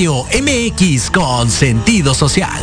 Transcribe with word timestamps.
Radio 0.00 0.24
MX 0.32 1.10
con 1.10 1.50
sentido 1.50 2.14
social. 2.14 2.58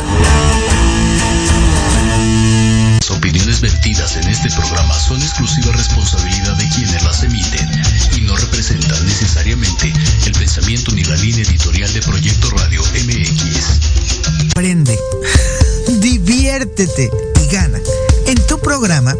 Las 2.94 3.10
opiniones 3.12 3.60
vertidas 3.60 4.16
en 4.16 4.26
este 4.26 4.50
programa 4.50 4.98
son 4.98 5.22
exclusiva 5.22 5.70
responsabilidad 5.70 6.56
de 6.56 6.68
quienes 6.70 7.00
las 7.04 7.22
emiten 7.22 7.70
y 8.16 8.22
no 8.22 8.36
representan 8.36 9.06
necesariamente 9.06 9.92
el 10.26 10.32
pensamiento 10.32 10.90
ni 10.90 11.04
la 11.04 11.14
línea 11.14 11.44
editorial 11.44 11.92
de 11.92 12.00
Proyecto 12.00 12.50
Radio 12.50 12.82
MX. 13.06 14.50
Aprende, 14.50 14.98
diviértete 16.00 17.08
y 17.40 17.54
gana. 17.54 17.78
En 18.26 18.44
tu 18.48 18.58
programa, 18.58 19.14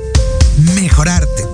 Mejorarte. 0.74 1.46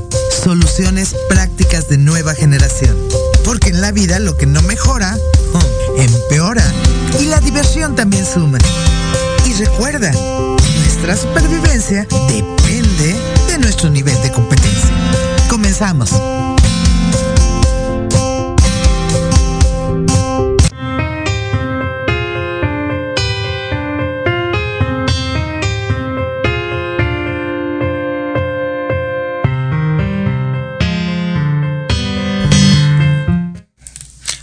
Soluciones 0.43 1.15
prácticas 1.29 1.89
de 1.89 1.99
nueva 1.99 2.35
generación. 2.35 2.97
Porque 3.45 3.69
en 3.69 3.83
la 3.83 3.93
vida 3.93 4.19
lo 4.19 4.39
que 4.39 4.47
no 4.47 4.63
mejora, 4.63 5.15
empeora. 5.97 6.65
Y 7.21 7.27
la 7.27 7.41
diversión 7.41 7.95
también 7.95 8.25
suma. 8.25 8.59
Y 9.47 9.53
recuerda, 9.55 10.11
nuestra 10.79 11.17
supervivencia 11.17 12.07
depende 12.29 13.17
de 13.49 13.59
nuestro 13.59 13.91
nivel 13.91 14.21
de 14.23 14.33
competencia. 14.33 14.91
Comenzamos. 15.49 16.11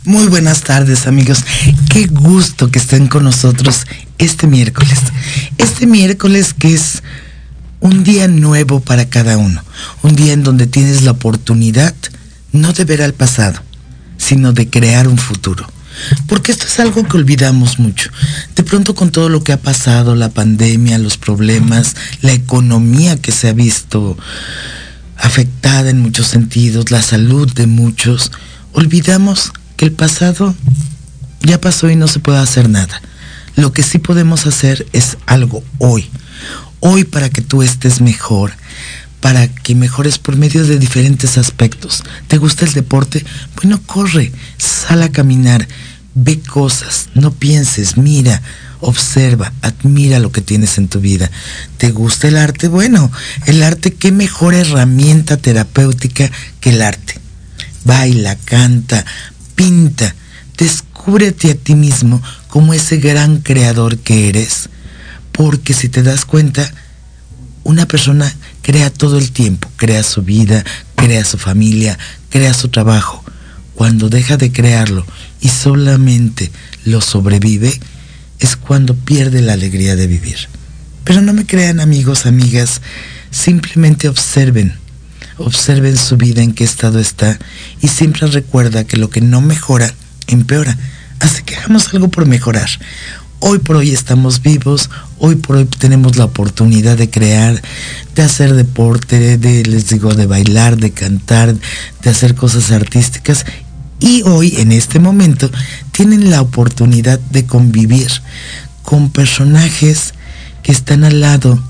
Muy 0.03 0.25
buenas 0.25 0.61
tardes 0.61 1.05
amigos, 1.05 1.43
qué 1.91 2.07
gusto 2.07 2.71
que 2.71 2.79
estén 2.79 3.07
con 3.07 3.23
nosotros 3.23 3.85
este 4.17 4.47
miércoles. 4.47 4.97
Este 5.59 5.85
miércoles 5.85 6.55
que 6.55 6.73
es 6.73 7.03
un 7.81 8.03
día 8.03 8.27
nuevo 8.27 8.79
para 8.79 9.09
cada 9.09 9.37
uno, 9.37 9.63
un 10.01 10.15
día 10.15 10.33
en 10.33 10.43
donde 10.43 10.65
tienes 10.65 11.03
la 11.03 11.11
oportunidad 11.11 11.93
no 12.51 12.73
de 12.73 12.83
ver 12.83 13.03
al 13.03 13.13
pasado, 13.13 13.61
sino 14.17 14.53
de 14.53 14.71
crear 14.71 15.07
un 15.07 15.19
futuro. 15.19 15.71
Porque 16.25 16.51
esto 16.51 16.65
es 16.65 16.79
algo 16.79 17.07
que 17.07 17.17
olvidamos 17.17 17.77
mucho. 17.77 18.09
De 18.55 18.63
pronto 18.63 18.95
con 18.95 19.11
todo 19.11 19.29
lo 19.29 19.43
que 19.43 19.53
ha 19.53 19.61
pasado, 19.61 20.15
la 20.15 20.29
pandemia, 20.29 20.97
los 20.97 21.17
problemas, 21.17 21.95
la 22.21 22.31
economía 22.31 23.21
que 23.21 23.31
se 23.31 23.49
ha 23.49 23.53
visto 23.53 24.17
afectada 25.15 25.91
en 25.91 25.99
muchos 25.99 26.25
sentidos, 26.25 26.89
la 26.89 27.03
salud 27.03 27.53
de 27.53 27.67
muchos, 27.67 28.31
olvidamos 28.73 29.53
el 29.81 29.91
pasado 29.91 30.55
ya 31.41 31.59
pasó 31.59 31.89
y 31.89 31.95
no 31.95 32.07
se 32.07 32.19
puede 32.19 32.37
hacer 32.37 32.69
nada. 32.69 33.01
Lo 33.55 33.73
que 33.73 33.83
sí 33.83 33.97
podemos 33.97 34.45
hacer 34.45 34.87
es 34.93 35.17
algo 35.25 35.63
hoy. 35.79 36.09
Hoy 36.79 37.03
para 37.03 37.29
que 37.29 37.41
tú 37.41 37.63
estés 37.63 37.99
mejor, 37.99 38.53
para 39.19 39.47
que 39.47 39.75
mejores 39.75 40.19
por 40.19 40.35
medio 40.35 40.65
de 40.65 40.79
diferentes 40.79 41.37
aspectos. 41.37 42.03
¿Te 42.27 42.37
gusta 42.37 42.65
el 42.65 42.73
deporte? 42.73 43.25
Bueno, 43.55 43.81
corre, 43.85 44.31
sal 44.57 45.03
a 45.03 45.11
caminar, 45.11 45.67
ve 46.13 46.39
cosas, 46.39 47.09
no 47.15 47.31
pienses, 47.31 47.97
mira, 47.97 48.41
observa, 48.81 49.51
admira 49.61 50.19
lo 50.19 50.31
que 50.31 50.41
tienes 50.41 50.77
en 50.77 50.87
tu 50.89 50.99
vida. 50.99 51.29
¿Te 51.77 51.91
gusta 51.91 52.27
el 52.27 52.37
arte? 52.37 52.67
Bueno, 52.67 53.11
el 53.47 53.63
arte, 53.63 53.93
qué 53.93 54.11
mejor 54.11 54.53
herramienta 54.53 55.37
terapéutica 55.37 56.31
que 56.59 56.69
el 56.69 56.81
arte. 56.81 57.19
Baila, 57.83 58.35
canta, 58.35 59.05
pinta, 59.61 60.15
descúbrete 60.57 61.51
a 61.51 61.55
ti 61.55 61.75
mismo 61.75 62.19
como 62.47 62.73
ese 62.73 62.97
gran 62.97 63.41
creador 63.41 63.99
que 63.99 64.27
eres. 64.27 64.69
Porque 65.31 65.73
si 65.75 65.87
te 65.87 66.01
das 66.01 66.25
cuenta, 66.25 66.73
una 67.63 67.85
persona 67.85 68.33
crea 68.63 68.91
todo 68.91 69.19
el 69.19 69.31
tiempo, 69.31 69.69
crea 69.75 70.01
su 70.01 70.23
vida, 70.23 70.63
crea 70.95 71.23
su 71.25 71.37
familia, 71.37 71.97
crea 72.29 72.55
su 72.55 72.69
trabajo. 72.69 73.23
Cuando 73.75 74.09
deja 74.09 74.35
de 74.35 74.51
crearlo 74.51 75.05
y 75.41 75.49
solamente 75.49 76.51
lo 76.85 76.99
sobrevive, 76.99 77.79
es 78.39 78.55
cuando 78.55 78.95
pierde 78.95 79.41
la 79.41 79.53
alegría 79.53 79.95
de 79.95 80.07
vivir. 80.07 80.37
Pero 81.03 81.21
no 81.21 81.33
me 81.33 81.45
crean 81.45 81.79
amigos, 81.79 82.25
amigas, 82.25 82.81
simplemente 83.29 84.09
observen, 84.09 84.73
observen 85.43 85.97
su 85.97 86.17
vida 86.17 86.41
en 86.41 86.53
qué 86.53 86.63
estado 86.63 86.99
está 86.99 87.37
y 87.81 87.87
siempre 87.87 88.27
recuerda 88.27 88.83
que 88.83 88.97
lo 88.97 89.09
que 89.09 89.21
no 89.21 89.41
mejora, 89.41 89.93
empeora. 90.27 90.77
Así 91.19 91.43
que 91.43 91.55
hagamos 91.55 91.93
algo 91.93 92.09
por 92.09 92.25
mejorar. 92.25 92.69
Hoy 93.39 93.59
por 93.59 93.77
hoy 93.77 93.91
estamos 93.91 94.41
vivos, 94.41 94.89
hoy 95.17 95.35
por 95.35 95.55
hoy 95.55 95.65
tenemos 95.65 96.15
la 96.17 96.25
oportunidad 96.25 96.97
de 96.97 97.09
crear, 97.09 97.59
de 98.15 98.21
hacer 98.21 98.53
deporte, 98.53 99.37
de, 99.37 99.63
les 99.65 99.89
digo, 99.89 100.13
de 100.13 100.27
bailar, 100.27 100.77
de 100.77 100.91
cantar, 100.91 101.55
de 102.01 102.09
hacer 102.09 102.35
cosas 102.35 102.71
artísticas. 102.71 103.45
Y 103.99 104.21
hoy, 104.23 104.55
en 104.57 104.71
este 104.71 104.99
momento, 104.99 105.49
tienen 105.91 106.29
la 106.29 106.41
oportunidad 106.41 107.19
de 107.19 107.45
convivir 107.45 108.11
con 108.83 109.09
personajes 109.09 110.13
que 110.61 110.71
están 110.71 111.03
al 111.03 111.21
lado 111.21 111.61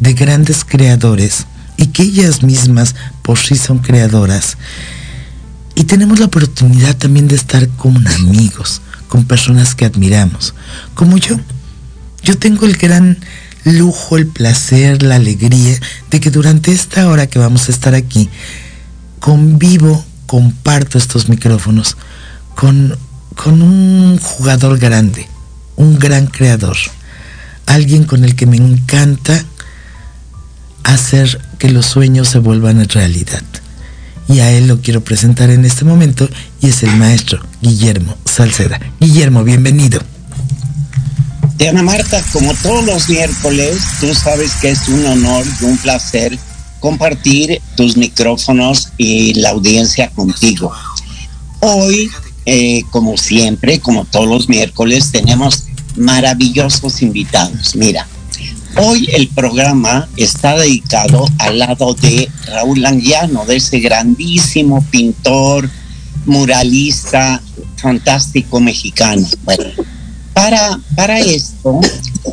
de 0.00 0.14
grandes 0.14 0.64
creadores 0.64 1.46
y 1.76 1.86
que 1.86 2.02
ellas 2.02 2.42
mismas 2.42 2.94
por 3.22 3.38
sí 3.38 3.56
son 3.56 3.78
creadoras. 3.78 4.56
Y 5.74 5.84
tenemos 5.84 6.18
la 6.18 6.26
oportunidad 6.26 6.96
también 6.96 7.28
de 7.28 7.36
estar 7.36 7.66
con 7.68 8.06
amigos, 8.06 8.82
con 9.08 9.24
personas 9.24 9.74
que 9.74 9.84
admiramos, 9.84 10.54
como 10.94 11.16
yo. 11.18 11.38
Yo 12.22 12.36
tengo 12.38 12.66
el 12.66 12.76
gran 12.76 13.18
lujo, 13.64 14.16
el 14.16 14.26
placer, 14.26 15.02
la 15.02 15.16
alegría 15.16 15.78
de 16.10 16.20
que 16.20 16.30
durante 16.30 16.72
esta 16.72 17.08
hora 17.08 17.26
que 17.26 17.38
vamos 17.38 17.68
a 17.68 17.72
estar 17.72 17.94
aquí, 17.94 18.28
convivo, 19.20 20.04
comparto 20.26 20.98
estos 20.98 21.28
micrófonos 21.28 21.96
con, 22.54 22.96
con 23.36 23.62
un 23.62 24.18
jugador 24.18 24.78
grande, 24.78 25.28
un 25.76 25.98
gran 25.98 26.26
creador, 26.26 26.76
alguien 27.66 28.04
con 28.04 28.24
el 28.24 28.34
que 28.34 28.46
me 28.46 28.56
encanta 28.56 29.44
hacer 30.84 31.40
que 31.58 31.70
los 31.70 31.86
sueños 31.86 32.28
se 32.28 32.38
vuelvan 32.38 32.88
realidad. 32.88 33.42
Y 34.28 34.40
a 34.40 34.50
él 34.50 34.68
lo 34.68 34.80
quiero 34.80 35.02
presentar 35.02 35.50
en 35.50 35.64
este 35.64 35.84
momento 35.84 36.28
y 36.60 36.68
es 36.68 36.82
el 36.82 36.96
maestro 36.96 37.40
Guillermo 37.60 38.16
Salceda. 38.24 38.80
Guillermo, 39.00 39.44
bienvenido. 39.44 40.00
Diana 41.58 41.82
Marta, 41.82 42.22
como 42.32 42.54
todos 42.54 42.84
los 42.84 43.08
miércoles, 43.08 43.78
tú 44.00 44.14
sabes 44.14 44.52
que 44.60 44.70
es 44.70 44.88
un 44.88 45.04
honor 45.06 45.44
y 45.60 45.64
un 45.64 45.76
placer 45.78 46.38
compartir 46.80 47.60
tus 47.76 47.96
micrófonos 47.96 48.88
y 48.98 49.34
la 49.34 49.50
audiencia 49.50 50.08
contigo. 50.10 50.72
Hoy, 51.60 52.10
eh, 52.46 52.82
como 52.90 53.16
siempre, 53.16 53.78
como 53.78 54.04
todos 54.04 54.26
los 54.26 54.48
miércoles, 54.48 55.12
tenemos 55.12 55.66
maravillosos 55.96 57.02
invitados. 57.02 57.76
Mira, 57.76 58.08
Hoy 58.76 59.06
el 59.12 59.28
programa 59.28 60.08
está 60.16 60.56
dedicado 60.56 61.26
al 61.38 61.58
lado 61.58 61.94
de 61.94 62.28
Raúl 62.46 62.84
Anguiano, 62.86 63.44
de 63.44 63.56
ese 63.56 63.80
grandísimo 63.80 64.82
pintor, 64.90 65.68
muralista, 66.24 67.42
fantástico 67.76 68.60
mexicano. 68.60 69.26
Bueno, 69.44 69.64
para, 70.32 70.80
para 70.96 71.20
esto, 71.20 71.80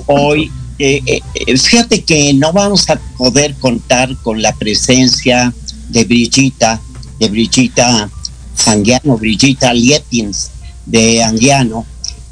hoy, 0.06 0.50
eh, 0.78 1.02
eh, 1.06 1.58
fíjate 1.58 2.04
que 2.04 2.34
no 2.34 2.54
vamos 2.54 2.90
a 2.90 2.96
poder 3.18 3.56
contar 3.56 4.16
con 4.18 4.42
la 4.42 4.54
presencia 4.54 5.54
de 5.90 6.06
Brigita, 6.06 6.80
de 7.20 7.28
Brigita 7.28 8.10
Anguiano, 8.66 9.18
Brigita 9.18 9.74
Liepins 9.74 10.52
de 10.86 11.22
Anguiano, 11.22 11.86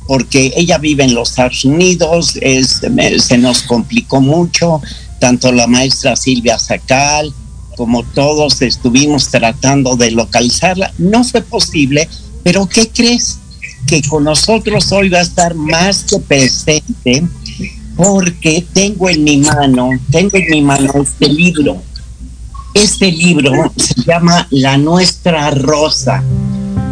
porque 0.07 0.53
ella 0.55 0.77
vive 0.77 1.03
en 1.03 1.13
los 1.13 1.29
Estados 1.29 1.65
Unidos, 1.65 2.39
se 2.39 3.37
nos 3.37 3.61
complicó 3.63 4.21
mucho, 4.21 4.81
tanto 5.19 5.51
la 5.51 5.67
maestra 5.67 6.15
Silvia 6.15 6.57
Sacal, 6.57 7.33
como 7.75 8.03
todos 8.03 8.61
estuvimos 8.61 9.27
tratando 9.29 9.95
de 9.95 10.11
localizarla, 10.11 10.93
no 10.97 11.23
fue 11.23 11.41
posible, 11.41 12.07
pero 12.43 12.67
¿qué 12.67 12.89
crees? 12.89 13.39
Que 13.85 14.01
con 14.01 14.23
nosotros 14.23 14.91
hoy 14.91 15.09
va 15.09 15.19
a 15.19 15.21
estar 15.21 15.53
más 15.53 16.03
que 16.03 16.19
presente 16.19 17.23
porque 17.95 18.65
tengo 18.73 19.09
en 19.09 19.23
mi 19.23 19.37
mano, 19.37 19.89
tengo 20.11 20.37
en 20.37 20.49
mi 20.49 20.61
mano 20.61 20.91
este 21.01 21.27
libro. 21.27 21.81
Este 22.73 23.11
libro 23.11 23.73
se 23.75 24.03
llama 24.03 24.47
La 24.51 24.77
Nuestra 24.77 25.49
Rosa. 25.49 26.23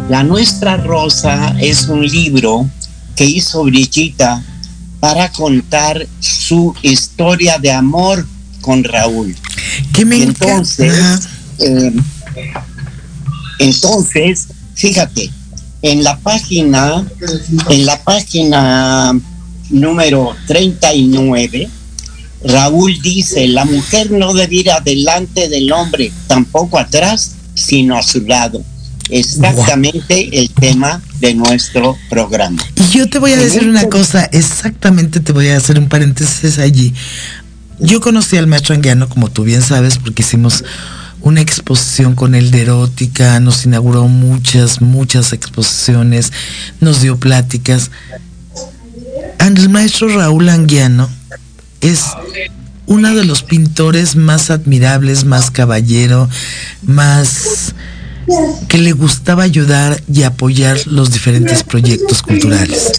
La 0.08 0.24
Nuestra 0.24 0.76
Rosa 0.76 1.54
es 1.60 1.88
un 1.88 2.04
libro 2.04 2.68
que 3.16 3.24
hizo 3.24 3.64
Brigitta 3.64 4.44
para 5.00 5.30
contar 5.32 6.06
su 6.20 6.74
historia 6.82 7.58
de 7.58 7.72
amor 7.72 8.26
con 8.60 8.84
Raúl. 8.84 9.34
¿Qué 9.92 10.04
me 10.04 10.22
entonces, 10.22 11.28
eh, 11.58 11.92
entonces, 13.58 14.48
fíjate, 14.74 15.30
en 15.82 16.02
la 16.02 16.18
página, 16.18 17.06
en 17.70 17.86
la 17.86 18.02
página 18.02 19.18
número 19.70 20.36
39, 20.46 21.68
Raúl 22.44 23.00
dice, 23.02 23.48
la 23.48 23.64
mujer 23.64 24.10
no 24.10 24.34
debe 24.34 24.56
ir 24.56 24.70
adelante 24.70 25.48
del 25.48 25.72
hombre, 25.72 26.12
tampoco 26.26 26.78
atrás, 26.78 27.32
sino 27.54 27.96
a 27.96 28.02
su 28.02 28.20
lado. 28.22 28.62
Exactamente 29.10 30.40
el 30.40 30.50
tema 30.50 31.00
de 31.20 31.34
nuestro 31.34 31.96
programa. 32.08 32.62
Y 32.74 32.98
yo 32.98 33.08
te 33.08 33.18
voy 33.18 33.32
a 33.32 33.36
decir 33.36 33.68
una 33.68 33.84
cosa, 33.88 34.24
exactamente 34.32 35.20
te 35.20 35.32
voy 35.32 35.48
a 35.48 35.56
hacer 35.56 35.78
un 35.78 35.88
paréntesis 35.88 36.58
allí. 36.58 36.92
Yo 37.78 38.00
conocí 38.00 38.36
al 38.36 38.46
maestro 38.46 38.74
Anguiano, 38.74 39.08
como 39.08 39.30
tú 39.30 39.44
bien 39.44 39.62
sabes, 39.62 39.98
porque 39.98 40.22
hicimos 40.22 40.64
una 41.20 41.40
exposición 41.40 42.14
con 42.14 42.34
él 42.34 42.50
de 42.50 42.62
erótica, 42.62 43.38
nos 43.40 43.64
inauguró 43.64 44.08
muchas, 44.08 44.80
muchas 44.80 45.32
exposiciones, 45.32 46.32
nos 46.80 47.02
dio 47.02 47.18
pláticas. 47.18 47.90
El 49.40 49.68
maestro 49.68 50.08
Raúl 50.08 50.48
Anguiano 50.48 51.08
es 51.80 52.04
uno 52.86 53.14
de 53.14 53.24
los 53.24 53.42
pintores 53.42 54.16
más 54.16 54.50
admirables, 54.50 55.24
más 55.24 55.50
caballero, 55.50 56.28
más 56.82 57.74
que 58.68 58.78
le 58.78 58.92
gustaba 58.92 59.42
ayudar 59.42 60.02
y 60.12 60.22
apoyar 60.22 60.78
los 60.86 61.10
diferentes 61.10 61.62
proyectos 61.62 62.22
culturales. 62.22 62.92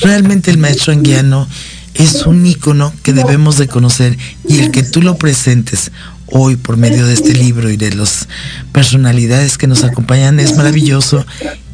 Realmente 0.00 0.50
el 0.50 0.58
maestro 0.58 0.92
Anguiano 0.92 1.48
es 1.94 2.26
un 2.26 2.44
ícono 2.44 2.92
que 3.02 3.12
debemos 3.12 3.56
de 3.56 3.68
conocer 3.68 4.18
y 4.48 4.58
el 4.58 4.70
que 4.70 4.82
tú 4.82 5.00
lo 5.00 5.16
presentes 5.16 5.90
hoy 6.26 6.56
por 6.56 6.76
medio 6.76 7.06
de 7.06 7.14
este 7.14 7.34
libro 7.34 7.70
y 7.70 7.76
de 7.76 7.94
las 7.94 8.28
personalidades 8.72 9.58
que 9.58 9.66
nos 9.66 9.84
acompañan 9.84 10.40
es 10.40 10.56
maravilloso 10.56 11.24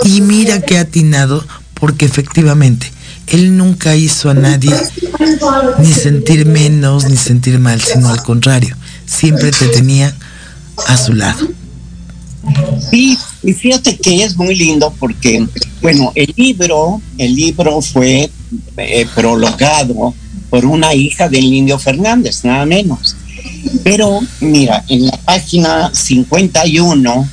y 0.04 0.20
mira 0.20 0.60
que 0.60 0.78
atinado 0.78 1.44
porque 1.74 2.04
efectivamente 2.04 2.92
él 3.28 3.56
nunca 3.56 3.96
hizo 3.96 4.28
a 4.28 4.34
nadie 4.34 4.74
ni 5.78 5.92
sentir 5.92 6.46
menos 6.46 7.08
ni 7.08 7.16
sentir 7.16 7.58
mal, 7.58 7.80
sino 7.80 8.10
al 8.10 8.22
contrario, 8.22 8.76
siempre 9.06 9.50
te 9.52 9.68
tenía 9.68 10.14
a 10.86 10.96
su 10.96 11.14
lado. 11.14 11.48
Sí, 12.90 13.18
y 13.42 13.52
fíjate 13.52 13.96
que 13.96 14.24
es 14.24 14.36
muy 14.36 14.54
lindo 14.54 14.92
porque, 14.98 15.46
bueno, 15.82 16.12
el 16.14 16.32
libro, 16.36 17.00
el 17.18 17.34
libro 17.34 17.80
fue 17.82 18.30
eh, 18.76 19.06
prologado 19.14 20.14
por 20.48 20.64
una 20.64 20.94
hija 20.94 21.28
del 21.28 21.44
Indio 21.44 21.78
Fernández, 21.78 22.44
nada 22.44 22.64
menos. 22.66 23.16
Pero 23.84 24.20
mira, 24.40 24.84
en 24.88 25.06
la 25.06 25.16
página 25.18 25.90
51, 25.94 27.28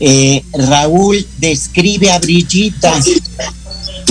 eh, 0.00 0.44
Raúl 0.52 1.26
describe 1.38 2.10
a 2.10 2.18
Brillita 2.18 2.92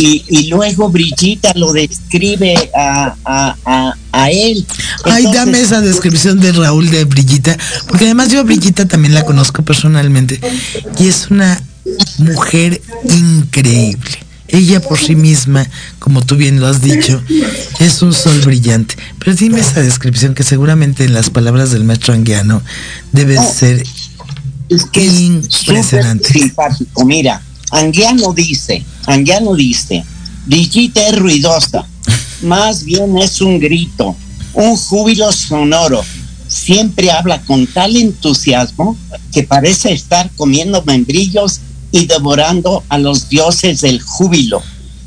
y, 0.02 0.48
luego 0.50 0.90
Brillita 0.90 1.54
lo 1.56 1.74
describe 1.74 2.72
a, 2.76 3.16
a, 4.12 4.32
él. 4.32 4.66
Ay, 5.06 5.26
dame 5.34 5.60
esa 5.60 5.82
descripción 5.82 6.40
de 6.40 6.52
Raúl 6.52 6.90
de 6.90 7.06
Brillita, 7.06 7.58
porque 7.88 8.06
además 8.06 8.30
yo 8.30 8.40
a 8.40 8.44
Brillita 8.44 8.88
también 8.88 9.14
la 9.14 9.26
conozco 9.26 9.64
personalmente 9.64 10.40
y 11.00 11.08
es 11.08 11.30
una 11.30 11.62
mujer 12.18 12.82
increíble. 13.04 14.12
Ella 14.48 14.82
por 14.82 15.00
sí 15.00 15.16
misma, 15.16 15.66
como 16.00 16.26
tú 16.26 16.36
bien 16.36 16.60
lo 16.60 16.68
has 16.68 16.82
dicho, 16.82 17.22
es 17.80 18.02
un 18.02 18.14
sol 18.14 18.42
brillante. 18.42 18.96
Pero 19.18 19.34
dime 19.34 19.62
esa 19.62 19.82
descripción 19.82 20.36
que 20.36 20.44
seguramente 20.44 21.06
en 21.06 21.14
las 21.14 21.30
palabras 21.30 21.72
del 21.72 21.86
maestro 21.86 22.14
Anguiano 22.14 22.62
debe 23.14 23.38
ser 23.38 23.82
es 24.68 24.86
que 24.86 25.06
impresionante. 25.06 26.34
simpático. 26.34 27.06
Mira, 27.06 27.42
Anguiano 27.72 28.34
dice, 28.34 28.84
Anguiano 29.06 29.56
dice, 29.56 30.04
Brigitte 30.46 31.08
es 31.08 31.16
ruidosa, 31.18 31.86
más 32.44 32.84
bien 32.84 33.18
es 33.18 33.40
un 33.42 33.60
grito, 33.60 34.16
un 34.54 34.76
júbilo 34.76 35.32
sonoro. 35.32 36.04
Siempre 36.48 37.12
habla 37.12 37.42
con 37.44 37.66
tal 37.66 37.96
entusiasmo 37.96 38.98
que 39.32 39.44
parece 39.44 39.94
estar 39.94 40.30
comiendo 40.36 40.84
membrillos 40.84 41.62
y 41.94 42.06
devorando 42.08 42.84
a 42.90 42.98
los 42.98 43.30
dioses 43.30 43.82
del 43.82 44.02
júbilo, 44.02 44.62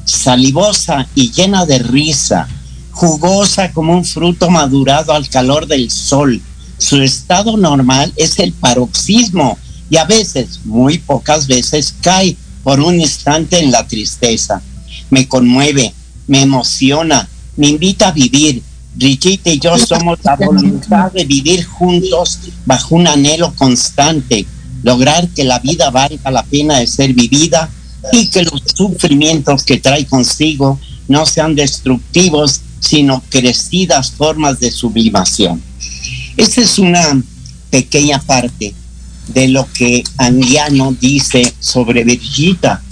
salivosa 0.05 1.07
y 1.15 1.33
llena 1.33 1.67
de 1.67 1.81
risa, 1.81 2.49
jugosa 2.93 3.73
como 3.73 3.93
un 3.93 4.07
fruto 4.07 4.49
madurado 4.49 5.13
al 5.13 5.29
calor 5.29 5.67
del 5.67 5.91
sol. 5.91 6.41
Su 6.79 7.03
estado 7.03 7.59
normal 7.59 8.13
es 8.17 8.39
el 8.39 8.53
paroxismo 8.53 9.59
y 9.91 9.97
a 9.97 10.05
veces, 10.05 10.61
muy 10.65 10.99
pocas 10.99 11.47
veces, 11.47 11.95
cae 12.01 12.37
por 12.65 12.81
un 12.81 12.99
instante 12.99 13.59
en 13.61 13.71
la 13.71 13.87
tristeza. 13.87 14.61
Me 15.11 15.29
conmueve, 15.29 15.95
me 16.27 16.43
emociona, 16.43 17.29
me 17.57 17.69
invita 17.69 18.09
a 18.09 18.13
vivir. 18.13 18.63
Brigitte 18.97 19.55
y 19.55 19.59
yo 19.59 19.77
somos 19.77 20.19
la 20.23 20.37
voluntad 20.37 21.13
de 21.13 21.25
vivir 21.25 21.65
juntos 21.65 22.39
bajo 22.65 22.95
un 22.95 23.09
anhelo 23.09 23.53
constante, 23.55 24.47
lograr 24.85 25.29
que 25.31 25.43
la 25.45 25.59
vida 25.59 25.91
valga 25.91 26.31
la 26.31 26.45
pena 26.45 26.79
de 26.79 26.87
ser 26.87 27.13
vivida 27.13 27.69
y 28.13 28.29
que 28.29 28.45
los 28.45 28.63
sufrimientos 28.75 29.65
que 29.65 29.79
trae 29.79 30.07
consigo 30.07 30.79
no 31.09 31.27
sean 31.27 31.57
destructivos, 31.57 32.61
sino 32.79 33.23
crecidas 33.29 34.13
formas 34.13 34.61
de 34.61 34.71
sublimación. 34.71 35.61
Esa 36.37 36.61
es 36.61 36.79
una 36.79 37.21
pequeña 37.71 38.21
parte 38.21 38.75
de 39.29 39.49
lo 39.49 39.67
que 39.73 40.05
Anguiano 40.19 40.95
dice 41.01 41.55
sobre 41.61 42.05
Brigitta. 42.05 42.83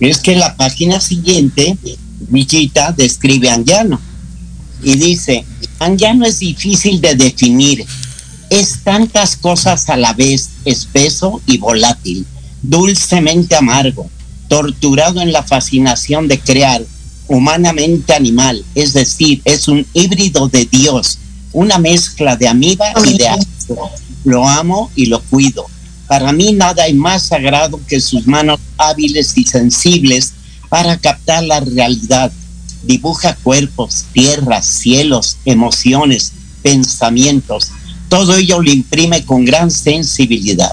Es 0.00 0.18
que 0.18 0.36
la 0.36 0.56
página 0.56 1.00
siguiente, 1.00 1.76
Brigitta 2.28 2.92
describe 2.92 3.50
a 3.50 3.54
Anguiano 3.54 4.00
y 4.82 4.96
dice, 4.96 5.44
Anguiano 5.78 6.26
es 6.26 6.38
difícil 6.38 7.00
de 7.00 7.14
definir, 7.14 7.84
es 8.50 8.80
tantas 8.82 9.36
cosas 9.36 9.88
a 9.88 9.96
la 9.96 10.12
vez, 10.12 10.50
espeso 10.64 11.40
y 11.46 11.58
volátil, 11.58 12.26
dulcemente 12.62 13.56
amargo, 13.56 14.08
torturado 14.48 15.20
en 15.20 15.32
la 15.32 15.42
fascinación 15.42 16.28
de 16.28 16.38
crear, 16.38 16.84
humanamente 17.28 18.12
animal, 18.12 18.64
es 18.74 18.92
decir, 18.92 19.40
es 19.44 19.68
un 19.68 19.86
híbrido 19.94 20.48
de 20.48 20.66
Dios, 20.66 21.18
una 21.52 21.78
mezcla 21.78 22.36
de 22.36 22.48
amiba 22.48 22.86
y 23.06 23.16
de 23.16 23.28
astro. 23.28 23.90
Lo 24.24 24.48
amo 24.48 24.90
y 24.94 25.06
lo 25.06 25.22
cuido. 25.22 25.66
Para 26.06 26.32
mí 26.32 26.52
nada 26.52 26.84
hay 26.84 26.94
más 26.94 27.24
sagrado 27.24 27.80
que 27.86 28.00
sus 28.00 28.26
manos 28.26 28.60
hábiles 28.76 29.36
y 29.36 29.44
sensibles 29.44 30.32
para 30.68 30.96
captar 30.98 31.44
la 31.44 31.60
realidad. 31.60 32.32
Dibuja 32.82 33.36
cuerpos, 33.36 34.04
tierras, 34.12 34.66
cielos, 34.66 35.38
emociones, 35.44 36.32
pensamientos, 36.62 37.70
todo 38.08 38.36
ello 38.36 38.60
lo 38.60 38.70
imprime 38.70 39.24
con 39.24 39.44
gran 39.44 39.70
sensibilidad. 39.70 40.72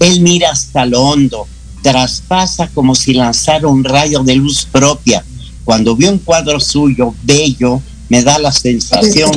Él 0.00 0.20
mira 0.20 0.50
hasta 0.50 0.86
lo 0.86 1.02
hondo, 1.02 1.46
traspasa 1.82 2.68
como 2.68 2.94
si 2.94 3.14
lanzara 3.14 3.68
un 3.68 3.84
rayo 3.84 4.22
de 4.22 4.36
luz 4.36 4.66
propia. 4.70 5.24
Cuando 5.64 5.94
veo 5.94 6.10
un 6.10 6.18
cuadro 6.18 6.58
suyo 6.58 7.14
bello, 7.22 7.80
me 8.08 8.22
da 8.22 8.38
la 8.38 8.50
sensación 8.50 9.30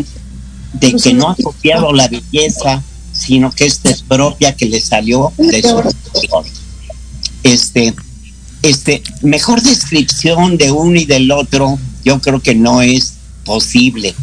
de 0.73 0.93
que 0.93 1.13
no 1.13 1.29
ha 1.29 1.35
copiado 1.35 1.93
la 1.93 2.07
belleza, 2.07 2.81
sino 3.25 3.51
que 3.51 3.65
esta 3.65 3.89
es 3.89 4.01
propia 4.01 4.55
que 4.55 4.65
le 4.65 4.81
salió 4.81 5.31
de 5.37 5.61
su. 5.61 5.81
Este, 7.43 7.93
este, 8.61 9.03
mejor 9.21 9.61
descripción 9.61 10.57
de 10.57 10.71
uno 10.71 10.97
y 10.97 11.05
del 11.05 11.31
otro, 11.31 11.77
yo 12.05 12.19
creo 12.21 12.41
que 12.41 12.55
no 12.55 12.81
es 12.81 13.13
posible. 13.45 14.13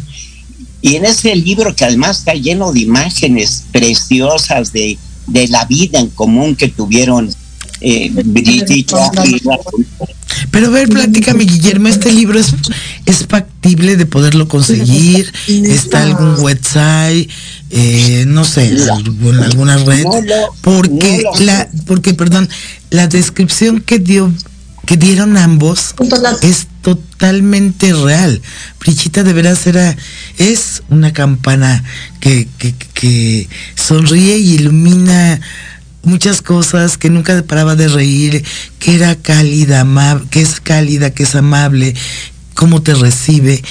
Y 0.81 0.95
en 0.95 1.05
ese 1.05 1.35
libro 1.35 1.75
que 1.75 1.85
además 1.85 2.19
está 2.19 2.33
lleno 2.33 2.71
de 2.71 2.79
imágenes 2.79 3.65
preciosas 3.71 4.73
de, 4.73 4.97
de 5.27 5.47
la 5.47 5.65
vida 5.65 5.99
en 5.99 6.09
común 6.09 6.55
que 6.55 6.67
tuvieron 6.67 7.31
eh, 7.81 8.11
Pero 10.51 10.67
a 10.67 10.69
ver, 10.69 10.89
platícame, 10.89 11.45
Guillermo, 11.45 11.87
este 11.87 12.11
libro 12.11 12.39
es, 12.39 13.25
factible 13.27 13.97
de 13.97 14.05
poderlo 14.05 14.47
conseguir? 14.47 15.33
¿Está 15.47 16.03
algún 16.03 16.39
website? 16.39 17.29
Eh, 17.73 18.25
no 18.27 18.43
sé, 18.43 18.75
alguna 18.91 19.77
red? 19.77 20.03
porque 20.61 21.23
la, 21.39 21.69
porque 21.85 22.13
perdón, 22.13 22.49
la 22.89 23.07
descripción 23.07 23.79
que 23.79 23.97
dio 23.97 24.31
que 24.85 24.97
dieron 24.97 25.37
ambos 25.37 25.95
es 26.41 26.67
totalmente 26.81 27.93
real. 27.93 28.41
Brichita 28.79 29.23
de 29.23 29.31
veras 29.31 29.65
era, 29.67 29.95
es 30.37 30.83
una 30.89 31.13
campana 31.13 31.83
que, 32.19 32.47
que, 32.57 32.73
que 32.93 33.47
sonríe 33.75 34.37
y 34.37 34.55
ilumina 34.55 35.39
muchas 36.03 36.41
cosas, 36.41 36.97
que 36.97 37.09
nunca 37.09 37.41
paraba 37.43 37.75
de 37.75 37.87
reír, 37.87 38.43
que 38.79 38.95
era 38.95 39.15
cálida, 39.15 39.85
que 40.29 40.41
es 40.41 40.59
cálida, 40.59 41.11
que 41.11 41.23
es 41.23 41.35
amable, 41.35 41.93
cómo 42.53 42.81
te 42.81 42.93
recibe. 42.93 43.63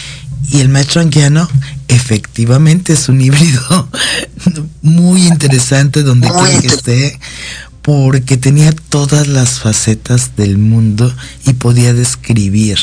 Y 0.50 0.60
el 0.60 0.68
maestro 0.68 1.00
anguiano 1.00 1.48
efectivamente 1.88 2.92
es 2.92 3.08
un 3.08 3.20
híbrido 3.20 3.88
muy 4.82 5.26
interesante 5.26 6.02
donde 6.02 6.28
quiera 6.28 6.60
que 6.60 6.66
esté, 6.66 7.20
porque 7.82 8.36
tenía 8.36 8.72
todas 8.72 9.26
las 9.26 9.60
facetas 9.60 10.36
del 10.36 10.58
mundo 10.58 11.12
y 11.46 11.54
podía 11.54 11.94
describir 11.94 12.78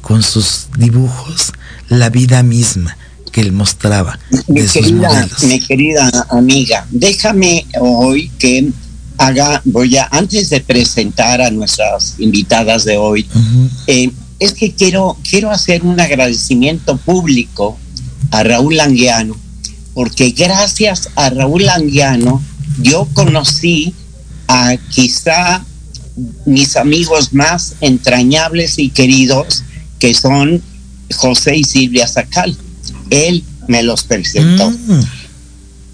con 0.00 0.22
sus 0.22 0.68
dibujos 0.78 1.52
la 1.88 2.08
vida 2.10 2.42
misma 2.42 2.96
que 3.32 3.40
él 3.40 3.52
mostraba. 3.52 4.18
Mi, 4.46 4.66
querida, 4.66 5.28
mi 5.42 5.60
querida 5.60 6.26
amiga, 6.30 6.86
déjame 6.90 7.66
hoy 7.80 8.30
que 8.38 8.70
haga, 9.18 9.60
voy 9.64 9.96
a, 9.96 10.08
antes 10.10 10.50
de 10.50 10.60
presentar 10.60 11.42
a 11.42 11.50
nuestras 11.50 12.14
invitadas 12.18 12.84
de 12.84 12.96
hoy, 12.96 13.26
eh, 13.86 14.10
es 14.38 14.52
que 14.52 14.72
quiero, 14.72 15.16
quiero 15.28 15.50
hacer 15.50 15.82
un 15.82 15.98
agradecimiento 16.00 16.96
público 16.96 17.78
a 18.30 18.42
Raúl 18.42 18.76
Languiano, 18.76 19.36
porque 19.94 20.30
gracias 20.30 21.08
a 21.16 21.30
Raúl 21.30 21.64
Languiano 21.64 22.42
yo 22.80 23.08
conocí 23.14 23.94
a 24.46 24.76
quizá 24.90 25.64
mis 26.46 26.76
amigos 26.76 27.32
más 27.32 27.74
entrañables 27.80 28.78
y 28.78 28.90
queridos, 28.90 29.64
que 29.98 30.14
son 30.14 30.62
José 31.14 31.56
y 31.56 31.64
Silvia 31.64 32.06
Sacal. 32.06 32.56
Él 33.10 33.44
me 33.66 33.82
los 33.82 34.04
presentó. 34.04 34.70
Mm. 34.70 35.00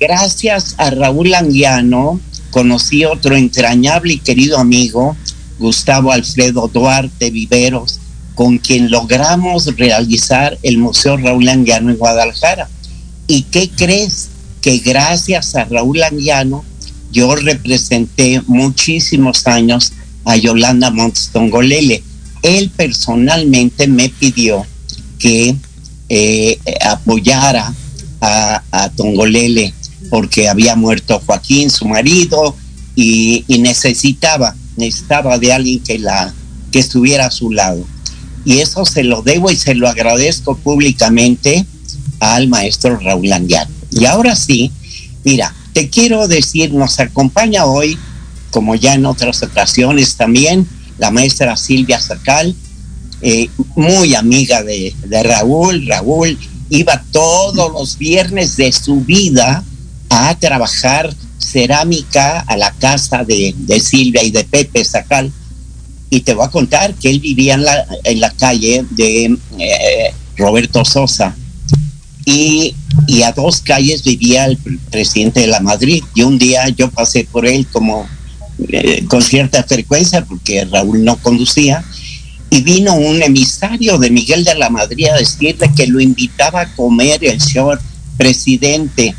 Gracias 0.00 0.74
a 0.78 0.90
Raúl 0.90 1.30
Languiano 1.30 2.20
conocí 2.54 3.04
otro 3.04 3.34
entrañable 3.34 4.12
y 4.14 4.18
querido 4.18 4.58
amigo, 4.58 5.16
Gustavo 5.58 6.12
Alfredo 6.12 6.70
Duarte 6.72 7.30
Viveros, 7.30 7.98
con 8.34 8.58
quien 8.58 8.90
logramos 8.90 9.66
realizar 9.76 10.58
el 10.62 10.78
Museo 10.78 11.16
Raúl 11.16 11.48
Anguiano 11.48 11.90
en 11.90 11.96
Guadalajara. 11.96 12.68
¿Y 13.26 13.42
qué 13.42 13.70
crees? 13.70 14.28
Que 14.60 14.78
gracias 14.78 15.54
a 15.54 15.64
Raúl 15.64 16.02
Anguiano 16.02 16.64
yo 17.14 17.36
representé 17.36 18.42
muchísimos 18.48 19.46
años 19.46 19.92
a 20.24 20.36
Yolanda 20.36 20.90
Montes 20.90 21.30
Tongolele. 21.32 22.02
Él 22.42 22.70
personalmente 22.76 23.86
me 23.86 24.08
pidió 24.08 24.66
que 25.20 25.56
eh, 26.08 26.58
apoyara 26.84 27.72
a, 28.20 28.62
a, 28.72 28.88
Tongolele 28.90 29.72
porque 30.10 30.48
había 30.48 30.74
muerto 30.74 31.22
Joaquín, 31.24 31.70
su 31.70 31.86
marido, 31.86 32.56
y, 32.96 33.44
y, 33.46 33.58
necesitaba, 33.58 34.54
necesitaba 34.76 35.38
de 35.38 35.52
alguien 35.52 35.80
que, 35.80 35.98
la, 35.98 36.34
que 36.72 36.80
estuviera 36.80 37.26
a 37.26 37.30
su 37.30 37.50
lado. 37.52 37.86
Y 38.44 38.58
eso 38.58 38.84
se 38.84 39.04
lo 39.04 39.22
debo 39.22 39.50
y 39.50 39.56
se 39.56 39.74
lo 39.74 39.88
agradezco 39.88 40.56
públicamente 40.56 41.64
al 42.20 42.48
maestro 42.48 42.98
Raúl 42.98 43.32
Andiano. 43.32 43.70
Y 43.90 44.04
ahora 44.04 44.36
sí, 44.36 44.70
mira, 45.24 45.54
te 45.72 45.88
quiero 45.88 46.28
decir, 46.28 46.72
nos 46.72 47.00
acompaña 47.00 47.64
hoy, 47.64 47.98
como 48.50 48.74
ya 48.74 48.94
en 48.94 49.06
otras 49.06 49.42
ocasiones 49.42 50.16
también, 50.16 50.66
la 50.98 51.10
maestra 51.10 51.56
Silvia 51.56 52.00
Sacal, 52.00 52.54
eh, 53.22 53.48
muy 53.74 54.14
amiga 54.14 54.62
de, 54.62 54.94
de, 55.06 55.22
Raúl. 55.22 55.86
Raúl 55.86 56.38
iba 56.70 57.02
todos 57.10 57.72
los 57.72 57.98
viernes 57.98 58.56
de 58.56 58.70
su 58.72 59.00
vida 59.00 59.64
a 60.10 60.34
trabajar 60.38 61.14
cerámica 61.38 62.40
a 62.40 62.56
la 62.56 62.70
casa 62.72 63.24
de, 63.24 63.54
de 63.56 63.80
Silvia 63.80 64.22
y 64.22 64.30
de 64.30 64.44
Pepe 64.44 64.84
Sacal. 64.84 65.32
Y 66.14 66.20
te 66.20 66.32
voy 66.32 66.46
a 66.46 66.50
contar 66.50 66.94
que 66.94 67.10
él 67.10 67.18
vivía 67.18 67.54
en 67.54 67.64
la, 67.64 67.84
en 68.04 68.20
la 68.20 68.30
calle 68.30 68.84
de 68.90 69.36
eh, 69.58 70.14
Roberto 70.36 70.84
Sosa 70.84 71.34
y, 72.24 72.72
y, 73.08 73.22
a 73.22 73.32
dos 73.32 73.60
calles 73.60 74.04
vivía 74.04 74.44
el 74.44 74.56
presidente 74.92 75.40
de 75.40 75.48
la 75.48 75.58
Madrid. 75.58 76.04
Y 76.14 76.22
un 76.22 76.38
día 76.38 76.68
yo 76.68 76.88
pasé 76.88 77.26
por 77.30 77.46
él 77.46 77.66
como 77.66 78.06
eh, 78.68 79.04
con 79.08 79.22
cierta 79.22 79.64
frecuencia 79.64 80.24
porque 80.24 80.64
Raúl 80.66 81.02
no 81.02 81.16
conducía. 81.16 81.84
Y 82.48 82.62
vino 82.62 82.94
un 82.94 83.20
emisario 83.20 83.98
de 83.98 84.10
Miguel 84.10 84.44
de 84.44 84.54
la 84.54 84.70
Madrid 84.70 85.08
a 85.08 85.18
decirle 85.18 85.68
que 85.74 85.88
lo 85.88 86.00
invitaba 86.00 86.60
a 86.60 86.74
comer 86.76 87.24
el 87.24 87.40
señor 87.40 87.80
presidente. 88.16 89.16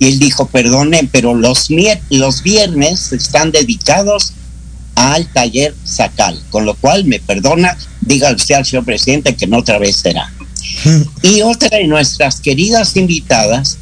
Y 0.00 0.06
él 0.06 0.18
dijo, 0.18 0.46
perdone, 0.46 1.08
pero 1.12 1.36
los, 1.36 1.68
los 2.10 2.42
viernes 2.42 3.12
están 3.12 3.52
dedicados 3.52 4.32
al 4.94 5.26
taller 5.32 5.74
Sacal, 5.84 6.40
con 6.50 6.66
lo 6.66 6.74
cual 6.74 7.04
me 7.04 7.20
perdona, 7.20 7.76
diga 8.00 8.32
usted 8.32 8.56
al 8.56 8.66
señor 8.66 8.84
presidente 8.84 9.34
que 9.34 9.46
no 9.46 9.58
otra 9.58 9.78
vez 9.78 9.96
será. 9.96 10.32
Y 11.22 11.42
otra 11.42 11.78
de 11.78 11.86
nuestras 11.86 12.40
queridas 12.40 12.96
invitadas 12.96 13.78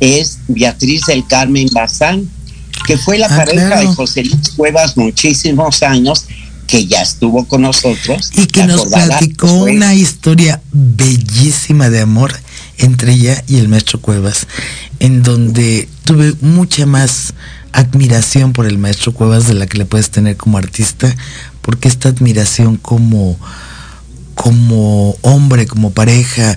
es 0.00 0.38
Beatriz 0.48 1.02
del 1.06 1.26
Carmen 1.26 1.68
Bazán, 1.72 2.28
que 2.86 2.96
fue 2.96 3.18
la 3.18 3.26
ah, 3.26 3.36
pareja 3.36 3.66
claro. 3.66 3.90
de 3.90 3.94
José 3.94 4.24
Luis 4.24 4.48
Cuevas 4.56 4.96
muchísimos 4.96 5.82
años, 5.82 6.24
que 6.66 6.86
ya 6.86 7.02
estuvo 7.02 7.46
con 7.46 7.62
nosotros. 7.62 8.30
Y 8.34 8.46
que 8.46 8.64
nos 8.64 8.86
platicó 8.86 9.52
una 9.52 9.94
historia 9.94 10.60
bellísima 10.72 11.90
de 11.90 12.00
amor 12.00 12.32
entre 12.78 13.12
ella 13.12 13.44
y 13.46 13.58
el 13.58 13.68
maestro 13.68 14.00
Cuevas, 14.00 14.46
en 15.00 15.22
donde 15.22 15.88
tuve 16.04 16.34
mucha 16.40 16.86
más 16.86 17.34
admiración 17.72 18.52
por 18.52 18.66
el 18.66 18.78
maestro 18.78 19.12
Cuevas 19.12 19.46
de 19.46 19.54
la 19.54 19.66
que 19.66 19.78
le 19.78 19.84
puedes 19.84 20.10
tener 20.10 20.36
como 20.36 20.58
artista, 20.58 21.14
porque 21.62 21.88
esta 21.88 22.08
admiración 22.08 22.76
como 22.76 23.38
como 24.34 25.16
hombre, 25.20 25.66
como 25.66 25.90
pareja, 25.90 26.56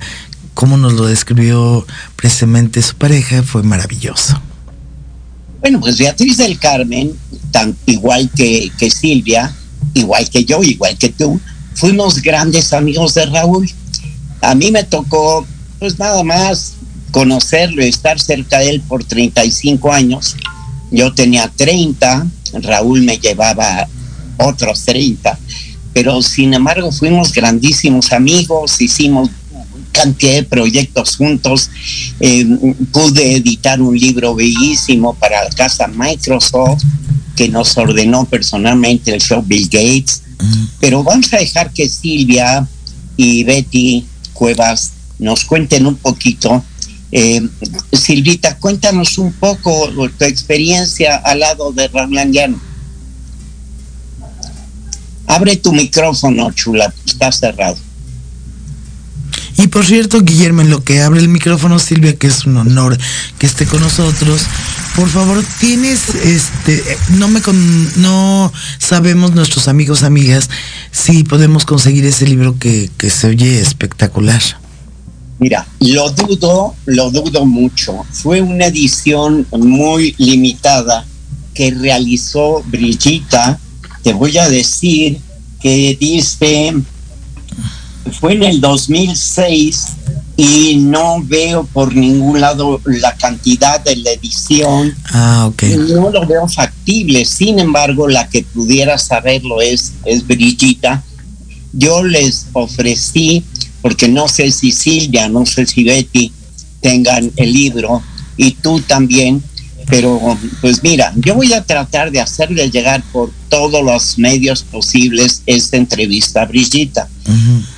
como 0.53 0.77
nos 0.77 0.93
lo 0.93 1.05
describió 1.05 1.85
precisamente 2.15 2.81
su 2.81 2.95
pareja, 2.95 3.43
fue 3.43 3.61
maravilloso. 3.63 4.41
Bueno, 5.59 5.81
pues 5.81 5.97
Beatriz 5.97 6.37
del 6.37 6.57
Carmen, 6.59 7.13
tan 7.51 7.75
igual 7.85 8.29
que, 8.35 8.71
que 8.77 8.89
Silvia, 8.89 9.53
igual 9.93 10.29
que 10.29 10.45
yo, 10.45 10.63
igual 10.63 10.97
que 10.97 11.09
tú, 11.09 11.39
fuimos 11.73 12.21
grandes 12.21 12.71
amigos 12.71 13.15
de 13.15 13.25
Raúl. 13.25 13.69
A 14.41 14.55
mí 14.55 14.71
me 14.71 14.83
tocó, 14.83 15.45
pues 15.79 15.99
nada 15.99 16.23
más 16.23 16.75
conocerlo 17.11 17.83
y 17.83 17.89
estar 17.89 18.19
cerca 18.19 18.59
de 18.59 18.69
él 18.71 18.81
por 18.81 19.03
35 19.03 19.91
años. 19.91 20.35
Yo 20.93 21.13
tenía 21.13 21.51
30, 21.53 22.25
Raúl 22.61 23.01
me 23.01 23.17
llevaba 23.17 23.85
otros 24.37 24.85
30 24.85 25.37
pero 25.93 26.21
sin 26.21 26.53
embargo 26.53 26.91
fuimos 26.91 27.31
grandísimos 27.31 28.11
amigos, 28.11 28.81
hicimos 28.81 29.29
cantidad 29.91 30.33
de 30.33 30.43
proyectos 30.43 31.15
juntos, 31.17 31.69
eh, 32.19 32.45
pude 32.91 33.35
editar 33.35 33.79
un 33.79 33.97
libro 33.97 34.33
bellísimo 34.33 35.13
para 35.13 35.43
la 35.43 35.49
casa 35.51 35.87
Microsoft 35.87 36.83
que 37.35 37.47
nos 37.47 37.77
ordenó 37.77 38.25
personalmente 38.25 39.13
el 39.13 39.21
show 39.21 39.43
Bill 39.45 39.69
Gates, 39.69 40.23
pero 40.79 41.03
vamos 41.03 41.31
a 41.31 41.37
dejar 41.37 41.71
que 41.71 41.87
Silvia 41.87 42.67
y 43.15 43.43
Betty 43.43 44.05
Cuevas 44.33 44.91
nos 45.19 45.45
cuenten 45.45 45.85
un 45.85 45.95
poquito. 45.95 46.63
Eh, 47.15 47.47
Silvita, 47.91 48.57
cuéntanos 48.57 49.19
un 49.19 49.31
poco 49.33 49.87
tu 50.17 50.25
experiencia 50.25 51.17
al 51.17 51.41
lado 51.41 51.71
de 51.71 51.87
Raúl 51.87 52.17
Anguiano. 52.17 52.59
Abre 55.27 55.55
tu 55.57 55.73
micrófono, 55.73 56.51
chula, 56.53 56.91
está 57.05 57.31
cerrado. 57.31 57.77
Y 59.59 59.67
por 59.67 59.85
cierto, 59.85 60.21
Guillermo, 60.21 60.61
en 60.61 60.71
lo 60.71 60.83
que 60.83 61.03
abre 61.03 61.19
el 61.19 61.29
micrófono, 61.29 61.77
Silvia, 61.77 62.15
que 62.15 62.25
es 62.25 62.47
un 62.47 62.57
honor 62.57 62.97
que 63.37 63.45
esté 63.45 63.67
con 63.67 63.81
nosotros, 63.81 64.41
por 64.95 65.07
favor, 65.07 65.43
tienes, 65.59 66.15
este, 66.15 66.83
no 67.09 67.27
me 67.27 67.43
con, 67.43 68.01
no 68.01 68.51
sabemos 68.79 69.33
nuestros 69.35 69.67
amigos, 69.67 70.01
amigas, 70.01 70.49
si 70.91 71.23
podemos 71.23 71.65
conseguir 71.65 72.05
ese 72.05 72.25
libro 72.25 72.57
que, 72.57 72.89
que 72.97 73.11
se 73.11 73.27
oye 73.27 73.61
espectacular. 73.61 74.41
Mira, 75.39 75.67
lo 75.79 76.09
dudo, 76.11 76.75
lo 76.85 77.11
dudo 77.11 77.45
mucho. 77.45 78.05
Fue 78.11 78.41
una 78.41 78.67
edición 78.67 79.45
muy 79.51 80.15
limitada 80.17 81.05
que 81.53 81.71
realizó 81.71 82.63
Brigita 82.65 83.59
te 84.03 84.11
voy 84.11 84.37
a 84.37 84.49
decir 84.49 85.19
que 85.61 85.97
dice 85.99 86.73
fue 88.19 88.33
en 88.33 88.43
el 88.43 88.59
2006 88.59 89.85
y 90.35 90.75
no 90.75 91.23
veo 91.23 91.63
por 91.63 91.95
ningún 91.95 92.41
lado 92.41 92.81
la 92.83 93.15
cantidad 93.15 93.79
de 93.79 93.95
la 93.95 94.11
edición. 94.11 94.93
Ah, 95.05 95.45
ok. 95.47 95.63
No 95.95 96.09
lo 96.09 96.27
veo 96.27 96.47
factible. 96.49 97.23
Sin 97.23 97.59
embargo, 97.59 98.09
la 98.09 98.27
que 98.27 98.43
pudiera 98.43 98.97
saberlo 98.97 99.61
es, 99.61 99.93
es 100.03 100.27
Brigita. 100.27 101.01
Yo 101.73 102.03
les 102.03 102.47
ofrecí, 102.53 103.43
porque 103.81 104.07
no 104.07 104.27
sé 104.27 104.51
si 104.51 104.71
Silvia, 104.71 105.27
no 105.27 105.45
sé 105.45 105.65
si 105.65 105.83
Betty 105.83 106.31
tengan 106.81 107.31
el 107.35 107.51
libro, 107.51 108.01
y 108.37 108.51
tú 108.51 108.79
también, 108.81 109.43
pero 109.87 110.37
pues 110.61 110.81
mira, 110.83 111.13
yo 111.17 111.35
voy 111.35 111.53
a 111.53 111.63
tratar 111.63 112.11
de 112.11 112.21
hacerle 112.21 112.69
llegar 112.69 113.03
por 113.11 113.31
todos 113.49 113.83
los 113.83 114.17
medios 114.17 114.63
posibles 114.63 115.43
esta 115.45 115.77
entrevista 115.77 116.43
a 116.43 116.45
Brigita. 116.45 117.07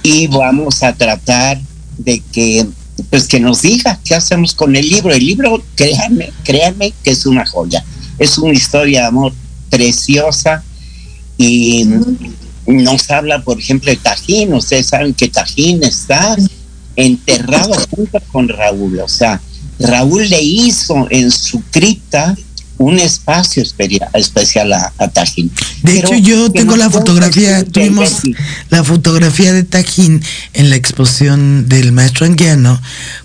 Y 0.03 0.27
vamos 0.27 0.83
a 0.83 0.93
tratar 0.93 1.59
de 1.97 2.21
que 2.31 2.65
pues 3.09 3.27
que 3.27 3.39
nos 3.39 3.61
diga 3.61 3.99
qué 4.05 4.15
hacemos 4.15 4.53
con 4.53 4.75
el 4.75 4.87
libro. 4.87 5.13
El 5.13 5.25
libro, 5.25 5.61
créanme, 5.75 6.31
créanme 6.43 6.93
que 7.03 7.11
es 7.11 7.25
una 7.25 7.45
joya. 7.45 7.83
Es 8.17 8.37
una 8.37 8.53
historia 8.53 9.01
de 9.01 9.07
amor 9.07 9.33
preciosa 9.69 10.63
y 11.37 11.85
nos 12.67 13.09
habla, 13.11 13.43
por 13.43 13.59
ejemplo, 13.59 13.91
de 13.91 13.97
Tajín. 13.97 14.53
Ustedes 14.53 14.87
saben 14.87 15.13
que 15.13 15.29
Tajín 15.29 15.83
está 15.83 16.35
enterrado 16.95 17.75
junto 17.89 18.19
con 18.31 18.47
Raúl. 18.49 18.99
O 18.99 19.07
sea, 19.07 19.41
Raúl 19.79 20.29
le 20.29 20.41
hizo 20.41 21.07
en 21.09 21.31
su 21.31 21.61
cripta 21.71 22.35
un 22.77 22.99
espacio 22.99 23.63
especial 24.13 24.73
a, 24.73 24.91
Tajín. 25.09 25.49
De 25.83 25.99
hecho, 25.99 26.15
yo 26.15 26.51
tengo 26.51 26.75
la 26.75 26.89
fotografía, 26.89 27.63
tuvimos 27.63 28.21
la 28.69 28.83
fotografía 28.83 29.53
de 29.53 29.63
Tajín 29.63 30.21
en 30.53 30.69
la 30.69 30.75
exposición 30.75 31.69
del 31.69 31.93
maestro 31.93 32.25
anguiano, 32.25 32.81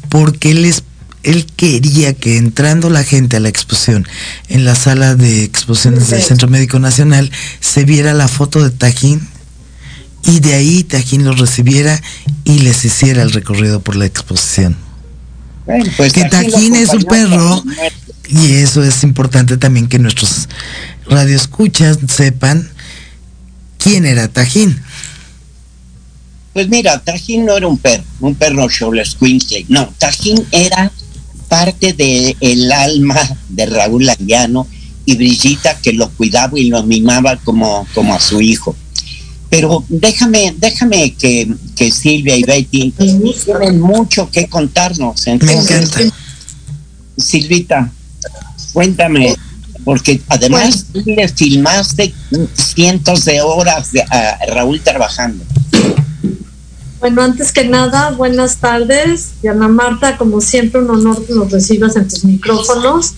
porque 0.09 0.53
él, 0.53 0.73
él 1.23 1.47
quería 1.57 2.15
que 2.15 2.37
entrando 2.37 2.91
la 2.91 3.05
gente 3.05 3.37
a 3.37 3.41
la 3.41 3.49
exposición, 3.49 4.07
en 4.49 4.65
la 4.65 4.75
sala 4.75 5.15
de 5.15 5.45
exposiciones 5.45 6.11
del 6.11 6.23
Centro 6.23 6.49
Médico 6.49 6.79
Nacional, 6.79 7.31
se 7.61 7.85
viera 7.85 8.15
la 8.15 8.29
foto 8.29 8.63
de 8.63 8.71
Tajín 8.71 9.27
y 10.25 10.41
de 10.41 10.55
ahí 10.55 10.85
Tajín 10.85 11.25
los 11.25 11.39
recibiera 11.39 12.01
y 12.45 12.61
les 12.61 12.85
hiciera 12.85 13.23
el 13.23 13.33
recorrido 13.33 13.81
por 13.81 13.97
la 13.97 14.07
exposición. 14.07 14.77
Pues 15.97 16.13
que 16.13 16.25
Tajín 16.25 16.75
es 16.75 16.91
un 16.91 17.05
perro 17.05 17.63
y 18.29 18.55
eso 18.55 18.83
es 18.83 19.03
importante 19.03 19.57
también 19.57 19.89
que 19.89 19.99
nuestros 19.99 20.49
radioescuchas 21.07 21.99
sepan 22.09 22.69
quién 23.79 24.07
era 24.07 24.29
Tajín. 24.29 24.81
Pues 26.53 26.69
mira, 26.69 26.99
Tajín 26.99 27.45
no 27.45 27.57
era 27.57 27.69
un 27.69 27.79
perro, 27.79 28.05
un 28.21 28.35
perro 28.35 28.67
Queensley. 28.69 29.67
No, 29.69 29.93
Tajín 29.99 30.45
era 30.51 30.91
parte 31.51 31.93
del 31.93 32.37
el 32.41 32.71
alma 32.71 33.21
de 33.49 33.67
Raúl 33.67 34.07
Languiano 34.07 34.69
y 35.05 35.17
Brillita 35.17 35.77
que 35.83 35.93
lo 35.93 36.09
cuidaba 36.11 36.57
y 36.59 36.69
lo 36.69 36.85
mimaba 36.85 37.37
como, 37.37 37.87
como 37.93 38.15
a 38.15 38.21
su 38.21 38.41
hijo. 38.41 38.77
Pero 39.51 39.85
déjame, 39.89 40.55
déjame 40.57 41.13
que, 41.15 41.53
que 41.75 41.91
Silvia 41.91 42.37
y 42.37 42.45
Betty 42.45 42.93
tienen 42.93 43.81
mucho 43.81 44.31
que 44.31 44.47
contarnos. 44.47 45.27
Me 45.27 45.33
encanta. 45.33 46.01
Silvita, 47.19 47.93
cuéntame, 48.73 49.35
porque 49.85 50.23
además 50.29 50.87
le 51.05 51.29
filmaste 51.29 52.15
cientos 52.55 53.25
de 53.25 53.41
horas 53.43 53.91
de 53.91 54.03
a 54.03 54.39
Raúl 54.47 54.81
trabajando. 54.81 55.45
Bueno, 57.01 57.23
antes 57.23 57.51
que 57.51 57.65
nada, 57.67 58.11
buenas 58.11 58.59
tardes. 58.59 59.31
Diana 59.41 59.69
Marta, 59.69 60.19
como 60.19 60.43
siempre, 60.43 60.83
un 60.83 60.91
honor 60.91 61.25
que 61.25 61.33
nos 61.33 61.51
recibas 61.51 61.97
en 61.97 62.07
tus 62.07 62.25
micrófonos. 62.27 63.15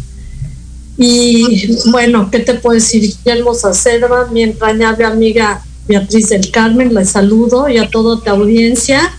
Y 0.96 1.76
bueno, 1.90 2.30
¿qué 2.30 2.38
te 2.38 2.54
puedo 2.54 2.74
decir? 2.74 3.02
Guillermo 3.02 3.54
Sacerva, 3.54 4.28
mi 4.30 4.42
entrañable 4.42 5.04
amiga 5.04 5.64
Beatriz 5.88 6.28
del 6.28 6.48
Carmen, 6.52 6.94
la 6.94 7.04
saludo 7.04 7.68
y 7.68 7.78
a 7.78 7.90
toda 7.90 8.22
tu 8.22 8.30
audiencia, 8.30 9.12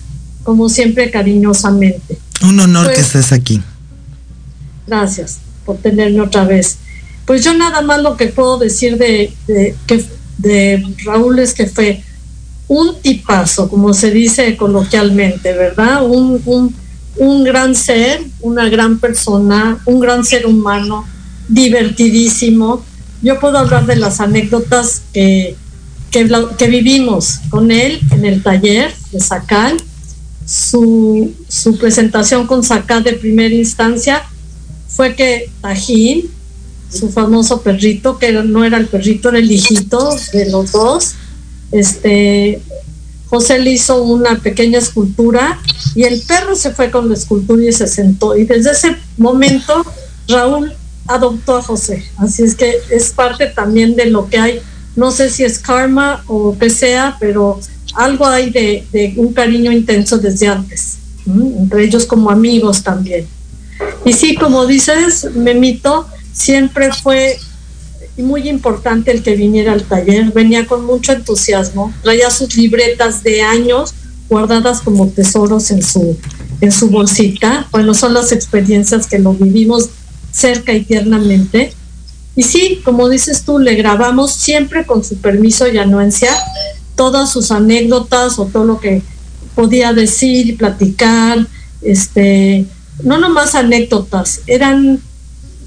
como 0.43 0.69
siempre, 0.69 1.11
cariñosamente. 1.11 2.17
Un 2.41 2.59
honor 2.61 2.87
que 2.87 2.93
pues, 2.93 3.07
estés 3.07 3.33
aquí. 3.33 3.61
Gracias 4.87 5.39
por 5.65 5.75
tenerme 5.77 6.21
otra 6.21 6.45
vez. 6.45 6.77
Pues 7.25 7.43
yo 7.43 7.53
nada 7.53 7.81
más 7.81 8.01
lo 8.01 8.15
que 8.15 8.27
puedo 8.27 8.57
decir 8.59 8.97
de, 8.97 9.33
de, 9.47 9.75
que, 9.87 10.05
de 10.37 10.85
Raúl 11.03 11.39
es 11.39 11.53
que 11.53 11.67
fue 11.67 12.01
un 12.67 13.01
tipazo, 13.01 13.69
como 13.69 13.93
se 13.93 14.11
dice 14.11 14.55
coloquialmente, 14.57 15.53
¿verdad? 15.53 16.05
Un, 16.05 16.41
un, 16.45 16.75
un 17.17 17.43
gran 17.43 17.75
ser, 17.75 18.21
una 18.41 18.69
gran 18.69 18.99
persona, 18.99 19.79
un 19.85 19.99
gran 19.99 20.23
ser 20.25 20.45
humano, 20.45 21.05
divertidísimo. 21.47 22.83
Yo 23.21 23.39
puedo 23.39 23.57
hablar 23.57 23.85
de 23.85 23.95
las 23.95 24.19
anécdotas 24.19 25.03
que, 25.13 25.55
que, 26.11 26.67
vivimos 26.67 27.39
con 27.49 27.71
él 27.71 27.99
en 28.11 28.25
el 28.25 28.43
taller 28.43 28.93
de 29.11 29.19
Sacal, 29.19 29.77
su, 30.45 31.33
su 31.47 31.77
presentación 31.77 32.47
con 32.47 32.63
Sacal 32.63 33.03
de 33.03 33.13
primera 33.13 33.53
instancia 33.53 34.23
fue 34.87 35.15
que 35.15 35.49
Tajín, 35.61 36.29
su 36.89 37.09
famoso 37.09 37.61
perrito, 37.61 38.19
que 38.19 38.31
no 38.31 38.63
era 38.63 38.77
el 38.77 38.87
perrito, 38.87 39.29
era 39.29 39.39
el 39.39 39.51
hijito 39.51 40.15
de 40.33 40.51
los 40.51 40.71
dos, 40.71 41.15
este, 41.73 42.61
José 43.27 43.59
le 43.59 43.71
hizo 43.71 44.03
una 44.03 44.37
pequeña 44.39 44.79
escultura 44.79 45.59
y 45.95 46.03
el 46.03 46.21
perro 46.21 46.55
se 46.55 46.71
fue 46.71 46.91
con 46.91 47.09
la 47.09 47.15
escultura 47.15 47.63
y 47.63 47.73
se 47.73 47.87
sentó. 47.87 48.37
Y 48.37 48.45
desde 48.45 48.71
ese 48.71 48.95
momento 49.17 49.83
Raúl 50.27 50.73
adoptó 51.07 51.57
a 51.57 51.63
José. 51.63 52.05
Así 52.17 52.43
es 52.43 52.55
que 52.55 52.75
es 52.91 53.11
parte 53.11 53.47
también 53.47 53.95
de 53.95 54.05
lo 54.05 54.29
que 54.29 54.37
hay. 54.37 54.61
No 54.95 55.11
sé 55.11 55.29
si 55.29 55.43
es 55.43 55.59
karma 55.59 56.23
o 56.27 56.55
que 56.57 56.69
sea, 56.69 57.17
pero 57.19 57.59
algo 57.95 58.25
hay 58.25 58.49
de, 58.49 59.13
un 59.17 59.33
cariño 59.33 59.71
intenso 59.71 60.17
desde 60.17 60.47
antes, 60.47 60.97
entre 61.25 61.83
ellos 61.83 62.05
como 62.05 62.29
amigos 62.29 62.83
también. 62.83 63.27
Y 64.05 64.13
sí, 64.13 64.35
como 64.35 64.65
dices, 64.65 65.27
Memito, 65.33 66.07
siempre 66.31 66.91
fue 66.93 67.37
muy 68.21 68.47
importante 68.47 69.11
el 69.11 69.23
que 69.23 69.35
viniera 69.35 69.73
al 69.73 69.83
taller, 69.83 70.31
venía 70.31 70.67
con 70.67 70.85
mucho 70.85 71.13
entusiasmo, 71.13 71.93
traía 72.03 72.29
sus 72.29 72.55
libretas 72.55 73.23
de 73.23 73.41
años 73.41 73.93
guardadas 74.29 74.81
como 74.81 75.07
tesoros 75.07 75.71
en 75.71 75.81
su, 75.81 76.17
en 76.61 76.71
su 76.71 76.89
bolsita. 76.89 77.67
Bueno, 77.71 77.93
son 77.93 78.13
las 78.13 78.31
experiencias 78.31 79.07
que 79.07 79.19
lo 79.19 79.33
vivimos 79.33 79.89
cerca 80.31 80.73
y 80.73 80.83
tiernamente. 80.83 81.73
Y 82.35 82.43
sí, 82.43 82.81
como 82.83 83.09
dices 83.09 83.43
tú, 83.43 83.59
le 83.59 83.75
grabamos 83.75 84.33
siempre 84.33 84.85
con 84.85 85.03
su 85.03 85.17
permiso 85.17 85.67
y 85.67 85.77
anuencia 85.77 86.31
todas 86.95 87.31
sus 87.31 87.51
anécdotas 87.51 88.39
o 88.39 88.45
todo 88.45 88.65
lo 88.65 88.79
que 88.79 89.01
podía 89.55 89.93
decir 89.93 90.47
y 90.47 90.53
platicar, 90.53 91.47
este, 91.81 92.65
no 93.03 93.17
nomás 93.17 93.55
anécdotas, 93.55 94.41
eran 94.47 95.01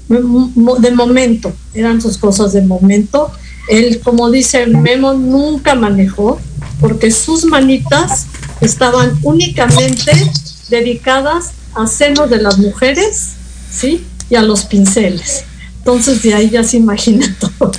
de 0.07 0.91
momento, 0.91 1.53
eran 1.73 2.01
sus 2.01 2.17
cosas 2.17 2.53
de 2.53 2.61
momento. 2.61 3.31
Él, 3.69 3.99
como 4.03 4.31
dice 4.31 4.65
Memo, 4.67 5.13
nunca 5.13 5.75
manejó 5.75 6.39
porque 6.79 7.11
sus 7.11 7.45
manitas 7.45 8.27
estaban 8.61 9.17
únicamente 9.23 10.11
dedicadas 10.69 11.51
a 11.75 11.87
senos 11.87 12.29
de 12.29 12.37
las 12.37 12.57
mujeres, 12.57 13.33
¿sí? 13.71 14.05
Y 14.29 14.35
a 14.35 14.41
los 14.41 14.65
pinceles. 14.65 15.43
Entonces 15.79 16.21
de 16.23 16.33
ahí 16.33 16.49
ya 16.49 16.63
se 16.63 16.77
imagina 16.77 17.35
todo. 17.39 17.71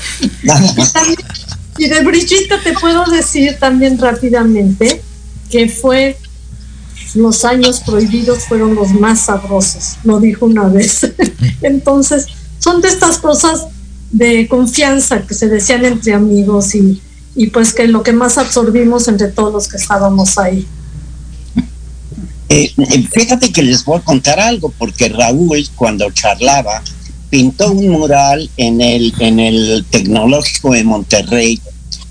y, 1.79 1.85
y 1.85 1.89
de 1.89 2.01
Brigitte 2.03 2.55
te 2.63 2.73
puedo 2.73 3.05
decir 3.07 3.57
también 3.59 3.99
rápidamente 3.99 5.03
que 5.51 5.69
fue 5.69 6.17
los 7.15 7.45
años 7.45 7.81
prohibidos 7.81 8.45
fueron 8.45 8.75
los 8.75 8.93
más 8.93 9.27
sabrosos, 9.27 9.97
lo 10.05 10.21
dijo 10.21 10.47
una 10.47 10.65
vez. 10.69 11.13
Entonces, 11.63 12.27
son 12.59 12.81
de 12.81 12.89
estas 12.89 13.19
cosas 13.19 13.67
de 14.11 14.49
confianza 14.49 15.23
que 15.27 15.35
se 15.35 15.49
decían 15.49 15.85
entre 15.85 16.15
amigos 16.15 16.75
y, 16.75 17.01
y 17.35 17.49
pues 17.49 17.73
que 17.73 17.87
lo 17.87 18.03
que 18.03 18.13
más 18.13 18.39
absorbimos 18.39 19.09
entre 19.09 19.29
todos 19.29 19.53
los 19.53 19.69
que 19.69 19.77
estábamos 19.77 20.39
ahí. 20.39 20.67
Eh, 22.49 22.73
eh, 22.77 23.09
fíjate 23.13 23.53
que 23.53 23.63
les 23.63 23.85
voy 23.85 23.99
a 23.99 24.05
contar 24.05 24.41
algo, 24.41 24.73
porque 24.79 25.09
Raúl 25.09 25.69
cuando 25.77 26.11
charlaba 26.11 26.83
pintó 27.29 27.73
un 27.73 27.89
mural 27.89 28.51
en 28.57 28.81
el, 28.81 29.13
en 29.19 29.39
el 29.39 29.85
Tecnológico 29.91 30.73
de 30.73 30.83
Monterrey, 30.83 31.61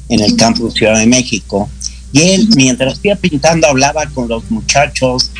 en 0.09 0.21
el 0.21 0.35
campus 0.35 0.75
Ciudad 0.75 0.99
de 0.99 1.07
México, 1.07 1.69
y 2.11 2.21
él, 2.21 2.49
mientras 2.55 2.99
iba 3.03 3.15
pintando, 3.15 3.67
hablaba 3.67 4.05
con 4.07 4.27
los 4.27 4.49
muchachos 4.49 5.31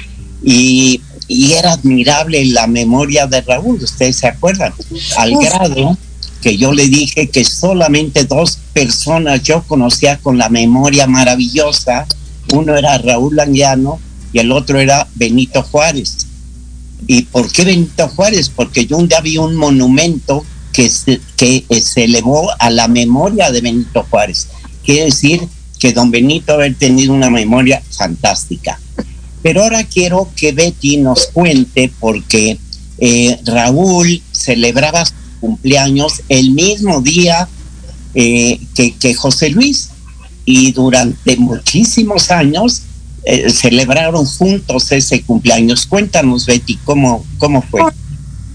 y, 0.44 1.02
era 1.30 1.74
admirable 1.74 2.46
la 2.46 2.68
memoria 2.68 3.28
de 3.28 3.42
Raúl, 3.42 3.84
ustedes 3.84 4.16
se 4.16 4.28
acuerdan, 4.28 4.74
al 5.18 5.34
grado 5.38 5.98
que 6.42 6.56
yo 6.56 6.72
le 6.72 6.88
dije 6.88 7.28
que 7.28 7.44
solamente 7.44 8.24
dos 8.24 8.60
personas 8.72 9.44
yo 9.44 9.64
conocía 9.64 10.18
con 10.20 10.38
la 10.38 10.48
memoria 10.48 11.08
maravillosa 11.08 12.06
Uno 12.54 12.78
era 12.78 12.98
Raúl 12.98 13.40
Anguiano 13.40 14.00
y 14.32 14.40
el 14.40 14.54
otro 14.54 14.80
era 14.80 15.08
Benito 15.16 15.64
Juárez. 15.64 16.28
¿Y 17.08 17.24
por 17.24 17.52
qué 17.52 17.66
Benito 17.66 18.08
Juárez? 18.08 18.50
Porque 18.50 18.86
yo 18.86 18.98
un 18.98 19.10
día 19.10 19.20
vi 19.20 19.38
un 19.38 19.56
monumento 19.56 20.46
que 20.72 20.90
se, 20.90 21.20
que 21.36 21.66
se 21.82 22.06
elevó 22.06 22.50
a 22.60 22.70
la 22.70 22.88
memoria 22.88 23.52
de 23.52 23.62
Benito 23.62 24.06
Juárez. 24.10 24.48
Quiere 24.86 25.06
decir 25.06 25.48
que 25.80 25.94
don 25.94 26.12
Benito 26.12 26.54
haber 26.54 26.76
tenido 26.76 27.14
una 27.14 27.30
memoria 27.30 27.82
fantástica. 27.90 28.80
Pero 29.42 29.64
ahora 29.64 29.84
quiero 29.84 30.30
que 30.36 30.52
Betty 30.52 30.98
nos 30.98 31.28
cuente 31.28 31.92
porque 32.00 32.58
eh, 32.98 33.40
Raúl 33.46 34.22
celebraba 34.32 35.06
su 35.06 35.14
cumpleaños 35.40 36.22
el 36.30 36.52
mismo 36.52 37.02
día 37.02 37.48
eh, 38.14 38.60
que, 38.76 39.14
José 39.14 39.50
Luis 39.52 39.90
y 40.46 40.72
durante 40.72 41.38
muchísimos 41.38 42.32
años 42.32 42.82
eh, 43.24 43.50
celebraron 43.50 44.26
juntos 44.26 44.92
ese 44.92 45.22
cumpleaños. 45.22 45.86
Cuéntanos, 45.86 46.46
Betty, 46.46 46.78
¿cómo, 46.84 47.26
cómo 47.38 47.62
fue? 47.62 47.82
Buenas 47.82 48.00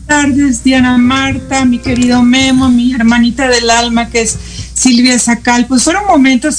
tardes, 0.07 0.65
Diana 0.65 0.99
Marta, 0.99 1.65
mi 1.65 1.79
querido 1.79 2.23
Memo, 2.23 2.69
mi 2.69 2.93
hermanita 2.93 3.49
del 3.49 3.71
alma 3.71 4.11
que 4.11 4.23
es 4.23 4.37
Silvia 4.83 5.19
Sacal. 5.19 5.67
Pues 5.67 5.85
fueron 5.85 6.07
momentos 6.07 6.59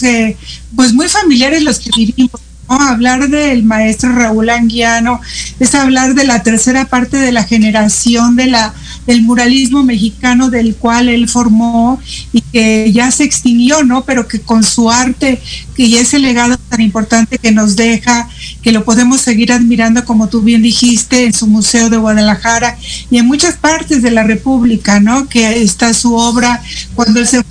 pues 0.76 0.94
muy 0.94 1.08
familiares 1.10 1.62
los 1.64 1.80
que 1.80 1.90
vivimos 1.96 2.42
Hablar 2.68 3.30
del 3.30 3.64
maestro 3.64 4.14
Raúl 4.14 4.50
Anguiano 4.50 5.20
es 5.60 5.76
hablar 5.76 6.16
de 6.16 6.24
la 6.24 6.44
tercera 6.44 6.86
parte 6.86 7.18
de 7.18 7.34
la 7.34 7.44
generación 7.44 8.38
de 8.38 8.48
la, 8.48 8.74
del 9.06 9.22
muralismo 9.22 9.84
mexicano 9.84 10.50
del 10.50 10.76
cual 10.76 11.10
él 11.10 11.28
formó 11.28 12.00
y 12.32 12.40
que 12.42 12.92
ya 12.94 13.12
se 13.12 13.26
extinguió, 13.26 13.84
¿no? 13.84 14.06
Pero 14.06 14.30
que 14.30 14.40
con 14.40 14.64
su 14.64 14.90
arte, 14.90 15.42
ya 15.78 16.00
ese 16.00 16.20
legado 16.20 16.58
tan 16.70 16.80
importante 16.80 17.38
que 17.38 17.52
nos 17.52 17.76
deja, 17.76 18.30
que 18.62 18.72
lo 18.72 18.86
podemos 18.86 19.20
seguir 19.20 19.52
admirando, 19.52 20.06
como 20.06 20.30
tú 20.30 20.42
bien 20.42 20.62
dijiste, 20.62 21.26
en 21.26 21.34
su 21.34 21.48
Museo 21.48 21.90
de 21.90 21.98
Guadalajara 21.98 22.78
y 23.12 23.18
en 23.18 23.28
muchas 23.28 23.56
partes 23.56 24.02
de 24.02 24.12
la 24.12 24.24
República, 24.24 25.02
¿no? 25.02 25.28
Que 25.28 25.62
está 25.62 25.94
su 25.94 26.16
obra 26.16 26.62
cuando 26.96 27.20
él 27.20 27.28
se 27.28 27.44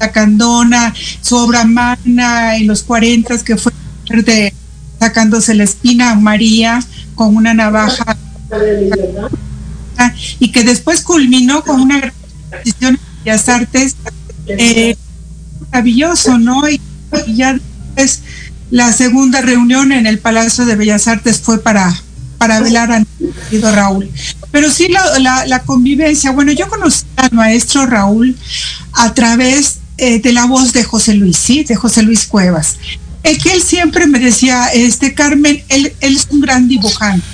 la 0.00 0.12
Candona, 0.12 0.94
su 1.20 1.36
obra 1.36 1.64
magna 1.64 2.56
en 2.56 2.66
los 2.66 2.82
40 2.82 3.38
que 3.44 3.56
fue 3.56 3.72
de 4.08 4.52
sacándose 4.98 5.54
la 5.54 5.64
espina 5.64 6.10
a 6.10 6.14
María 6.14 6.80
con 7.14 7.36
una 7.36 7.54
navaja 7.54 8.16
y 10.38 10.52
que 10.52 10.64
después 10.64 11.02
culminó 11.02 11.62
con 11.62 11.80
una 11.80 11.98
gran 11.98 12.12
exposición 12.50 12.94
en 12.94 13.24
Bellas 13.24 13.48
Artes 13.48 13.96
eh, 14.46 14.96
maravilloso, 15.70 16.38
¿no? 16.38 16.68
Y, 16.68 16.80
ya 17.28 17.58
después 17.94 18.22
la 18.70 18.92
segunda 18.92 19.40
reunión 19.40 19.92
en 19.92 20.06
el 20.06 20.18
Palacio 20.18 20.64
de 20.64 20.76
Bellas 20.76 21.06
Artes 21.06 21.40
fue 21.40 21.62
para, 21.62 21.94
para 22.38 22.60
velar 22.60 22.90
a 22.92 23.04
querido 23.48 23.72
Raúl. 23.72 24.10
Pero 24.50 24.70
sí 24.70 24.88
la, 24.88 25.46
la, 25.46 25.62
convivencia, 25.62 26.32
bueno, 26.32 26.52
yo 26.52 26.68
conocí 26.68 27.04
al 27.16 27.32
maestro 27.32 27.86
Raúl 27.86 28.36
a 28.94 29.14
través 29.14 29.78
eh, 29.96 30.20
de 30.20 30.32
la 30.32 30.46
voz 30.46 30.72
de 30.72 30.84
José 30.84 31.14
Luis, 31.14 31.36
sí, 31.36 31.64
de 31.64 31.76
José 31.76 32.02
Luis 32.02 32.26
Cuevas 32.26 32.76
es 33.24 33.38
que 33.38 33.52
él 33.54 33.62
siempre 33.62 34.06
me 34.06 34.20
decía, 34.20 34.68
este 34.68 35.14
Carmen, 35.14 35.64
él, 35.70 35.92
es 36.00 36.28
un 36.30 36.42
gran 36.42 36.68
dibujante. 36.68 37.26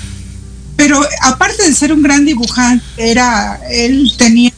Pero 0.77 1.05
aparte 1.21 1.63
de 1.67 1.75
ser 1.75 1.91
un 1.91 2.01
gran 2.01 2.25
dibujante, 2.25 2.83
era, 2.97 3.59
él 3.69 4.11
tenía 4.17 4.51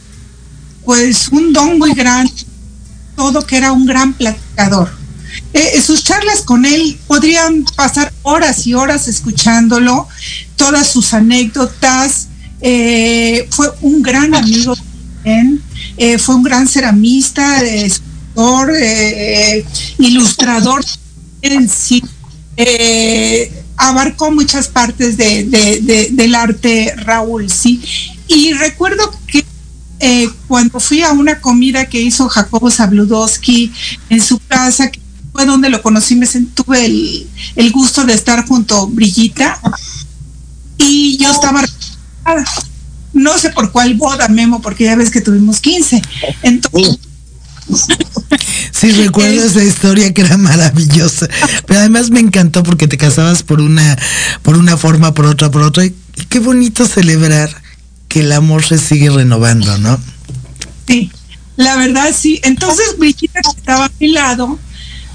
pues 0.85 1.29
un 1.29 1.51
don 1.51 1.79
muy 1.79 1.93
grande, 1.93 2.31
todo 3.15 3.45
que 3.45 3.57
era 3.57 3.71
un 3.71 3.85
gran 3.85 4.13
platicador. 4.13 4.91
Eh, 5.53 5.81
sus 5.81 6.03
charlas 6.03 6.41
con 6.41 6.65
él 6.65 6.99
podrían 7.07 7.65
pasar 7.75 8.13
horas 8.21 8.67
y 8.67 8.75
horas 8.75 9.07
escuchándolo, 9.07 10.07
todas 10.55 10.87
sus 10.87 11.15
anécdotas. 11.15 12.27
Eh, 12.61 13.47
fue 13.49 13.69
un 13.81 14.03
gran 14.03 14.35
amigo 14.35 14.75
también, 14.75 15.61
eh, 15.97 16.17
fue 16.17 16.35
un 16.35 16.43
gran 16.43 16.67
ceramista, 16.67 17.61
escultor, 17.63 18.73
ilustrador 19.99 20.83
en 21.41 21.69
sí 21.69 22.01
eh, 22.55 23.63
abarcó 23.77 24.31
muchas 24.31 24.67
partes 24.67 25.17
del 25.17 26.35
arte 26.35 26.93
Raúl, 26.97 27.49
sí. 27.49 27.81
Y 28.27 28.53
recuerdo 28.53 29.11
que 29.27 29.43
eh, 29.99 30.29
cuando 30.47 30.79
fui 30.79 31.01
a 31.01 31.11
una 31.11 31.39
comida 31.39 31.85
que 31.85 32.01
hizo 32.01 32.29
Jacobo 32.29 32.69
Zabludowski 32.69 33.71
en 34.09 34.21
su 34.21 34.39
casa, 34.39 34.91
que 34.91 34.99
fue 35.31 35.45
donde 35.45 35.69
lo 35.69 35.81
conocí, 35.81 36.15
me 36.15 36.27
tuve 36.27 36.85
el, 37.55 37.71
gusto 37.71 38.03
de 38.05 38.13
estar 38.13 38.45
junto 38.45 38.77
a 38.77 38.85
Brillita 38.85 39.59
y 40.77 41.17
yo 41.17 41.31
estaba 41.31 41.63
no 43.13 43.37
sé 43.37 43.49
por 43.51 43.71
cuál 43.71 43.93
boda, 43.95 44.27
Memo, 44.27 44.61
porque 44.61 44.85
ya 44.85 44.95
ves 44.95 45.11
que 45.11 45.21
tuvimos 45.21 45.59
15. 45.59 46.01
Entonces, 46.43 46.99
Sí, 48.71 48.91
recuerdo 48.91 49.45
esa 49.45 49.63
historia 49.63 50.13
que 50.13 50.21
era 50.21 50.37
maravillosa. 50.37 51.29
Pero 51.65 51.79
además 51.79 52.09
me 52.09 52.19
encantó 52.19 52.63
porque 52.63 52.87
te 52.87 52.97
casabas 52.97 53.43
por 53.43 53.61
una, 53.61 53.97
por 54.41 54.57
una 54.57 54.77
forma, 54.77 55.13
por 55.13 55.25
otra, 55.25 55.49
por 55.51 55.61
otra. 55.61 55.85
Y 55.85 55.93
qué 56.29 56.39
bonito 56.39 56.85
celebrar 56.85 57.49
que 58.07 58.21
el 58.21 58.31
amor 58.31 58.65
se 58.65 58.77
sigue 58.77 59.09
renovando, 59.09 59.77
¿no? 59.77 59.99
Sí, 60.87 61.11
la 61.55 61.77
verdad 61.77 62.13
sí. 62.17 62.41
Entonces 62.43 62.97
Brigitte 62.97 63.33
que 63.33 63.59
estaba 63.59 63.85
a 63.85 63.91
mi 63.99 64.09
lado, 64.09 64.59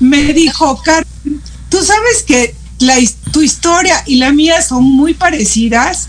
me 0.00 0.32
dijo, 0.32 0.80
Carmen, 0.82 1.42
tú 1.68 1.78
sabes 1.82 2.22
que 2.26 2.54
la, 2.78 2.96
tu 3.32 3.42
historia 3.42 4.02
y 4.06 4.16
la 4.16 4.32
mía 4.32 4.62
son 4.62 4.84
muy 4.84 5.14
parecidas. 5.14 6.08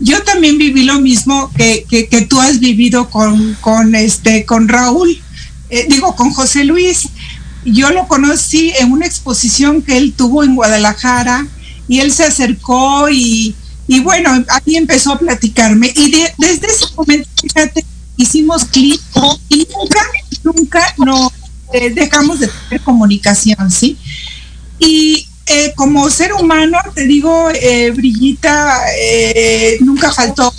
Yo 0.00 0.22
también 0.22 0.58
viví 0.58 0.84
lo 0.84 0.98
mismo 1.00 1.52
que, 1.54 1.84
que, 1.88 2.22
tú 2.22 2.40
has 2.40 2.58
vivido 2.58 3.10
con, 3.10 3.54
con, 3.60 3.94
este, 3.94 4.46
con 4.46 4.66
Raúl 4.66 5.20
eh, 5.70 5.86
digo, 5.88 6.14
con 6.16 6.30
José 6.32 6.64
Luis. 6.64 7.08
Yo 7.64 7.90
lo 7.90 8.08
conocí 8.08 8.72
en 8.78 8.92
una 8.92 9.06
exposición 9.06 9.82
que 9.82 9.96
él 9.96 10.14
tuvo 10.14 10.42
en 10.42 10.56
Guadalajara 10.56 11.46
y 11.86 12.00
él 12.00 12.12
se 12.12 12.24
acercó 12.24 13.08
y, 13.08 13.54
y 13.86 14.00
bueno, 14.00 14.30
ahí 14.48 14.76
empezó 14.76 15.12
a 15.12 15.18
platicarme. 15.18 15.92
Y 15.94 16.10
desde 16.38 16.66
ese 16.66 16.86
momento, 16.96 17.28
fíjate, 17.40 17.84
hicimos 18.16 18.64
clic 18.64 19.00
y 19.48 19.66
nunca, 19.72 20.00
nunca 20.42 20.94
nos 20.98 21.32
eh, 21.72 21.90
dejamos 21.90 22.40
de 22.40 22.48
tener 22.48 22.82
comunicación, 22.82 23.70
¿sí? 23.70 23.96
Y 24.78 25.26
eh, 25.50 25.72
como 25.74 26.08
ser 26.10 26.32
humano, 26.32 26.78
te 26.94 27.06
digo, 27.06 27.48
Brillita, 27.94 28.80
nunca 29.80 30.12
faltó 30.12 30.52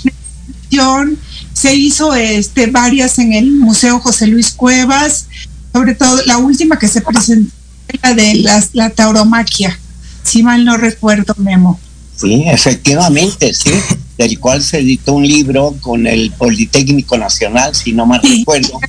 se 1.54 1.76
hizo 1.76 2.16
este, 2.16 2.68
varias 2.68 3.20
en 3.20 3.34
el 3.34 3.52
Museo 3.52 4.00
José 4.00 4.28
Luis 4.28 4.52
Cuevas, 4.52 5.28
sobre 5.74 5.96
todo 5.96 6.22
la 6.26 6.38
última 6.38 6.80
que 6.80 6.88
se 6.88 7.02
presentó, 7.02 7.54
la 8.02 8.14
de 8.14 8.46
la 8.74 8.90
tauromaquia, 8.90 9.78
si 10.24 10.44
mal 10.44 10.64
no 10.64 10.78
recuerdo, 10.78 11.36
Memo. 11.38 11.80
Sí, 12.16 12.44
efectivamente, 12.48 13.54
sí, 13.54 13.72
del 14.18 14.40
cual 14.40 14.64
se 14.64 14.80
editó 14.80 15.14
un 15.14 15.28
libro 15.28 15.76
con 15.82 16.08
el 16.08 16.32
Politécnico 16.32 17.18
Nacional, 17.18 17.76
si 17.76 17.94
no 17.94 18.06
mal 18.06 18.22
recuerdo. 18.24 18.80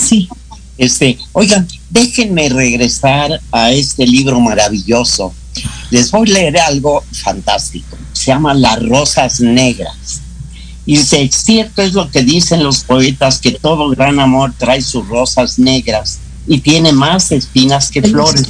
sí. 0.00 0.28
Este, 0.78 1.18
oigan, 1.32 1.66
déjenme 1.90 2.48
regresar 2.48 3.40
a 3.50 3.72
este 3.72 4.06
libro 4.06 4.40
maravilloso. 4.40 5.32
Les 5.90 6.10
voy 6.10 6.30
a 6.30 6.34
leer 6.34 6.58
algo 6.58 7.02
fantástico. 7.12 7.96
Se 8.12 8.26
llama 8.26 8.54
Las 8.54 8.82
Rosas 8.86 9.40
Negras. 9.40 10.20
Y 10.84 10.98
dice, 10.98 11.28
cierto 11.32 11.82
es 11.82 11.94
lo 11.94 12.10
que 12.10 12.22
dicen 12.22 12.62
los 12.62 12.84
poetas, 12.84 13.40
que 13.40 13.52
todo 13.52 13.90
gran 13.90 14.20
amor 14.20 14.52
trae 14.56 14.80
sus 14.82 15.08
rosas 15.08 15.58
negras 15.58 16.20
y 16.46 16.60
tiene 16.60 16.92
más 16.92 17.32
espinas 17.32 17.90
que 17.90 18.02
flores. 18.02 18.46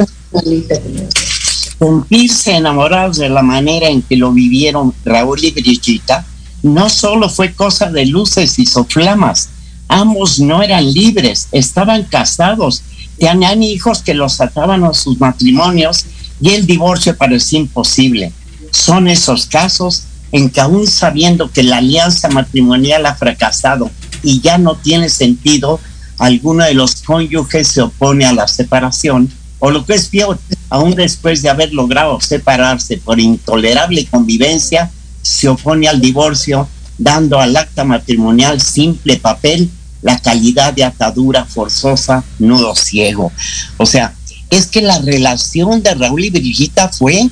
Sentirse 1.78 2.56
enamorados 2.56 3.16
de 3.18 3.30
la 3.30 3.42
manera 3.42 3.88
en 3.88 4.02
que 4.02 4.16
lo 4.16 4.32
vivieron 4.32 4.94
Raúl 5.04 5.44
y 5.44 5.50
Brigitta 5.52 6.26
no 6.62 6.88
solo 6.90 7.28
fue 7.28 7.54
cosa 7.54 7.90
de 7.90 8.06
luces 8.06 8.58
y 8.58 8.66
soflamas, 8.66 9.48
ambos 9.88 10.38
no 10.38 10.62
eran 10.62 10.92
libres, 10.92 11.49
estaban 11.53 12.05
casados, 12.05 12.83
tenían 13.18 13.62
hijos 13.62 14.03
que 14.03 14.14
los 14.14 14.40
ataban 14.40 14.85
a 14.85 14.94
sus 14.94 15.18
matrimonios 15.18 16.07
y 16.40 16.51
el 16.51 16.66
divorcio 16.66 17.16
parecía 17.16 17.61
imposible. 17.61 18.33
Son 18.70 19.09
esos 19.09 19.46
casos 19.46 20.05
en 20.33 20.51
que 20.51 20.61
aún 20.61 20.87
sabiendo 20.87 21.51
que 21.51 21.62
la 21.62 21.79
alianza 21.79 22.29
matrimonial 22.29 23.07
ha 23.07 23.14
fracasado 23.14 23.90
y 24.22 24.40
ya 24.40 24.59
no 24.59 24.75
tiene 24.77 25.09
sentido, 25.09 25.81
alguno 26.18 26.64
de 26.64 26.75
los 26.75 26.96
cónyuges 26.96 27.68
se 27.68 27.83
opone 27.83 28.27
a 28.27 28.33
la 28.33 28.49
separación, 28.49 29.31
o 29.59 29.70
lo 29.70 29.85
que 29.87 29.94
es 29.94 30.09
peor, 30.09 30.38
aún 30.68 30.94
después 30.94 31.42
de 31.42 31.49
haber 31.49 31.72
logrado 31.72 32.20
separarse 32.20 32.99
por 32.99 33.20
intolerable 33.20 34.07
convivencia, 34.07 34.90
se 35.22 35.49
opone 35.49 35.88
al 35.88 36.01
divorcio, 36.01 36.68
dando 36.99 37.40
al 37.40 37.57
acta 37.57 37.85
matrimonial 37.85 38.61
simple 38.61 39.16
papel 39.16 39.70
la 40.07 40.21
calidad 40.21 40.73
de 40.73 40.85
atadura 40.85 41.45
forzosa, 41.45 42.23
nudo 42.38 42.77
ciego. 42.77 43.33
O 43.77 43.85
sea, 43.85 44.14
es 44.51 44.69
que 44.69 44.81
la 44.81 45.01
relación 45.01 45.83
de 45.83 45.95
Raúl 45.95 46.25
y 46.25 46.31
Brigita 46.31 46.88
fue, 46.88 47.29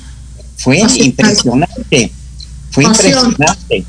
fue 0.57 0.79
impresionante, 0.97 2.11
fue 2.71 2.83
impresionante. 2.83 3.85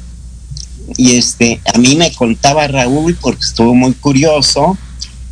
Y 0.97 1.17
este, 1.17 1.61
a 1.75 1.79
mí 1.79 1.97
me 1.97 2.13
contaba 2.13 2.69
Raúl, 2.69 3.17
porque 3.21 3.43
estuvo 3.43 3.75
muy 3.75 3.93
curioso, 3.95 4.79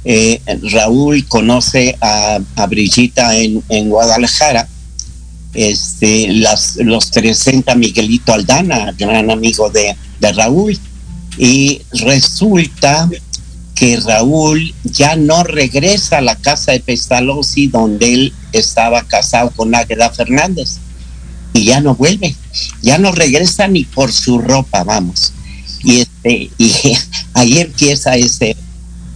eh, 0.05 0.41
Raúl 0.73 1.25
conoce 1.29 1.97
a, 2.01 2.41
a 2.57 2.67
Brigita 2.67 3.37
en, 3.37 3.63
en, 3.69 3.89
Guadalajara, 3.89 4.67
este, 5.53 6.27
las, 6.33 6.75
los 6.79 7.07
presenta 7.07 7.77
Miguelito 7.77 8.33
Aldana, 8.33 8.93
gran 8.99 9.31
amigo 9.31 9.71
de, 9.71 9.97
de 10.19 10.33
Raúl, 10.33 10.77
y 11.39 11.83
resulta 11.93 13.09
que 13.75 13.99
Raúl 14.01 14.75
ya 14.85 15.17
no 15.17 15.43
regresa 15.43 16.19
a 16.19 16.23
la 16.23 16.37
casa 16.37 16.73
de 16.73 16.81
Pestalozzi 16.81 17.67
donde 17.67 18.15
él 18.15 18.35
estaba 18.53 19.03
casado 19.03 19.51
con 19.51 19.75
Águeda 19.75 20.11
Fernández 20.11 20.79
y 21.53 21.65
ya 21.65 21.81
no 21.81 21.95
vuelve, 21.95 22.35
ya 22.83 22.99
no 22.99 23.13
regresa 23.13 23.69
ni 23.69 23.85
por 23.85 24.13
su 24.13 24.39
ropa, 24.39 24.85
vamos. 24.85 25.33
Y 25.83 26.01
este 26.01 26.51
y 26.59 26.73
ahí 27.35 27.59
empieza 27.59 28.17
ese 28.17 28.57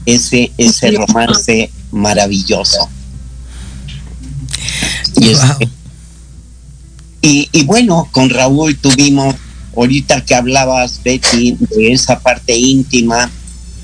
ese 0.07 0.53
ese 0.57 0.91
romance 0.93 1.71
maravilloso. 1.91 2.89
Y, 5.17 5.31
este, 5.31 5.69
y, 7.23 7.49
y 7.53 7.65
bueno, 7.65 8.09
con 8.13 8.31
Raúl 8.31 8.77
tuvimos 8.77 9.35
ahorita 9.77 10.25
que 10.25 10.35
hablabas 10.35 11.01
Betty 11.03 11.57
de 11.59 11.93
esa 11.93 12.21
parte 12.21 12.57
íntima 12.57 13.31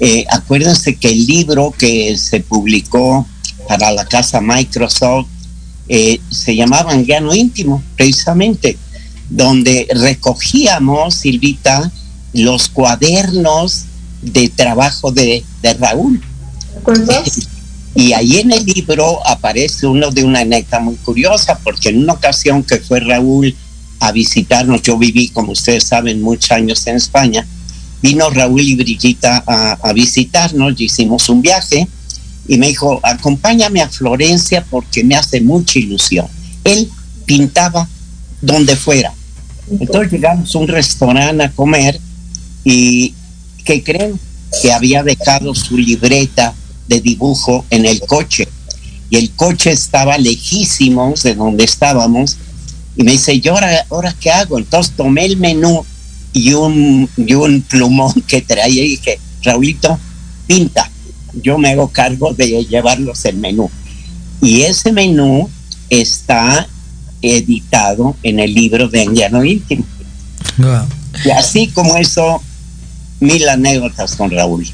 eh, 0.07 0.27
acuérdense 0.29 0.97
que 0.97 1.09
el 1.09 1.25
libro 1.25 1.71
que 1.71 2.19
se 2.19 2.41
publicó 2.41 3.27
para 3.67 3.91
la 3.91 4.05
casa 4.05 4.39
Microsoft 4.43 5.29
eh, 5.89 6.21
se 6.31 6.55
llamaba 6.55 6.93
Anguiano 6.93 7.35
Íntimo, 7.35 7.83
precisamente, 7.97 8.77
donde 9.31 9.89
recogíamos, 9.95 11.15
Silvita, 11.15 11.91
los 12.35 12.69
cuadernos 12.69 13.87
de 14.21 14.51
trabajo 14.51 15.11
de, 15.11 15.43
de 15.63 15.75
Raúl. 15.75 16.21
Y 17.97 18.13
ahí 18.13 18.41
en 18.41 18.51
el 18.51 18.67
libro 18.67 19.25
aparece 19.25 19.87
uno 19.87 20.11
de 20.11 20.25
una 20.25 20.41
anécdota 20.41 20.81
muy 20.81 20.97
curiosa, 20.97 21.61
porque 21.63 21.91
en 21.91 22.03
una 22.03 22.15
ocasión 22.15 22.65
que 22.65 22.79
fue 22.79 22.99
Raúl 22.99 23.55
a 24.01 24.11
visitarnos, 24.11 24.83
yo 24.83 24.99
viví, 24.99 25.29
como 25.29 25.53
ustedes 25.53 25.85
saben, 25.85 26.21
muchos 26.21 26.51
años 26.51 26.85
en 26.89 26.97
España, 26.97 27.47
vino 28.05 28.29
Raúl 28.29 28.61
y 28.61 28.75
Brillita 28.75 29.43
a, 29.47 29.93
visitarnos, 29.95 30.79
hicimos 30.79 31.27
un 31.31 31.41
viaje 31.41 31.89
y 32.47 32.59
me 32.59 32.69
dijo, 32.69 33.01
acompáñame 33.03 33.81
a 33.81 33.89
Florencia 33.89 34.63
porque 34.69 35.03
me 35.03 35.17
hace 35.17 35.41
mucha 35.41 35.79
ilusión. 35.79 36.27
Él 36.65 36.91
pintaba 37.25 37.89
donde 38.43 38.77
fuera. 38.77 39.11
Entonces 39.81 40.13
llegamos 40.13 40.55
a 40.55 40.59
un 40.59 40.69
restaurante 40.69 41.45
a 41.45 41.51
comer 41.53 41.99
y 42.63 43.15
que 43.65 43.83
creen 43.83 44.21
que 44.61 44.71
había 44.71 45.03
dejado 45.03 45.55
su 45.55 45.79
libreta 45.79 46.53
de 46.87 47.01
dibujo 47.01 47.65
en 47.71 47.87
el 47.87 48.01
coche 48.01 48.47
y 49.09 49.17
el 49.17 49.31
coche 49.31 49.73
estaba 49.73 50.19
lejísimos 50.19 51.23
de 51.23 51.35
donde 51.35 51.65
estábamos 51.65 52.37
y 52.97 53.03
me 53.03 53.13
dice, 53.13 53.33
¿y 53.33 53.49
ahora, 53.49 53.87
ahora 53.89 54.15
qué 54.21 54.31
hago? 54.31 54.59
Entonces 54.59 54.93
tomé 54.95 55.25
el 55.25 55.39
menú 55.39 55.87
y 56.35 56.53
un, 56.53 57.09
y 57.17 57.33
un 57.33 57.63
plumón 57.63 58.13
que 58.27 58.43
traía 58.43 58.85
y 58.85 58.89
dije, 58.89 59.19
Raulito, 59.43 59.99
pinta, 60.47 60.91
yo 61.43 61.57
me 61.57 61.71
hago 61.71 61.89
cargo 61.89 62.35
de 62.35 62.65
llevarlos 62.65 63.25
el 63.25 63.37
menú. 63.37 63.71
Y 64.43 64.63
ese 64.63 64.93
menú 64.93 65.49
está 65.89 66.69
editado 67.23 68.17
en 68.23 68.41
el 68.41 68.53
libro 68.53 68.89
de 68.89 69.03
Anguiano 69.03 69.45
Íntimo. 69.45 69.85
Y 71.25 71.31
así 71.31 71.69
como 71.69 71.97
eso, 71.97 72.43
mil 73.21 73.49
anécdotas 73.49 74.17
con 74.17 74.31
Raúl. 74.31 74.67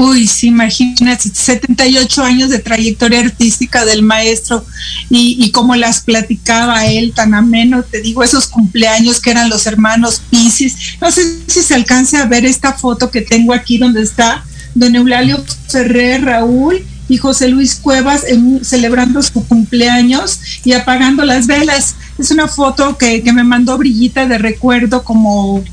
Uy, 0.00 0.28
sí, 0.28 0.46
imagínate, 0.46 1.28
78 1.28 2.22
años 2.22 2.50
de 2.50 2.60
trayectoria 2.60 3.18
artística 3.18 3.84
del 3.84 4.02
maestro 4.02 4.64
y, 5.10 5.50
como 5.50 5.74
las 5.74 6.02
platicaba 6.02 6.86
él 6.86 7.12
tan 7.12 7.34
ameno, 7.34 7.82
te 7.82 8.00
digo, 8.00 8.22
esos 8.22 8.46
cumpleaños 8.46 9.18
que 9.18 9.32
eran 9.32 9.50
los 9.50 9.66
hermanos 9.66 10.22
Piscis. 10.30 10.76
No 11.00 11.10
sé 11.10 11.40
si 11.48 11.62
se 11.62 11.74
alcance 11.74 12.16
a 12.16 12.26
ver 12.26 12.44
esta 12.44 12.74
foto 12.74 13.10
que 13.10 13.22
tengo 13.22 13.52
aquí 13.52 13.76
donde 13.76 14.02
está 14.02 14.44
don 14.76 14.94
Eulalio 14.94 15.44
Ferrer, 15.66 16.24
Raúl 16.24 16.86
y 17.08 17.16
José 17.16 17.48
Luis 17.48 17.74
Cuevas 17.74 18.22
celebrando 18.62 19.20
su 19.20 19.44
cumpleaños 19.48 20.38
y 20.62 20.74
apagando 20.74 21.24
las 21.24 21.48
velas. 21.48 21.96
Es 22.18 22.30
una 22.30 22.46
foto 22.46 22.96
que 22.96 23.20
me 23.32 23.42
mandó 23.42 23.76
Brillita 23.76 24.28
de 24.28 24.38
recuerdo 24.38 25.02
como 25.02 25.64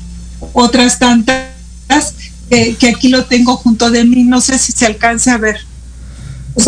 otras 0.52 0.98
tantas 0.98 1.46
que, 2.50 2.76
que, 2.76 2.88
aquí 2.88 3.08
lo 3.08 3.24
tengo 3.24 3.56
junto 3.56 3.90
de 3.90 4.04
mí, 4.04 4.24
no 4.24 4.40
sé 4.40 4.58
si 4.58 4.72
se 4.72 4.86
alcance 4.86 5.30
a 5.30 5.38
ver. 5.38 5.56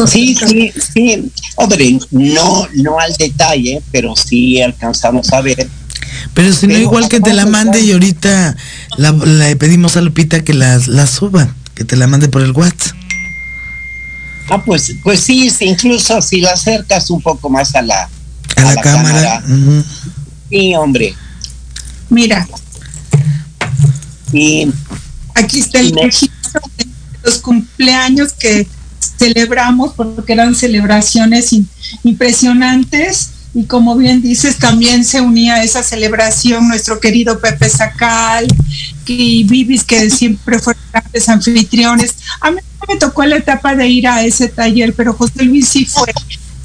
Sí, 0.06 0.36
sí, 0.36 0.72
sí. 0.92 1.32
Hombre, 1.56 1.98
no, 2.10 2.68
no 2.74 2.98
al 2.98 3.14
detalle, 3.14 3.80
pero 3.90 4.14
sí 4.14 4.60
alcanzamos 4.60 5.32
a 5.32 5.40
ver. 5.40 5.68
Pero 6.34 6.52
si 6.52 6.66
no, 6.66 6.76
igual 6.76 7.08
que 7.08 7.20
te 7.20 7.32
la 7.32 7.46
mande 7.46 7.80
y 7.80 7.92
ahorita 7.92 8.56
la, 8.96 9.12
le 9.12 9.56
pedimos 9.56 9.96
a 9.96 10.02
Lupita 10.02 10.44
que 10.44 10.54
la, 10.54 10.78
la 10.86 11.06
suba, 11.06 11.54
que 11.74 11.84
te 11.84 11.96
la 11.96 12.06
mande 12.06 12.28
por 12.28 12.42
el 12.42 12.52
WhatsApp. 12.52 12.96
Ah, 14.50 14.62
pues, 14.64 14.94
pues 15.02 15.20
sí, 15.20 15.50
incluso 15.60 16.20
si 16.22 16.40
la 16.40 16.52
acercas 16.52 17.10
un 17.10 17.20
poco 17.20 17.50
más 17.50 17.74
a 17.74 17.82
la, 17.82 18.02
a, 18.02 18.08
a 18.56 18.62
la, 18.62 18.74
la, 18.74 18.80
cámara. 18.80 19.22
cámara. 19.22 19.42
Uh 19.46 19.52
-huh. 19.52 19.84
Sí, 20.50 20.74
hombre. 20.74 21.14
Mira. 22.08 22.48
Y 24.32 24.68
aquí 25.38 25.61
está 25.61 25.81
el 25.81 25.92
registro 25.92 26.61
de 26.77 26.87
los 27.22 27.38
cumpleaños 27.38 28.33
que 28.33 28.66
celebramos 29.18 29.94
porque 29.94 30.33
eran 30.33 30.55
celebraciones 30.55 31.55
impresionantes. 32.05 33.31
Y 33.55 33.64
como 33.64 33.96
bien 33.96 34.20
dices 34.20 34.59
también 34.59 35.05
se 35.05 35.20
unía 35.20 35.55
a 35.55 35.64
esa 35.64 35.83
celebración 35.83 36.68
nuestro 36.68 37.01
querido 37.01 37.40
Pepe 37.40 37.68
Sacal 37.68 38.46
y 39.07 39.44
Vivis 39.44 39.85
que 39.85 40.11
siempre 40.11 40.59
fueron 40.59 40.83
grandes 40.92 41.29
anfitriones. 41.29 42.14
A 42.40 42.51
mí 42.51 42.59
no 42.81 42.94
me 42.94 43.01
tocó 43.01 43.24
la 43.24 43.37
etapa 43.37 43.74
de 43.74 43.88
ir 43.88 44.07
a 44.07 44.22
ese 44.22 44.48
taller 44.48 44.94
pero 44.94 45.14
José 45.14 45.44
Luis 45.44 45.66
sí 45.68 45.87
fue. 45.87 46.12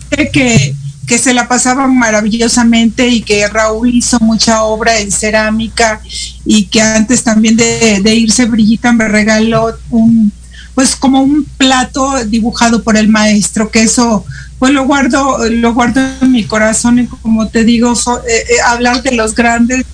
Sé 0.09 0.29
que 0.29 0.75
que 1.07 1.17
se 1.17 1.33
la 1.33 1.47
pasaban 1.47 1.97
maravillosamente 1.97 3.07
y 3.07 3.21
que 3.21 3.47
Raúl 3.47 3.93
hizo 3.93 4.19
mucha 4.19 4.63
obra 4.63 4.99
en 4.99 5.11
cerámica 5.11 6.01
y 6.45 6.65
que 6.65 6.81
antes 6.81 7.23
también 7.23 7.57
de, 7.57 8.15
irse 8.15 8.45
Brillita 8.45 8.93
me 8.93 9.07
regaló 9.07 9.77
un 9.89 10.31
pues 10.75 10.95
como 10.95 11.21
un 11.21 11.45
plato 11.57 12.25
dibujado 12.25 12.83
por 12.83 12.97
el 12.97 13.07
maestro 13.07 13.69
que 13.69 13.83
eso 13.83 14.25
pues 14.57 14.71
lo 14.71 14.85
guardo 14.85 15.37
lo 15.49 15.73
guardo 15.73 16.01
en 16.21 16.31
mi 16.31 16.45
corazón 16.45 16.97
y 16.99 17.05
como 17.05 17.47
te 17.47 17.63
digo 17.63 17.95
so, 17.95 18.19
eh, 18.19 18.43
eh, 18.49 18.61
hablar 18.65 19.03
de 19.03 19.11
los 19.11 19.35
grandes 19.35 19.85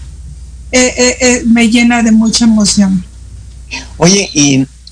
eh, 0.71 1.41
me 1.47 1.67
llena 1.67 2.03
de 2.03 2.11
mucha 2.11 2.45
emoción. 2.45 3.03
Oye 3.97 4.29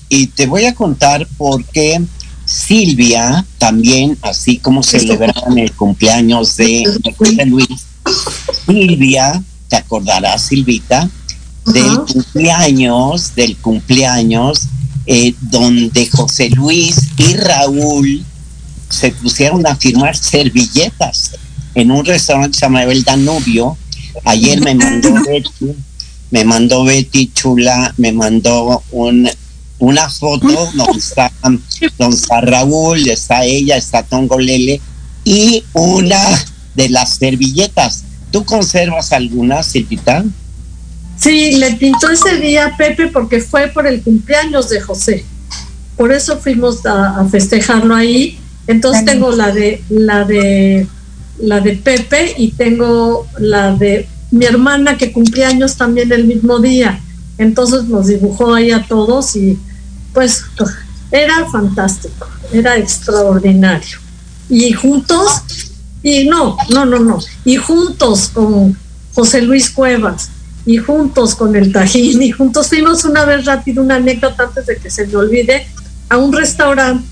y 0.08 0.26
te 0.26 0.46
voy 0.46 0.64
a 0.64 0.74
contar 0.74 1.26
por 1.36 1.64
qué 1.64 2.02
Silvia 2.48 3.44
también, 3.58 4.16
así 4.22 4.56
como 4.56 4.82
celebraban 4.82 5.58
el 5.58 5.70
cumpleaños 5.72 6.56
de 6.56 6.82
José 7.16 7.44
Luis, 7.44 7.68
Silvia, 8.66 9.42
te 9.68 9.76
acordarás, 9.76 10.46
Silvita, 10.46 11.10
del 11.66 11.98
cumpleaños, 12.10 13.34
del 13.34 13.54
cumpleaños, 13.58 14.62
eh, 15.04 15.34
donde 15.42 16.08
José 16.08 16.48
Luis 16.48 16.96
y 17.18 17.34
Raúl 17.34 18.24
se 18.88 19.10
pusieron 19.12 19.66
a 19.66 19.76
firmar 19.76 20.16
servilletas 20.16 21.32
en 21.74 21.90
un 21.90 22.04
restaurante 22.06 22.52
que 22.52 22.60
se 22.60 22.66
llama 22.66 22.84
El 22.84 23.04
Danubio. 23.04 23.76
Ayer 24.24 24.62
me 24.62 24.74
mandó 24.74 25.12
Betty, 25.26 25.76
me 26.30 26.44
mandó 26.44 26.84
Betty 26.84 27.30
Chula, 27.34 27.92
me 27.98 28.12
mandó 28.12 28.82
un 28.90 29.28
una 29.78 30.08
foto 30.08 30.48
donde 30.74 30.98
está, 30.98 31.27
está 31.98 32.40
Raúl, 32.40 33.08
está 33.08 33.44
ella, 33.44 33.76
está 33.76 34.02
Tongolele 34.02 34.80
y 35.24 35.64
una 35.72 36.20
de 36.74 36.88
las 36.88 37.16
servilletas. 37.16 38.04
¿Tú 38.30 38.44
conservas 38.44 39.12
alguna, 39.12 39.62
Silvita? 39.62 40.24
Sí, 41.18 41.52
le 41.52 41.72
pintó 41.74 42.10
ese 42.10 42.36
día 42.36 42.74
Pepe 42.76 43.08
porque 43.08 43.40
fue 43.40 43.68
por 43.68 43.86
el 43.86 44.02
cumpleaños 44.02 44.68
de 44.68 44.80
José. 44.80 45.24
Por 45.96 46.12
eso 46.12 46.38
fuimos 46.38 46.86
a, 46.86 47.20
a 47.20 47.28
festejarlo 47.28 47.94
ahí. 47.94 48.38
Entonces 48.66 49.04
tengo 49.04 49.32
la 49.32 49.50
de 49.50 49.82
la 49.88 50.24
de 50.24 50.86
la 51.38 51.60
de 51.60 51.72
Pepe 51.76 52.34
y 52.36 52.52
tengo 52.52 53.26
la 53.38 53.72
de 53.72 54.08
mi 54.30 54.44
hermana 54.44 54.96
que 54.96 55.12
cumpleaños 55.12 55.76
también 55.76 56.12
el 56.12 56.24
mismo 56.24 56.58
día. 56.58 57.00
Entonces 57.38 57.84
nos 57.84 58.08
dibujó 58.08 58.54
ahí 58.54 58.70
a 58.70 58.86
todos 58.86 59.36
y 59.36 59.58
pues 60.12 60.42
era 61.10 61.46
fantástico, 61.50 62.26
era 62.52 62.76
extraordinario. 62.76 63.98
y 64.50 64.72
juntos, 64.72 65.42
y 66.02 66.26
no, 66.26 66.56
no, 66.70 66.86
no, 66.86 66.98
no, 67.00 67.18
y 67.44 67.56
juntos 67.56 68.30
con 68.32 68.76
José 69.14 69.42
Luis 69.42 69.70
Cuevas, 69.70 70.30
y 70.64 70.76
juntos 70.78 71.34
con 71.34 71.56
el 71.56 71.72
Tajín, 71.72 72.22
y 72.22 72.30
juntos 72.30 72.68
fuimos 72.68 73.04
una 73.04 73.24
vez 73.24 73.44
rápido, 73.44 73.82
una 73.82 73.96
anécdota 73.96 74.44
antes 74.44 74.66
de 74.66 74.76
que 74.76 74.90
se 74.90 75.06
me 75.06 75.16
olvide, 75.16 75.66
a 76.08 76.16
un 76.16 76.32
restaurante 76.32 77.06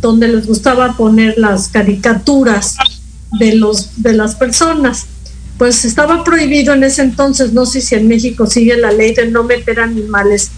donde 0.00 0.28
les 0.28 0.46
gustaba 0.46 0.96
poner 0.96 1.34
las 1.38 1.68
caricaturas 1.68 2.76
de, 3.38 3.54
los, 3.56 4.02
de 4.02 4.12
las 4.12 4.34
personas. 4.34 5.06
Pues 5.58 5.84
estaba 5.84 6.22
prohibido 6.22 6.72
en 6.72 6.84
ese 6.84 7.02
entonces, 7.02 7.52
no 7.52 7.66
sé 7.66 7.80
si 7.80 7.94
en 7.96 8.06
México 8.06 8.46
sigue 8.46 8.76
la 8.76 8.92
ley 8.92 9.14
de 9.14 9.26
no 9.28 9.42
meter 9.42 9.80
animales 9.80 10.50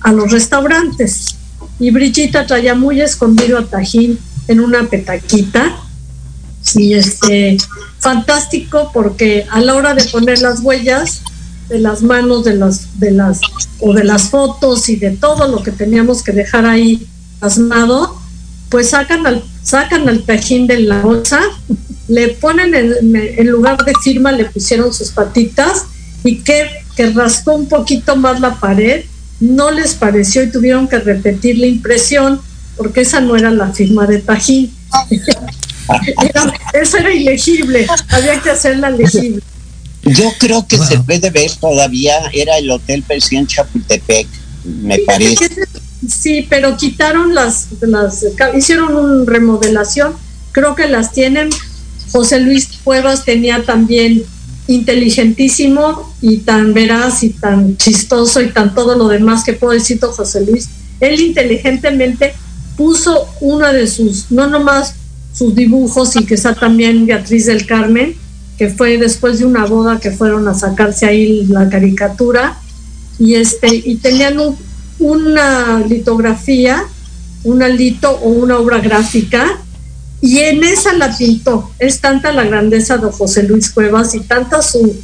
a 0.00 0.12
los 0.12 0.32
restaurantes. 0.32 1.37
Y 1.78 1.90
Brigitta 1.90 2.46
traía 2.46 2.74
muy 2.74 3.00
escondido 3.00 3.58
a 3.58 3.64
Tajín 3.64 4.18
en 4.48 4.60
una 4.60 4.88
petaquita. 4.88 5.76
Y 6.74 6.94
este, 6.94 7.56
fantástico 7.98 8.90
porque 8.92 9.46
a 9.50 9.60
la 9.60 9.74
hora 9.74 9.94
de 9.94 10.04
poner 10.04 10.40
las 10.40 10.60
huellas 10.60 11.22
de 11.68 11.78
las 11.78 12.02
manos 12.02 12.44
de 12.44 12.54
las, 12.54 12.98
de 12.98 13.10
las, 13.10 13.40
o 13.80 13.92
de 13.92 14.04
las 14.04 14.30
fotos 14.30 14.88
y 14.88 14.96
de 14.96 15.10
todo 15.12 15.48
lo 15.48 15.62
que 15.62 15.70
teníamos 15.70 16.22
que 16.22 16.32
dejar 16.32 16.66
ahí 16.66 17.06
plasmado, 17.38 18.18
pues 18.70 18.90
sacan 18.90 19.26
al, 19.26 19.44
sacan 19.62 20.08
al 20.08 20.24
Tajín 20.24 20.66
de 20.66 20.80
la 20.80 21.00
bolsa, 21.02 21.40
le 22.08 22.28
ponen 22.28 22.74
en, 22.74 23.46
lugar 23.48 23.84
de 23.84 23.92
firma, 24.02 24.32
le 24.32 24.46
pusieron 24.46 24.92
sus 24.92 25.10
patitas 25.10 25.84
y 26.24 26.38
que, 26.38 26.68
que 26.96 27.10
rascó 27.10 27.54
un 27.54 27.68
poquito 27.68 28.16
más 28.16 28.40
la 28.40 28.54
pared, 28.54 29.04
no 29.40 29.70
les 29.70 29.94
pareció 29.94 30.42
y 30.42 30.50
tuvieron 30.50 30.88
que 30.88 30.98
repetir 30.98 31.58
la 31.58 31.66
impresión 31.66 32.40
porque 32.76 33.00
esa 33.02 33.20
no 33.20 33.36
era 33.36 33.50
la 33.50 33.72
firma 33.72 34.06
de 34.06 34.18
Tajín. 34.20 34.72
esa 36.72 36.98
era 36.98 37.12
ilegible, 37.12 37.86
había 38.08 38.40
que 38.40 38.50
hacerla 38.50 38.90
legible. 38.90 39.42
Yo 40.02 40.32
creo 40.38 40.66
que 40.66 40.78
se 40.78 40.98
puede 41.00 41.30
ver 41.30 41.50
todavía, 41.56 42.14
era 42.32 42.56
el 42.56 42.70
Hotel 42.70 43.02
Presidente 43.02 43.54
Chapultepec, 43.54 44.26
me 44.64 44.98
parece. 45.00 45.48
Sí, 46.08 46.46
pero 46.48 46.76
quitaron 46.76 47.34
las, 47.34 47.66
las, 47.80 48.24
hicieron 48.56 48.94
una 48.94 49.30
remodelación, 49.30 50.14
creo 50.52 50.74
que 50.74 50.86
las 50.86 51.12
tienen. 51.12 51.50
José 52.12 52.40
Luis 52.40 52.68
Cuevas 52.84 53.24
tenía 53.24 53.64
también 53.64 54.24
inteligentísimo 54.68 56.14
y 56.20 56.38
tan 56.38 56.74
veraz 56.74 57.24
y 57.24 57.30
tan 57.30 57.76
chistoso 57.78 58.40
y 58.40 58.50
tan 58.50 58.74
todo 58.74 58.96
lo 58.96 59.08
demás 59.08 59.42
que 59.42 59.54
puedo 59.54 59.72
decir 59.72 59.98
José 60.00 60.44
Luis. 60.44 60.68
Él 61.00 61.20
inteligentemente 61.20 62.34
puso 62.76 63.28
una 63.40 63.72
de 63.72 63.88
sus, 63.88 64.30
no 64.30 64.46
nomás 64.46 64.94
sus 65.32 65.54
dibujos 65.54 66.14
y 66.16 66.32
está 66.32 66.54
también 66.54 67.06
Beatriz 67.06 67.46
del 67.46 67.66
Carmen, 67.66 68.14
que 68.58 68.68
fue 68.68 68.98
después 68.98 69.38
de 69.38 69.46
una 69.46 69.64
boda 69.64 69.98
que 69.98 70.10
fueron 70.10 70.46
a 70.48 70.54
sacarse 70.54 71.06
ahí 71.06 71.46
la 71.46 71.68
caricatura 71.68 72.58
y 73.18 73.34
este 73.34 73.68
y 73.72 73.96
tenían 73.96 74.38
un, 74.38 74.56
una 74.98 75.80
litografía, 75.80 76.84
un 77.44 77.62
alito 77.62 78.10
o 78.10 78.28
una 78.28 78.58
obra 78.58 78.80
gráfica, 78.80 79.58
y 80.20 80.38
en 80.38 80.64
esa 80.64 80.92
la 80.94 81.16
pintó. 81.16 81.70
Es 81.78 82.00
tanta 82.00 82.32
la 82.32 82.44
grandeza 82.44 82.96
de 82.98 83.10
José 83.10 83.44
Luis 83.44 83.70
Cuevas 83.70 84.14
y 84.14 84.20
tanta 84.20 84.62
su, 84.62 84.96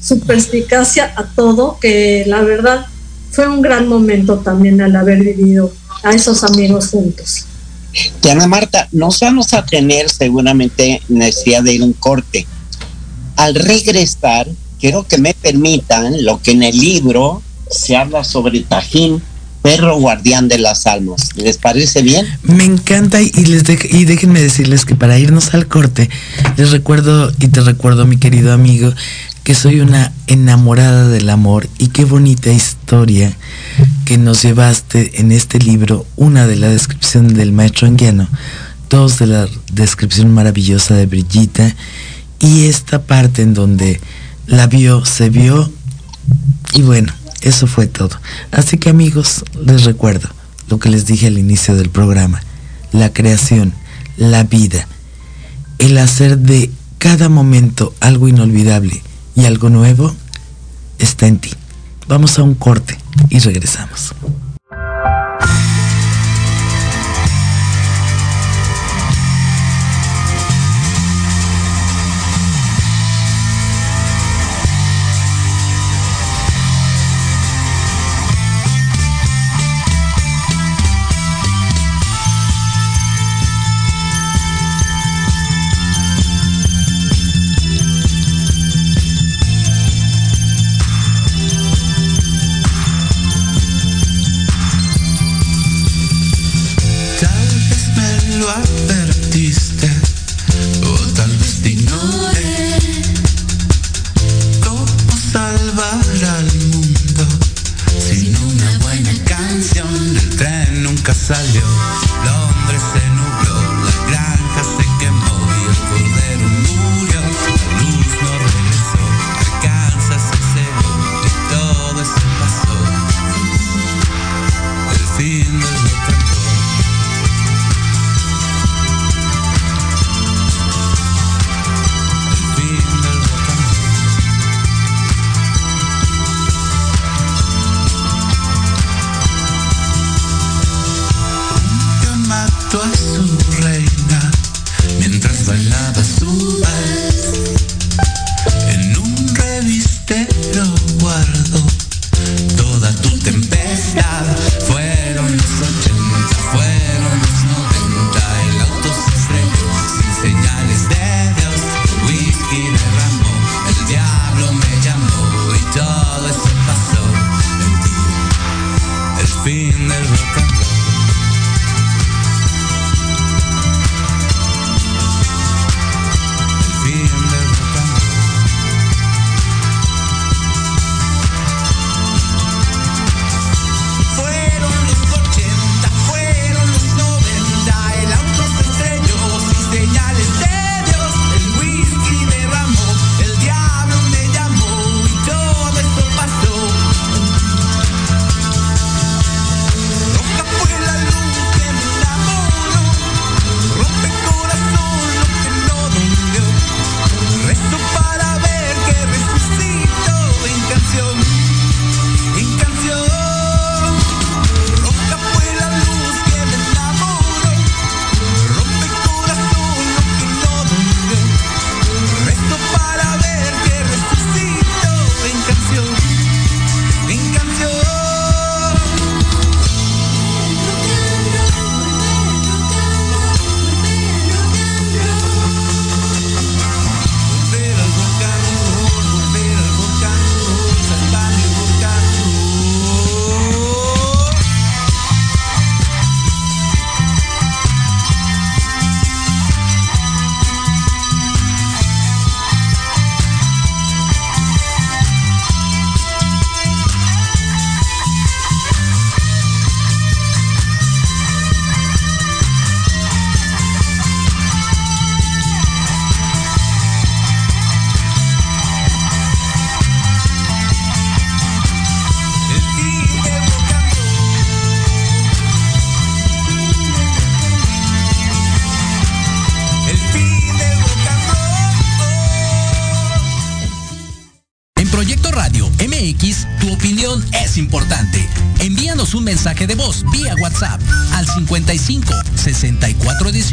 su 0.00 0.20
perspicacia 0.20 1.12
a 1.16 1.24
todo 1.24 1.78
que 1.80 2.24
la 2.26 2.42
verdad 2.42 2.86
fue 3.30 3.48
un 3.48 3.62
gran 3.62 3.88
momento 3.88 4.38
también 4.38 4.80
al 4.80 4.94
haber 4.94 5.20
vivido 5.20 5.72
a 6.02 6.10
esos 6.10 6.44
amigos 6.44 6.88
juntos. 6.88 7.46
Diana 8.22 8.46
Marta, 8.46 8.88
nos 8.92 9.20
vamos 9.20 9.52
a 9.52 9.64
tener 9.64 10.08
seguramente 10.08 11.02
necesidad 11.08 11.62
de 11.62 11.74
ir 11.74 11.82
un 11.82 11.92
corte. 11.92 12.46
Al 13.36 13.54
regresar, 13.54 14.48
quiero 14.80 15.06
que 15.06 15.18
me 15.18 15.34
permitan 15.34 16.24
lo 16.24 16.40
que 16.40 16.52
en 16.52 16.62
el 16.62 16.78
libro 16.78 17.42
se 17.70 17.96
habla 17.96 18.24
sobre 18.24 18.60
Tajín, 18.60 19.22
perro 19.62 19.96
guardián 19.96 20.48
de 20.48 20.58
las 20.58 20.86
almas. 20.86 21.30
¿Les 21.36 21.56
parece 21.56 22.02
bien? 22.02 22.26
Me 22.42 22.64
encanta 22.64 23.22
y, 23.22 23.30
les 23.30 23.62
y 23.90 24.04
déjenme 24.04 24.40
decirles 24.40 24.84
que 24.84 24.96
para 24.96 25.18
irnos 25.18 25.54
al 25.54 25.66
corte, 25.66 26.10
les 26.56 26.70
recuerdo 26.70 27.32
y 27.40 27.48
te 27.48 27.60
recuerdo, 27.60 28.04
mi 28.04 28.16
querido 28.16 28.52
amigo, 28.52 28.92
que 29.44 29.54
soy 29.54 29.80
una 29.80 30.12
enamorada 30.26 31.08
del 31.08 31.30
amor 31.30 31.68
y 31.78 31.88
qué 31.88 32.04
bonita 32.04 32.52
historia 32.52 33.36
que 34.04 34.18
nos 34.18 34.42
llevaste 34.42 35.20
en 35.20 35.32
este 35.32 35.58
libro, 35.58 36.06
una 36.16 36.46
de 36.46 36.56
la 36.56 36.68
descripción 36.68 37.34
del 37.34 37.52
maestro 37.52 37.86
anguiano, 37.86 38.28
dos 38.90 39.18
de 39.18 39.26
la 39.26 39.48
descripción 39.72 40.32
maravillosa 40.32 40.94
de 40.94 41.06
Brillita 41.06 41.74
y 42.38 42.66
esta 42.66 43.02
parte 43.02 43.42
en 43.42 43.54
donde 43.54 44.00
la 44.46 44.66
vio, 44.66 45.04
se 45.04 45.30
vio 45.30 45.72
y 46.74 46.82
bueno, 46.82 47.12
eso 47.42 47.66
fue 47.66 47.86
todo. 47.86 48.18
Así 48.50 48.78
que 48.78 48.90
amigos, 48.90 49.44
les 49.64 49.84
recuerdo 49.84 50.28
lo 50.68 50.78
que 50.78 50.88
les 50.88 51.06
dije 51.06 51.26
al 51.26 51.38
inicio 51.38 51.76
del 51.76 51.90
programa. 51.90 52.40
La 52.92 53.12
creación, 53.12 53.74
la 54.16 54.44
vida, 54.44 54.86
el 55.78 55.98
hacer 55.98 56.38
de 56.38 56.70
cada 56.98 57.28
momento 57.28 57.94
algo 58.00 58.28
inolvidable 58.28 59.02
y 59.34 59.44
algo 59.44 59.70
nuevo 59.70 60.14
está 60.98 61.26
en 61.26 61.38
ti. 61.38 61.50
Vamos 62.06 62.38
a 62.38 62.42
un 62.42 62.54
corte 62.54 62.96
y 63.30 63.38
regresamos. 63.38 64.14
Señales 111.22 113.11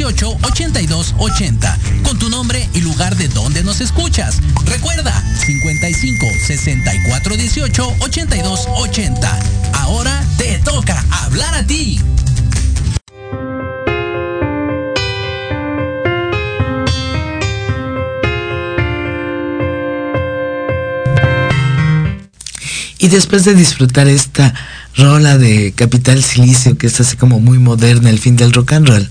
18 0.00 0.38
82 0.42 1.14
80 1.18 1.78
con 2.02 2.18
tu 2.18 2.30
nombre 2.30 2.66
y 2.72 2.80
lugar 2.80 3.16
de 3.16 3.28
donde 3.28 3.62
nos 3.62 3.82
escuchas. 3.82 4.40
Recuerda 4.64 5.12
55 5.44 6.26
64 6.46 7.36
18 7.36 7.96
82 8.00 8.66
80. 8.76 9.40
Ahora 9.74 10.24
te 10.38 10.58
toca 10.60 11.04
hablar 11.10 11.54
a 11.54 11.66
ti. 11.66 12.00
Y 22.98 23.08
después 23.08 23.44
de 23.44 23.54
disfrutar 23.54 24.08
esta 24.08 24.54
rola 24.96 25.36
de 25.36 25.72
Capital 25.72 26.22
Silicio, 26.22 26.76
que 26.78 26.86
es 26.86 27.00
así 27.00 27.16
como 27.16 27.40
muy 27.40 27.58
moderna, 27.58 28.10
el 28.10 28.18
fin 28.18 28.36
del 28.36 28.52
rock 28.52 28.72
and 28.72 28.88
roll, 28.88 29.10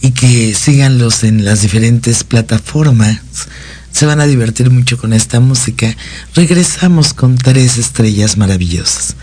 y 0.00 0.12
que 0.12 0.54
síganlos 0.54 1.24
en 1.24 1.44
las 1.44 1.62
diferentes 1.62 2.24
plataformas, 2.24 3.18
se 3.92 4.06
van 4.06 4.20
a 4.20 4.26
divertir 4.26 4.70
mucho 4.70 4.96
con 4.98 5.12
esta 5.12 5.40
música. 5.40 5.94
Regresamos 6.34 7.12
con 7.12 7.36
tres 7.36 7.76
estrellas 7.76 8.36
maravillosas. 8.36 9.16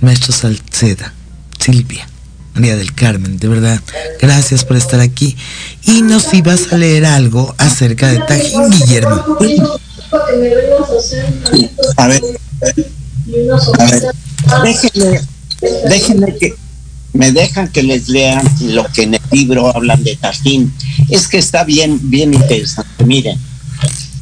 Maestro 0.00 0.32
Salceda, 0.32 1.12
Silvia, 1.58 2.08
María 2.54 2.76
del 2.76 2.94
Carmen, 2.94 3.38
de 3.38 3.48
verdad, 3.48 3.80
gracias 4.20 4.64
por 4.64 4.76
estar 4.76 5.00
aquí. 5.00 5.36
Y 5.84 6.02
nos 6.02 6.32
ibas 6.34 6.72
a 6.72 6.78
leer 6.78 7.04
algo 7.04 7.54
acerca 7.58 8.08
de 8.08 8.18
Tajín 8.18 8.70
Guillermo. 8.70 9.38
A 11.96 12.08
ver, 12.08 12.22
a 14.48 14.62
ver, 14.62 15.22
déjenme, 15.88 16.36
que 16.36 16.54
me 17.14 17.30
dejan 17.30 17.68
que 17.68 17.82
les 17.82 18.08
lean 18.08 18.44
lo 18.60 18.84
que 18.92 19.04
en 19.04 19.14
el 19.14 19.20
libro 19.30 19.74
hablan 19.74 20.02
de 20.02 20.16
Tajín. 20.16 20.74
Es 21.08 21.28
que 21.28 21.38
está 21.38 21.64
bien, 21.64 21.98
bien 22.02 22.34
interesante. 22.34 23.04
Miren, 23.04 23.38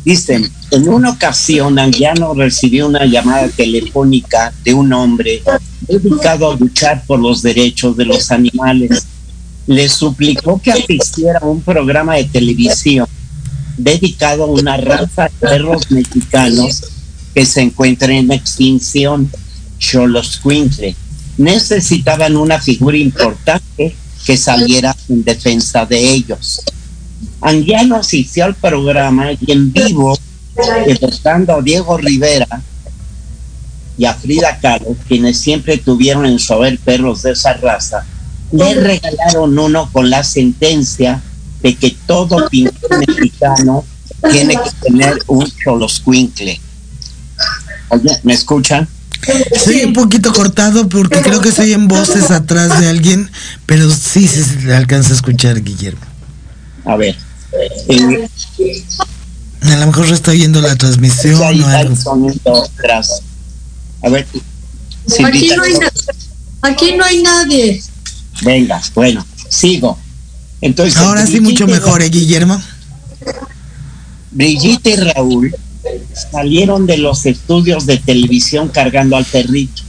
dicen, 0.05 0.51
en 0.71 0.89
una 0.89 1.11
ocasión 1.11 1.79
Anguiano 1.79 2.35
recibió 2.35 2.87
una 2.87 3.07
llamada 3.07 3.49
telefónica 3.49 4.53
de 4.63 4.75
un 4.75 4.93
hombre 4.93 5.43
dedicado 5.89 6.53
a 6.53 6.57
luchar 6.57 7.05
por 7.07 7.19
los 7.19 7.43
derechos 7.43 7.97
de 7.97 8.05
los 8.05 8.31
animales. 8.31 9.07
Le 9.67 9.89
suplicó 9.89 10.61
que 10.61 10.73
asistiera 10.73 11.39
a 11.41 11.47
un 11.47 11.63
programa 11.63 12.17
de 12.17 12.25
televisión 12.25 13.07
dedicado 13.79 14.45
a 14.45 14.49
una 14.49 14.77
raza 14.77 15.25
de 15.25 15.49
perros 15.49 15.91
mexicanos 15.91 16.83
que 17.35 17.47
se 17.47 17.63
encuentra 17.63 18.13
en 18.13 18.31
extinción, 18.33 19.31
Xoloscuintle. 19.79 20.95
Necesitaban 21.39 22.37
una 22.37 22.61
figura 22.61 22.97
importante 22.97 23.95
que 24.25 24.37
saliera 24.37 24.95
en 25.09 25.25
defensa 25.25 25.87
de 25.87 25.99
ellos. 25.99 26.63
Anguiano 27.41 27.97
asistió 27.97 28.45
al 28.45 28.55
programa 28.55 29.33
y 29.33 29.53
en 29.53 29.73
vivo, 29.73 30.17
evocando 30.87 31.57
a 31.57 31.63
Diego 31.63 31.97
Rivera 31.97 32.63
y 33.99 34.05
a 34.05 34.15
Frida 34.15 34.59
Kahlo, 34.61 34.97
quienes 35.09 35.39
siempre 35.39 35.79
tuvieron 35.79 36.27
en 36.27 36.39
su 36.39 36.53
haber 36.53 36.79
perros 36.79 37.23
de 37.23 37.33
esa 37.33 37.55
raza, 37.55 38.05
le 38.53 38.75
regalaron 38.75 39.59
uno 39.59 39.91
con 39.93 40.11
la 40.11 40.23
sentencia 40.23 41.23
de 41.63 41.75
que 41.75 41.97
todo 42.07 42.49
pintor 42.49 43.07
mexicano 43.07 43.85
tiene 44.31 44.55
que 44.55 44.71
tener 44.89 45.19
un 45.27 45.51
choloscuincle. 45.65 46.61
¿me 48.23 48.33
escuchan? 48.33 48.89
Estoy 49.27 49.85
un 49.85 49.93
poquito 49.93 50.33
cortado 50.33 50.89
porque 50.89 51.21
creo 51.21 51.41
que 51.41 51.53
se 51.53 51.63
oyen 51.63 51.87
voces 51.87 52.31
atrás 52.31 52.81
de 52.81 52.89
alguien, 52.89 53.31
pero 53.67 53.89
sí, 53.91 54.27
sí, 54.27 54.43
se 54.43 54.75
alcanza 54.75 55.11
a 55.11 55.17
escuchar, 55.17 55.63
Guillermo. 55.63 56.01
A 56.85 56.97
ver. 56.97 57.17
Eh, 57.89 58.29
a 59.63 59.77
lo 59.77 59.87
mejor 59.87 60.11
está 60.11 60.33
oyendo 60.33 60.61
la 60.61 60.75
transmisión 60.75 61.41
ahí 61.43 61.61
está 61.61 61.79
algo. 61.79 61.93
el 61.93 62.01
sonido 62.01 62.65
atrás. 62.65 63.23
A 64.03 64.09
ver. 64.09 64.27
Aquí 65.25 65.51
no, 65.57 65.63
hay 65.63 65.75
aquí 66.63 66.95
no 66.97 67.05
hay 67.05 67.23
nadie. 67.23 67.83
Venga, 68.43 68.83
bueno, 68.95 69.25
sigo. 69.49 69.99
Entonces, 70.61 70.97
Ahora 70.97 71.27
sí, 71.27 71.41
mucho 71.41 71.67
mejor, 71.67 72.03
¿eh, 72.03 72.09
Guillermo? 72.09 72.61
Brigitte 74.33 74.87
y 74.87 74.97
Raúl 74.97 75.55
salieron 76.31 76.87
de 76.87 76.99
los 76.99 77.27
estudios 77.27 77.87
de 77.87 77.99
televisión 77.99 78.69
cargando 78.69 79.17
al 79.17 79.25
perrito. 79.25 79.83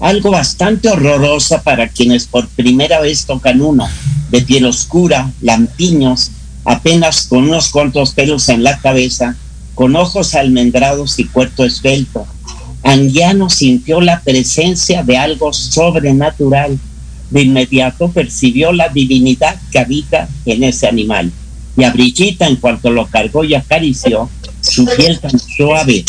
Algo 0.00 0.30
bastante 0.30 0.88
horroroso 0.88 1.60
para 1.62 1.88
quienes 1.88 2.26
por 2.26 2.48
primera 2.48 3.00
vez 3.00 3.26
tocan 3.26 3.60
uno, 3.60 3.88
de 4.30 4.42
piel 4.42 4.66
oscura, 4.66 5.32
lampiños, 5.40 6.30
apenas 6.64 7.26
con 7.26 7.44
unos 7.44 7.70
cuantos 7.70 8.12
pelos 8.12 8.48
en 8.48 8.62
la 8.62 8.78
cabeza, 8.78 9.36
con 9.74 9.96
ojos 9.96 10.34
almendrados 10.34 11.18
y 11.18 11.24
cuerpo 11.24 11.64
esbelto. 11.64 12.26
Anguiano 12.82 13.50
sintió 13.50 14.00
la 14.00 14.20
presencia 14.20 15.02
de 15.02 15.16
algo 15.16 15.52
sobrenatural. 15.52 16.78
De 17.30 17.42
inmediato 17.42 18.08
percibió 18.10 18.72
la 18.72 18.88
divinidad 18.88 19.56
que 19.70 19.78
habita 19.78 20.28
en 20.46 20.64
ese 20.64 20.86
animal. 20.86 21.30
Y 21.76 21.84
a 21.84 21.90
Brigitte, 21.90 22.42
en 22.42 22.56
cuanto 22.56 22.90
lo 22.90 23.06
cargó 23.06 23.44
y 23.44 23.54
acarició, 23.54 24.30
su 24.60 24.84
piel 24.96 25.18
tan 25.20 25.38
suave 25.38 26.04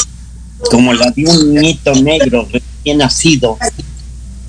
como 0.70 0.94
la 0.94 1.12
de 1.12 1.26
un 1.26 1.54
niñito 1.54 1.94
negro 1.96 2.48
recién 2.52 2.98
nacido, 2.98 3.58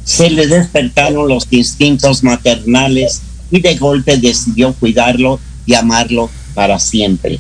se 0.05 0.30
le 0.30 0.46
despertaron 0.46 1.28
los 1.28 1.46
instintos 1.51 2.22
maternales 2.24 3.22
y 3.51 3.61
de 3.61 3.76
golpe 3.76 4.16
decidió 4.16 4.72
cuidarlo 4.74 5.38
y 5.66 5.74
amarlo 5.74 6.30
para 6.55 6.78
siempre. 6.78 7.38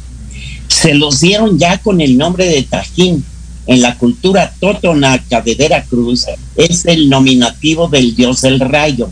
Se 0.68 0.94
los 0.94 1.20
dieron 1.20 1.58
ya 1.58 1.78
con 1.78 2.00
el 2.00 2.16
nombre 2.16 2.46
de 2.46 2.62
Tajín. 2.62 3.24
En 3.66 3.82
la 3.82 3.98
cultura 3.98 4.54
totonaca 4.58 5.42
de 5.42 5.54
Veracruz 5.54 6.26
es 6.56 6.86
el 6.86 7.08
nominativo 7.08 7.88
del 7.88 8.16
dios 8.16 8.40
del 8.40 8.58
rayo. 8.58 9.10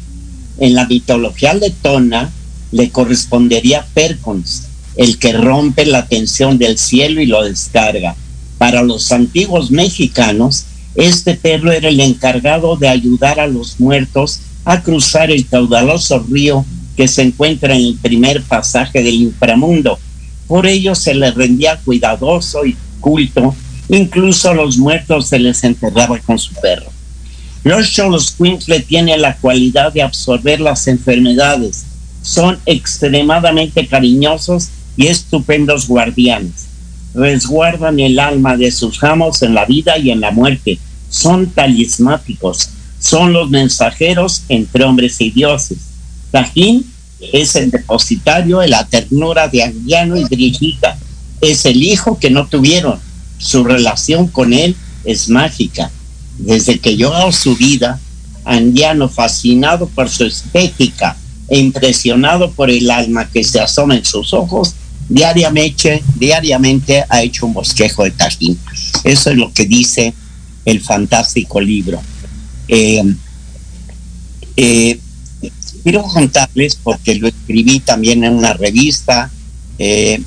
En 0.58 0.74
la 0.74 0.86
mitología 0.86 1.54
letona 1.54 2.32
le 2.72 2.90
correspondería 2.90 3.86
Percons, 3.94 4.67
el 4.98 5.18
que 5.18 5.32
rompe 5.32 5.86
la 5.86 6.06
tensión 6.06 6.58
del 6.58 6.76
cielo 6.76 7.22
y 7.22 7.26
lo 7.26 7.42
descarga. 7.44 8.16
Para 8.58 8.82
los 8.82 9.10
antiguos 9.12 9.70
mexicanos, 9.70 10.64
este 10.96 11.34
perro 11.34 11.70
era 11.70 11.88
el 11.88 12.00
encargado 12.00 12.76
de 12.76 12.88
ayudar 12.88 13.38
a 13.38 13.46
los 13.46 13.78
muertos 13.78 14.40
a 14.64 14.82
cruzar 14.82 15.30
el 15.30 15.46
caudaloso 15.46 16.18
río 16.28 16.66
que 16.96 17.06
se 17.06 17.22
encuentra 17.22 17.76
en 17.76 17.84
el 17.84 17.94
primer 17.94 18.42
pasaje 18.42 19.00
del 19.00 19.14
inframundo. 19.14 20.00
Por 20.48 20.66
ello 20.66 20.96
se 20.96 21.14
le 21.14 21.30
rendía 21.30 21.76
cuidadoso 21.84 22.66
y 22.66 22.76
culto, 22.98 23.54
incluso 23.88 24.50
a 24.50 24.54
los 24.54 24.78
muertos 24.78 25.28
se 25.28 25.38
les 25.38 25.62
enterraba 25.62 26.18
con 26.18 26.40
su 26.40 26.52
perro. 26.54 26.90
Los 27.62 27.86
Xoloscuintle 27.94 28.80
tienen 28.80 29.22
la 29.22 29.36
cualidad 29.36 29.92
de 29.92 30.02
absorber 30.02 30.60
las 30.60 30.88
enfermedades. 30.88 31.84
Son 32.22 32.58
extremadamente 32.66 33.86
cariñosos 33.86 34.70
y 34.98 35.06
estupendos 35.06 35.86
guardianes. 35.86 36.66
Resguardan 37.14 38.00
el 38.00 38.18
alma 38.18 38.56
de 38.56 38.70
sus 38.72 39.02
amos 39.04 39.40
en 39.42 39.54
la 39.54 39.64
vida 39.64 39.96
y 39.96 40.10
en 40.10 40.20
la 40.20 40.32
muerte. 40.32 40.78
Son 41.08 41.46
talismáticos. 41.46 42.70
Son 42.98 43.32
los 43.32 43.48
mensajeros 43.48 44.42
entre 44.48 44.84
hombres 44.84 45.20
y 45.20 45.30
dioses. 45.30 45.78
Tajín 46.32 46.84
es 47.32 47.54
el 47.54 47.70
depositario 47.70 48.58
de 48.58 48.68
la 48.68 48.84
ternura 48.86 49.46
de 49.46 49.62
Anguiano 49.62 50.16
y 50.16 50.24
Brigitte. 50.24 50.88
Es 51.40 51.64
el 51.64 51.80
hijo 51.80 52.18
que 52.18 52.28
no 52.28 52.48
tuvieron. 52.48 52.98
Su 53.38 53.62
relación 53.62 54.26
con 54.26 54.52
él 54.52 54.74
es 55.04 55.28
mágica. 55.28 55.92
Desde 56.38 56.80
que 56.80 56.96
lloró 56.96 57.30
su 57.30 57.54
vida, 57.56 58.00
Anguiano, 58.44 59.08
fascinado 59.08 59.86
por 59.86 60.08
su 60.08 60.24
estética 60.24 61.16
e 61.48 61.60
impresionado 61.60 62.50
por 62.50 62.68
el 62.68 62.90
alma 62.90 63.28
que 63.30 63.44
se 63.44 63.60
asoma 63.60 63.94
en 63.94 64.04
sus 64.04 64.34
ojos, 64.34 64.74
diariamente, 65.08 66.02
diariamente 66.16 67.04
ha 67.08 67.22
hecho 67.22 67.46
un 67.46 67.54
bosquejo 67.54 68.04
de 68.04 68.10
Tajín. 68.10 68.58
Eso 69.04 69.30
es 69.30 69.36
lo 69.36 69.52
que 69.52 69.66
dice 69.66 70.14
el 70.64 70.80
fantástico 70.80 71.60
libro. 71.60 72.00
Eh, 72.68 73.02
eh, 74.56 74.98
quiero 75.82 76.02
contarles, 76.02 76.76
porque 76.76 77.14
lo 77.14 77.28
escribí 77.28 77.80
también 77.80 78.24
en 78.24 78.34
una 78.34 78.52
revista, 78.52 79.30
eh, 79.78 80.20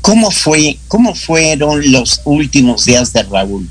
cómo, 0.00 0.30
fue, 0.30 0.78
cómo 0.88 1.14
fueron 1.14 1.90
los 1.92 2.20
últimos 2.24 2.84
días 2.84 3.12
de 3.12 3.22
Raúl. 3.22 3.68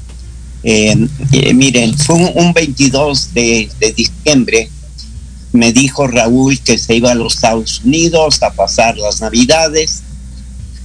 Miren, 0.63 1.97
fue 1.97 2.15
un, 2.15 2.31
un 2.35 2.53
22 2.53 3.33
de, 3.33 3.69
de 3.79 3.91
diciembre, 3.93 4.69
me 5.53 5.73
dijo 5.73 6.07
Raúl 6.07 6.59
que 6.59 6.77
se 6.77 6.95
iba 6.95 7.11
a 7.11 7.15
los 7.15 7.35
Estados 7.35 7.81
Unidos 7.83 8.41
a 8.43 8.51
pasar 8.51 8.97
las 8.97 9.21
navidades. 9.21 10.03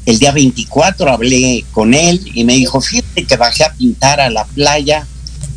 El 0.04 0.18
día 0.18 0.32
24 0.32 1.10
hablé 1.10 1.64
con 1.72 1.94
él 1.94 2.20
y 2.34 2.44
me 2.44 2.54
dijo, 2.54 2.80
fíjate 2.80 3.24
que 3.24 3.36
bajé 3.36 3.64
a 3.64 3.72
pintar 3.72 4.20
a 4.20 4.30
la 4.30 4.44
playa 4.44 5.06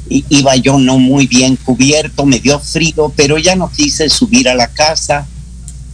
iba 0.09 0.55
yo 0.55 0.79
no 0.79 0.97
muy 0.97 1.27
bien 1.27 1.55
cubierto, 1.55 2.25
me 2.25 2.39
dio 2.39 2.59
frío, 2.59 3.13
pero 3.15 3.37
ya 3.37 3.55
no 3.55 3.71
quise 3.71 4.09
subir 4.09 4.49
a 4.49 4.55
la 4.55 4.67
casa. 4.67 5.27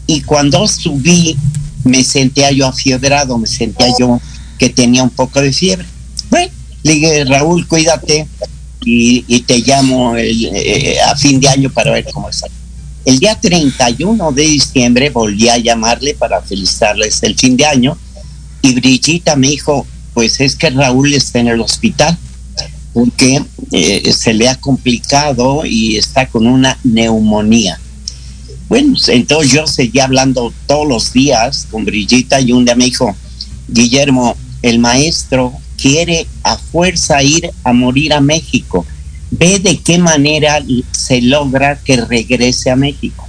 Y 0.07 0.22
cuando 0.22 0.68
subí, 0.68 1.36
me 1.84 2.03
sentía 2.03 2.51
yo 2.51 2.68
afiebrado, 2.68 3.38
me 3.38 3.47
sentía 3.47 3.88
yo 3.99 4.20
que 4.57 4.70
tenía 4.70 5.03
un 5.03 5.09
poco 5.09 5.41
de 5.41 5.51
fiebre. 5.51 5.86
Bueno, 6.30 6.51
le 6.84 6.93
dije, 6.93 7.26
Raúl, 7.26 7.68
cuídate 7.68 8.28
y, 8.82 9.39
te 9.41 9.59
llamo 9.59 10.16
eh, 10.16 10.97
a 11.01 11.16
fin 11.16 11.39
de 11.39 11.49
año 11.49 11.70
para 11.70 11.91
ver 11.91 12.05
cómo 12.13 12.30
está. 12.30 12.47
El 13.06 13.20
día 13.20 13.39
31 13.39 14.32
de 14.32 14.41
diciembre 14.41 15.12
volví 15.12 15.47
a 15.47 15.58
llamarle 15.60 16.16
para 16.16 16.41
felicitarles 16.41 17.22
el 17.22 17.36
fin 17.38 17.56
de 17.56 17.66
año 17.66 17.97
y 18.64 18.74
Brillita 18.74 19.36
me 19.36 19.49
dijo, 19.49 19.86
pues 20.16 20.39
es 20.39 20.56
que 20.56 20.72
Raúl 20.72 21.14
está 21.14 21.39
en 21.39 21.49
el 21.49 21.62
hospital 21.62 22.18
porque 22.93 23.43
eh, 23.72 24.12
se 24.12 24.34
le 24.34 24.49
ha 24.49 24.56
complicado 24.56 25.66
y 25.66 25.97
está 25.97 26.28
con 26.28 26.47
una 26.47 26.80
neumonía. 26.84 27.80
Bueno, 28.68 28.97
entonces 29.08 29.51
yo 29.51 29.68
seguí 29.68 29.99
hablando 29.99 30.51
todos 30.66 30.88
los 30.88 31.14
días 31.14 31.68
con 31.70 31.86
Brillita 31.86 32.41
y 32.41 32.53
un 32.53 32.66
día 32.66 32.76
me 32.76 32.86
dijo, 32.86 33.16
Guillermo, 33.68 34.36
el 34.64 34.80
maestro 34.80 35.53
quiere 35.78 36.26
a 36.41 36.58
fuerza 36.58 37.22
ir 37.22 37.51
a 37.64 37.74
morir 37.74 38.14
a 38.14 38.22
México. 38.22 38.86
Ve 39.38 39.59
de 39.59 39.77
qué 39.77 39.97
manera 39.97 40.63
se 40.91 41.21
logra 41.21 41.77
que 41.77 41.97
regrese 41.97 42.69
a 42.69 42.75
México. 42.75 43.27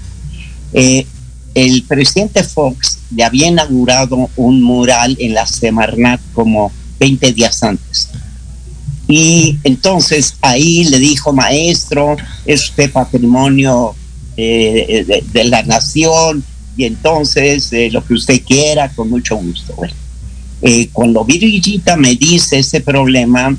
Eh, 0.72 1.07
el 1.54 1.82
presidente 1.84 2.42
Fox 2.42 2.98
le 3.14 3.24
había 3.24 3.48
inaugurado 3.48 4.28
un 4.36 4.62
mural 4.62 5.16
en 5.18 5.34
la 5.34 5.46
Semarnat 5.46 6.20
como 6.34 6.70
20 7.00 7.32
días 7.32 7.62
antes. 7.62 8.11
Y 9.09 9.59
entonces 9.64 10.36
ahí 10.42 10.84
le 10.84 10.98
dijo, 10.98 11.32
maestro, 11.32 12.16
es 12.44 12.68
usted 12.70 12.90
patrimonio 12.90 13.94
eh, 14.36 15.22
de, 15.32 15.44
la 15.44 15.62
nación, 15.62 16.44
y 16.76 16.84
entonces 16.84 17.72
eh, 17.72 17.88
lo 17.90 18.04
que 18.04 18.14
usted 18.14 18.42
quiera, 18.44 18.90
con 18.90 19.09
mucho 19.09 19.36
gusto. 19.36 19.74
Eh, 20.62 20.88
cuando 20.92 21.24
Virgita 21.24 21.96
me 21.96 22.16
dice 22.16 22.59
ese 22.59 22.80
problema, 22.80 23.57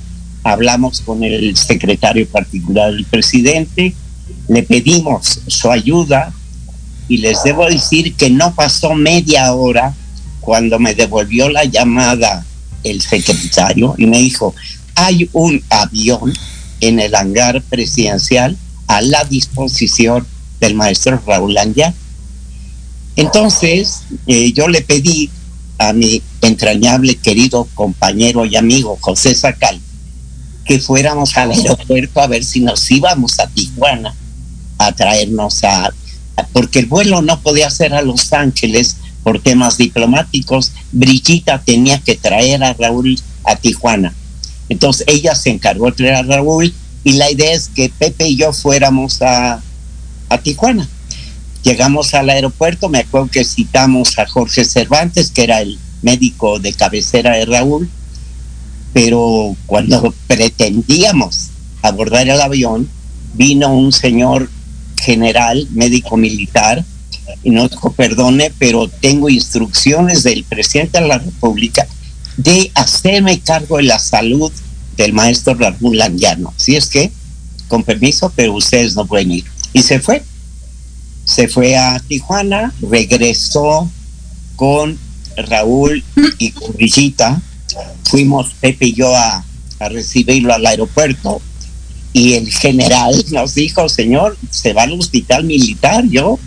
hablamos 0.48 1.02
con 1.02 1.24
el 1.26 1.58
secretario 1.58 2.26
particular 2.28 2.94
del 2.94 3.04
presidente, 3.06 3.94
le 4.48 4.64
pedimos 4.64 5.42
su 5.48 5.70
ayuda 5.70 6.32
y 7.10 7.18
les 7.18 7.44
debo 7.44 7.66
decir 7.66 8.16
que 8.16 8.30
no 8.30 8.56
pasó 8.56 8.94
media 8.94 9.54
hora 9.54 9.94
cuando 10.40 10.80
me 10.80 10.96
devolvió 10.96 11.50
la 11.50 11.66
llamada 11.66 12.46
el 12.86 13.02
secretario 13.02 13.96
y 13.98 14.06
me 14.06 14.20
dijo, 14.20 14.56
hay 14.96 15.30
un 15.34 15.62
avión 15.70 16.34
en 16.80 17.02
el 17.02 17.14
hangar 17.16 17.62
presidencial 17.64 18.58
a 18.88 19.02
la 19.02 19.26
disposición 19.26 20.26
del 20.62 20.76
maestro 20.76 21.22
Raúl 21.28 21.58
Anja. 21.58 21.94
Entonces, 23.18 24.04
eh, 24.28 24.54
yo 24.54 24.70
le 24.70 24.82
pedí 24.82 25.30
a 25.78 25.92
mi 25.92 26.22
entrañable 26.42 27.16
querido 27.16 27.68
compañero 27.74 28.46
y 28.46 28.56
amigo 28.56 28.98
José 29.02 29.36
Sacal 29.36 29.82
que 30.68 30.80
fuéramos 30.80 31.36
al 31.38 31.52
aeropuerto 31.52 32.22
a 32.22 32.28
ver 32.28 32.44
si 32.44 32.60
nos 32.60 32.90
íbamos 32.92 33.40
a 33.40 33.48
Tijuana 33.48 34.14
a 34.78 34.92
traernos 34.92 35.64
a, 35.64 35.92
porque 36.54 36.80
el 36.80 36.86
vuelo 36.86 37.22
no 37.22 37.40
podía 37.42 37.70
ser 37.70 37.94
a 37.94 38.02
Los 38.02 38.32
Ángeles 38.34 38.98
por 39.24 39.42
temas 39.42 39.78
diplomáticos, 39.78 40.72
Brigitta 40.92 41.62
tenía 41.64 42.00
que 42.00 42.16
traer 42.16 42.64
a 42.64 42.74
Raúl 42.74 43.20
a 43.44 43.56
Tijuana. 43.56 44.14
Entonces 44.70 45.06
ella 45.08 45.36
se 45.36 45.50
encargó 45.50 45.88
de 45.88 45.94
traer 45.94 46.16
a 46.16 46.24
Raúl 46.24 46.74
y 47.04 47.14
la 47.14 47.32
idea 47.32 47.54
es 47.54 47.70
que 47.70 47.90
Pepe 47.90 48.28
y 48.28 48.38
yo 48.38 48.54
fuéramos 48.54 49.22
a, 49.22 49.62
a 50.30 50.38
Tijuana. 50.38 50.88
Llegamos 51.64 52.14
al 52.14 52.30
aeropuerto, 52.30 52.88
me 52.88 53.00
acuerdo 53.00 53.30
que 53.30 53.44
citamos 53.44 54.18
a 54.20 54.28
Jorge 54.28 54.64
Cervantes, 54.64 55.32
que 55.32 55.44
era 55.44 55.62
el 55.62 55.78
médico 56.02 56.60
de 56.60 56.74
cabecera 56.74 57.36
de 57.36 57.46
Raúl, 57.46 57.90
pero 58.94 59.56
cuando 59.66 60.14
pretendíamos 60.28 61.50
abordar 61.82 62.28
el 62.28 62.42
avión, 62.42 62.90
vino 63.34 63.74
un 63.74 63.92
señor 63.92 64.50
general, 65.02 65.68
médico 65.72 66.18
militar, 66.18 66.84
y 67.44 67.50
nos 67.50 67.72
dijo, 67.72 67.92
perdone, 67.92 68.52
pero 68.58 68.88
tengo 68.88 69.30
instrucciones 69.30 70.24
del 70.24 70.44
presidente 70.44 71.02
de 71.02 71.08
la 71.08 71.18
República 71.18 71.86
de 72.38 72.72
hacerme 72.74 73.40
cargo 73.40 73.78
de 73.78 73.84
la 73.84 74.00
salud 74.00 74.52
del 74.96 75.14
maestro 75.14 75.54
Raúl 75.56 75.98
Langiano. 75.98 76.54
Si 76.58 76.76
es 76.76 76.88
que, 76.88 77.12
con 77.68 77.84
permiso, 77.84 78.32
pero 78.36 78.54
ustedes 78.54 78.96
no 78.96 79.06
pueden 79.06 79.32
ir. 79.32 79.46
Y 79.74 79.82
se 79.82 80.00
fue 80.00 80.24
se 81.28 81.50
fue 81.50 81.76
a 81.76 82.00
Tijuana, 82.00 82.74
regresó 82.82 83.92
con 84.56 84.98
Raúl 85.36 86.04
y 86.40 86.52
con 86.52 86.74
Brillita, 86.74 87.42
fuimos 88.08 88.54
Pepe 88.60 88.88
y 88.88 88.94
yo 88.94 89.16
a, 89.16 89.44
recibirlo 89.90 90.54
al 90.54 90.66
aeropuerto 90.66 91.40
y 92.14 92.34
el 92.34 92.50
general 92.50 93.14
nos 93.32 93.56
dijo, 93.56 93.88
señor, 93.90 94.38
se 94.50 94.74
va 94.74 94.84
al 94.84 94.94
hospital 94.94 95.44
militar, 95.44 96.04
yo 96.10 96.40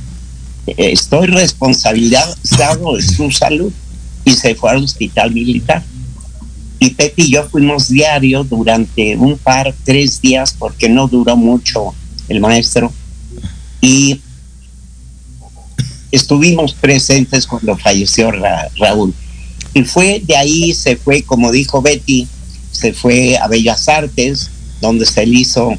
estoy 0.67 1.27
responsabilizado 1.29 2.97
de 2.97 3.03
su 3.03 3.31
salud 3.31 3.73
y 4.25 4.33
se 4.33 4.55
fue 4.55 4.71
al 4.71 4.85
hospital 4.85 5.33
militar. 5.33 5.83
Y 6.79 6.91
Pepe 6.91 7.23
y 7.23 7.33
yo 7.33 7.49
fuimos 7.49 7.89
diario 7.91 8.43
durante 8.43 9.15
un 9.17 9.37
par, 9.37 9.75
tres 9.85 10.21
días, 10.21 10.55
porque 10.59 10.89
no 10.89 11.07
duró 11.09 11.37
mucho 11.37 11.95
el 12.29 12.41
maestro. 12.41 12.91
Y 13.83 14.21
estuvimos 16.11 16.73
presentes 16.73 17.47
cuando 17.47 17.77
falleció 17.77 18.31
Raúl. 18.31 19.15
Y 19.75 19.83
fue 19.85 20.23
de 20.25 20.37
ahí, 20.37 20.75
se 20.75 20.97
fue, 20.97 21.23
como 21.23 21.53
dijo 21.53 21.81
Betty, 21.83 22.27
se 22.73 22.93
fue 22.93 23.37
a 23.37 23.47
Bellas 23.49 23.89
Artes, 23.89 24.51
donde 24.81 25.07
se 25.07 25.27
le 25.27 25.39
hizo 25.39 25.77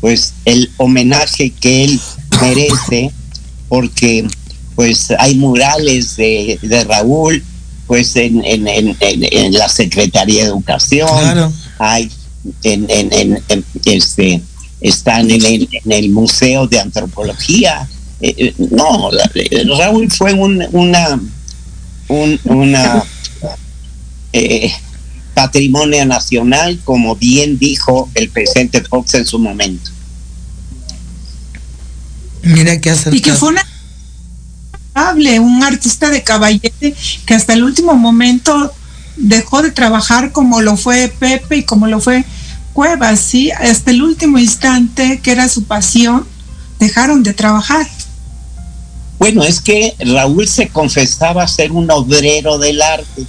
pues 0.00 0.34
el 0.44 0.70
homenaje 0.76 1.50
que 1.50 1.84
él 1.84 2.00
merece, 2.40 3.10
porque 3.68 4.26
pues 4.74 5.12
hay 5.18 5.34
murales 5.34 6.16
de, 6.16 6.86
Raúl, 6.88 7.42
pues 7.86 8.14
en, 8.16 8.42
en, 8.44 9.52
la 9.52 9.68
Secretaría 9.68 10.42
de 10.42 10.48
Educación, 10.48 11.52
hay 11.78 12.10
en, 12.62 12.86
en, 12.88 13.42
este 13.84 14.40
están 14.80 15.28
en 15.30 15.68
el 15.90 16.10
Museo 16.10 16.68
de 16.68 16.78
Antropología, 16.78 17.88
eh, 18.20 18.34
eh, 18.36 18.54
no, 18.70 19.10
eh, 19.34 19.64
Raúl 19.78 20.10
fue 20.10 20.32
un, 20.32 20.64
una, 20.72 21.20
un, 22.08 22.40
una 22.44 23.04
patrimonio 25.34 26.04
nacional, 26.04 26.80
como 26.84 27.16
bien 27.16 27.58
dijo 27.58 28.10
el 28.14 28.28
presidente 28.28 28.82
Fox 28.82 29.14
en 29.14 29.26
su 29.26 29.38
momento. 29.38 29.90
Mira 32.42 32.80
que 32.80 32.90
hace 32.90 33.14
Y 33.14 33.20
que 33.20 33.32
fue 33.32 33.50
un 35.40 35.62
artista 35.62 36.10
de 36.10 36.22
caballete 36.22 36.94
que 37.24 37.34
hasta 37.34 37.52
el 37.52 37.62
último 37.62 37.94
momento 37.94 38.72
dejó 39.16 39.62
de 39.62 39.70
trabajar 39.70 40.32
como 40.32 40.60
lo 40.60 40.76
fue 40.76 41.08
Pepe 41.08 41.58
y 41.58 41.62
como 41.62 41.86
lo 41.86 42.00
fue 42.00 42.24
Cuevas, 42.72 43.18
sí, 43.18 43.50
hasta 43.50 43.90
el 43.90 44.02
último 44.02 44.38
instante 44.38 45.20
que 45.20 45.32
era 45.32 45.48
su 45.48 45.64
pasión, 45.64 46.26
dejaron 46.78 47.24
de 47.24 47.34
trabajar. 47.34 47.88
Bueno, 49.18 49.42
es 49.42 49.60
que 49.60 49.96
Raúl 49.98 50.46
se 50.46 50.68
confesaba 50.68 51.48
ser 51.48 51.72
un 51.72 51.90
obrero 51.90 52.56
del 52.58 52.80
arte. 52.80 53.26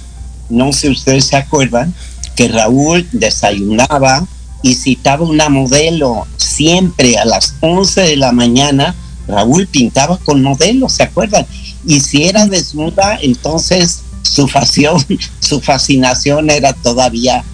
No 0.50 0.72
sé 0.72 0.80
si 0.80 0.88
ustedes 0.90 1.24
se 1.26 1.36
acuerdan 1.36 1.94
que 2.36 2.48
Raúl 2.48 3.08
desayunaba 3.12 4.26
y 4.62 4.74
citaba 4.74 5.24
una 5.24 5.48
modelo 5.48 6.26
siempre 6.36 7.16
a 7.18 7.24
las 7.24 7.54
11 7.60 8.00
de 8.02 8.16
la 8.16 8.32
mañana. 8.32 8.94
Raúl 9.26 9.66
pintaba 9.66 10.18
con 10.18 10.42
modelos, 10.42 10.92
¿se 10.92 11.04
acuerdan? 11.04 11.46
Y 11.86 12.00
si 12.00 12.24
era 12.24 12.46
desnuda, 12.46 13.18
entonces 13.22 14.02
su 14.22 14.48
fascinación, 14.48 15.18
su 15.40 15.60
fascinación 15.60 16.50
era 16.50 16.72
todavía 16.72 17.44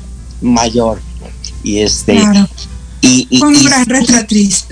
mayor. 0.40 1.00
Y 1.62 1.78
este 1.78 2.18
y, 3.02 3.26
y, 3.30 3.42
un 3.42 3.64
gran 3.64 3.86
retratriz, 3.86 4.66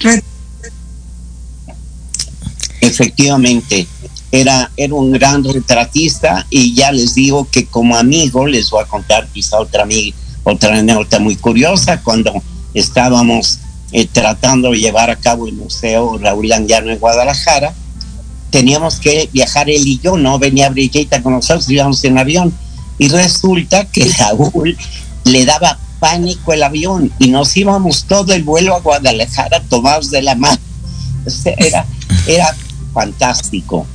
Efectivamente, 2.80 3.86
era, 4.34 4.72
era 4.76 4.94
un 4.94 5.12
gran 5.12 5.44
retratista 5.44 6.44
y 6.50 6.74
ya 6.74 6.90
les 6.90 7.14
digo 7.14 7.46
que 7.50 7.66
como 7.66 7.96
amigo 7.96 8.46
les 8.46 8.68
voy 8.68 8.82
a 8.82 8.86
contar 8.86 9.28
quizá 9.32 9.60
otra, 9.60 9.86
otra 10.42 10.76
anécdota 10.76 11.20
muy 11.20 11.36
curiosa 11.36 12.02
cuando 12.02 12.32
estábamos 12.74 13.60
eh, 13.92 14.08
tratando 14.10 14.72
de 14.72 14.78
llevar 14.78 15.08
a 15.10 15.16
cabo 15.16 15.46
el 15.46 15.54
Museo 15.54 16.18
Raúl 16.18 16.50
Andiano 16.50 16.90
en 16.90 16.98
Guadalajara, 16.98 17.74
teníamos 18.50 18.96
que 18.96 19.28
viajar 19.32 19.70
él 19.70 19.86
y 19.86 20.00
yo, 20.00 20.16
no 20.16 20.40
venía 20.40 20.68
Brigitte 20.68 21.22
con 21.22 21.34
nosotros, 21.34 21.70
íbamos 21.70 22.02
en 22.02 22.18
avión 22.18 22.52
y 22.98 23.08
resulta 23.08 23.84
que 23.84 24.04
Raúl 24.18 24.76
le 25.24 25.44
daba 25.44 25.78
pánico 26.00 26.52
el 26.52 26.64
avión 26.64 27.12
y 27.20 27.28
nos 27.28 27.56
íbamos 27.56 28.04
todo 28.06 28.32
el 28.32 28.42
vuelo 28.42 28.74
a 28.74 28.80
Guadalajara 28.80 29.60
tomados 29.68 30.10
de 30.10 30.22
la 30.22 30.34
mano. 30.34 30.58
Era, 31.56 31.86
era 32.26 32.54
fantástico. 32.92 33.86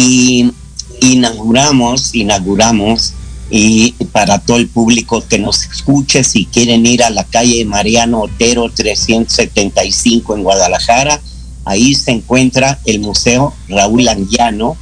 Y 0.00 0.52
inauguramos, 1.00 2.14
inauguramos, 2.14 3.14
y 3.50 3.92
para 4.12 4.38
todo 4.38 4.58
el 4.58 4.68
público 4.68 5.24
que 5.26 5.40
nos 5.40 5.64
escuche, 5.64 6.22
si 6.22 6.46
quieren 6.46 6.86
ir 6.86 7.02
a 7.02 7.10
la 7.10 7.24
calle 7.24 7.64
Mariano 7.64 8.20
Otero 8.20 8.70
375 8.70 10.36
en 10.36 10.44
Guadalajara, 10.44 11.20
ahí 11.64 11.94
se 11.94 12.12
encuentra 12.12 12.78
el 12.84 13.00
Museo 13.00 13.54
Raúl 13.68 14.06
Anguiano. 14.06 14.76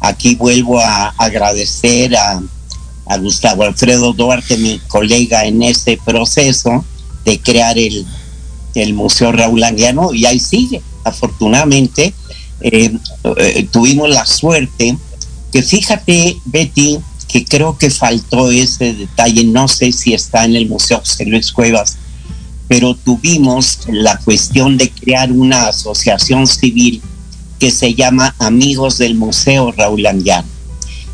Aquí 0.00 0.34
vuelvo 0.34 0.80
a 0.80 1.14
agradecer 1.16 2.14
a, 2.14 2.42
a 3.06 3.16
Gustavo 3.16 3.62
Alfredo 3.62 4.12
Duarte, 4.12 4.58
mi 4.58 4.80
colega 4.80 5.46
en 5.46 5.62
este 5.62 5.98
proceso 6.04 6.84
de 7.24 7.40
crear 7.40 7.78
el, 7.78 8.04
el 8.74 8.92
Museo 8.92 9.32
Raúl 9.32 9.64
Anguiano, 9.64 10.12
y 10.12 10.26
ahí 10.26 10.40
sigue. 10.40 10.82
Afortunadamente, 11.04 12.12
eh, 12.62 12.98
eh, 13.38 13.68
tuvimos 13.70 14.08
la 14.08 14.26
suerte 14.26 14.96
que 15.52 15.62
fíjate, 15.62 16.38
Betty, 16.46 16.98
que 17.28 17.44
creo 17.44 17.76
que 17.76 17.90
faltó 17.90 18.50
ese 18.50 18.94
detalle, 18.94 19.44
no 19.44 19.68
sé 19.68 19.92
si 19.92 20.14
está 20.14 20.44
en 20.44 20.56
el 20.56 20.68
Museo 20.68 20.98
José 20.98 21.26
Luis 21.26 21.52
Cuevas, 21.52 21.96
pero 22.68 22.94
tuvimos 22.94 23.80
la 23.88 24.18
cuestión 24.18 24.78
de 24.78 24.90
crear 24.90 25.30
una 25.30 25.68
asociación 25.68 26.46
civil 26.46 27.02
que 27.58 27.70
se 27.70 27.94
llama 27.94 28.34
Amigos 28.38 28.98
del 28.98 29.14
Museo 29.14 29.72
Raúl 29.72 30.06
Anguiano, 30.06 30.48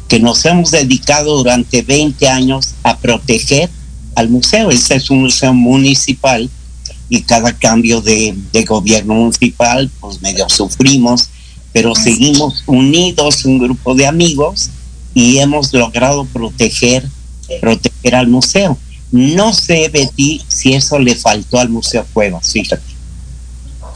que 0.06 0.20
nos 0.20 0.44
hemos 0.44 0.70
dedicado 0.70 1.36
durante 1.36 1.82
20 1.82 2.28
años 2.28 2.74
a 2.84 2.96
proteger 2.96 3.70
al 4.14 4.28
museo. 4.28 4.70
Este 4.70 4.94
es 4.94 5.10
un 5.10 5.22
museo 5.22 5.52
municipal 5.52 6.48
y 7.08 7.22
cada 7.22 7.52
cambio 7.56 8.00
de, 8.00 8.36
de 8.52 8.64
gobierno 8.64 9.14
municipal, 9.14 9.90
pues 10.00 10.22
medio 10.22 10.48
sufrimos 10.48 11.28
pero 11.72 11.94
seguimos 11.94 12.62
unidos, 12.66 13.44
un 13.44 13.58
grupo 13.58 13.94
de 13.94 14.06
amigos, 14.06 14.70
y 15.14 15.38
hemos 15.38 15.72
logrado 15.72 16.24
proteger, 16.26 17.08
proteger 17.60 18.14
al 18.14 18.28
museo. 18.28 18.78
No 19.10 19.52
sé, 19.52 19.88
Betty, 19.88 20.42
si 20.48 20.74
eso 20.74 20.98
le 20.98 21.14
faltó 21.14 21.58
al 21.58 21.70
Museo 21.70 22.06
Cuevas, 22.12 22.52
fíjate. 22.52 22.82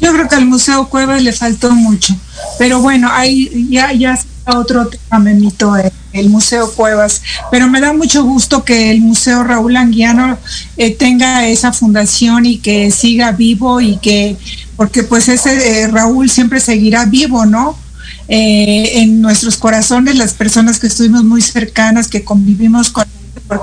Yo 0.00 0.12
creo 0.12 0.28
que 0.28 0.34
al 0.34 0.46
Museo 0.46 0.88
Cuevas 0.88 1.22
le 1.22 1.32
faltó 1.32 1.70
mucho, 1.72 2.16
pero 2.58 2.80
bueno, 2.80 3.08
ahí 3.12 3.68
ya, 3.70 3.92
ya 3.92 4.18
otro 4.46 4.88
tema, 4.88 5.20
me 5.20 5.30
invitó 5.30 5.76
el, 5.76 5.92
el, 6.12 6.28
Museo 6.28 6.72
Cuevas, 6.72 7.22
pero 7.50 7.68
me 7.68 7.80
da 7.80 7.92
mucho 7.92 8.24
gusto 8.24 8.64
que 8.64 8.90
el 8.90 9.00
Museo 9.00 9.44
Raúl 9.44 9.76
Anguiano 9.76 10.38
eh, 10.76 10.90
tenga 10.90 11.46
esa 11.46 11.72
fundación 11.72 12.46
y 12.46 12.58
que 12.58 12.90
siga 12.90 13.30
vivo 13.30 13.80
y 13.80 13.98
que 13.98 14.36
porque 14.76 15.02
pues 15.02 15.28
ese 15.28 15.82
eh, 15.82 15.88
Raúl 15.88 16.30
siempre 16.30 16.60
seguirá 16.60 17.04
vivo, 17.06 17.46
¿no? 17.46 17.76
Eh, 18.28 19.02
en 19.02 19.20
nuestros 19.20 19.56
corazones, 19.56 20.16
las 20.16 20.34
personas 20.34 20.78
que 20.78 20.86
estuvimos 20.86 21.24
muy 21.24 21.42
cercanas, 21.42 22.08
que 22.08 22.24
convivimos 22.24 22.90
con 22.90 23.04
él, 23.04 23.60